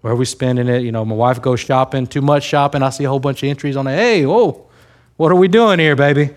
Where 0.00 0.12
are 0.12 0.16
we 0.16 0.24
spending 0.24 0.68
it? 0.68 0.82
You 0.82 0.92
know, 0.92 1.04
my 1.04 1.14
wife 1.14 1.42
goes 1.42 1.58
shopping, 1.58 2.06
too 2.06 2.20
much 2.20 2.44
shopping. 2.44 2.82
I 2.82 2.90
see 2.90 3.04
a 3.04 3.08
whole 3.08 3.18
bunch 3.18 3.42
of 3.42 3.48
entries 3.48 3.76
on 3.76 3.88
it. 3.88 3.96
Hey, 3.96 4.24
whoa, 4.24 4.66
what 5.16 5.32
are 5.32 5.36
we 5.36 5.48
doing 5.48 5.80
here, 5.80 5.96
baby? 5.96 6.30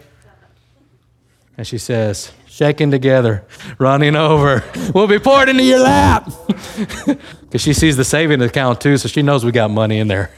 And 1.57 1.67
she 1.67 1.77
says, 1.77 2.31
shaking 2.47 2.89
together, 2.89 3.45
running 3.77 4.15
over. 4.15 4.63
We'll 4.93 5.07
be 5.07 5.19
poured 5.19 5.47
into 5.47 5.63
your 5.63 5.79
lap. 5.79 6.29
Because 7.41 7.61
she 7.61 7.73
sees 7.73 7.97
the 7.97 8.05
saving 8.05 8.41
account 8.41 8.79
too, 8.79 8.97
so 8.97 9.09
she 9.09 9.21
knows 9.21 9.43
we 9.43 9.51
got 9.51 9.69
money 9.69 9.99
in 9.99 10.07
there. 10.07 10.31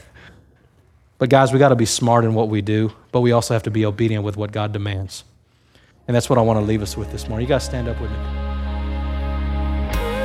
But 1.18 1.30
guys, 1.30 1.52
we 1.52 1.58
got 1.58 1.68
to 1.68 1.76
be 1.76 1.86
smart 1.86 2.24
in 2.24 2.34
what 2.34 2.48
we 2.48 2.60
do, 2.60 2.92
but 3.12 3.20
we 3.20 3.30
also 3.32 3.54
have 3.54 3.62
to 3.64 3.70
be 3.70 3.86
obedient 3.86 4.24
with 4.24 4.36
what 4.36 4.52
God 4.52 4.72
demands. 4.72 5.24
And 6.06 6.14
that's 6.14 6.28
what 6.28 6.38
I 6.38 6.42
want 6.42 6.58
to 6.58 6.64
leave 6.64 6.82
us 6.82 6.96
with 6.96 7.10
this 7.12 7.28
morning. 7.28 7.46
You 7.46 7.54
guys 7.54 7.64
stand 7.64 7.88
up 7.88 8.00
with 8.00 8.10
me. 8.10 8.16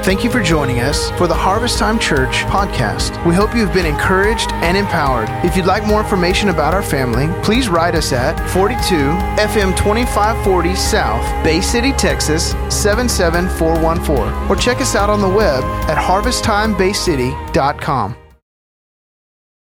Thank 0.04 0.24
you 0.24 0.32
for 0.32 0.42
joining 0.42 0.80
us 0.80 1.12
for 1.12 1.28
the 1.28 1.36
Harvest 1.36 1.78
Time 1.78 2.00
Church 2.00 2.44
podcast. 2.46 3.24
We 3.28 3.36
hope 3.36 3.54
you've 3.54 3.74
been 3.74 3.86
encouraged 3.86 4.52
and 4.54 4.76
empowered. 4.76 5.30
If 5.46 5.56
you'd 5.56 5.68
like 5.68 5.86
more 5.86 6.00
information 6.00 6.50
about 6.50 6.74
our 6.74 6.82
family, 6.82 7.28
please 7.44 7.70
write 7.70 7.94
us 7.96 8.12
at 8.12 8.40
42 8.50 8.96
FM 9.40 9.76
2540 9.78 10.76
South, 10.76 11.44
Bay 11.44 11.62
City, 11.62 11.92
Texas 11.92 12.52
77414, 12.74 14.50
or 14.50 14.56
check 14.56 14.82
us 14.82 14.96
out 14.96 15.10
on 15.10 15.22
the 15.22 15.30
web 15.30 15.64
at 15.88 15.98
harvesttimebaycity.com. 15.98 18.16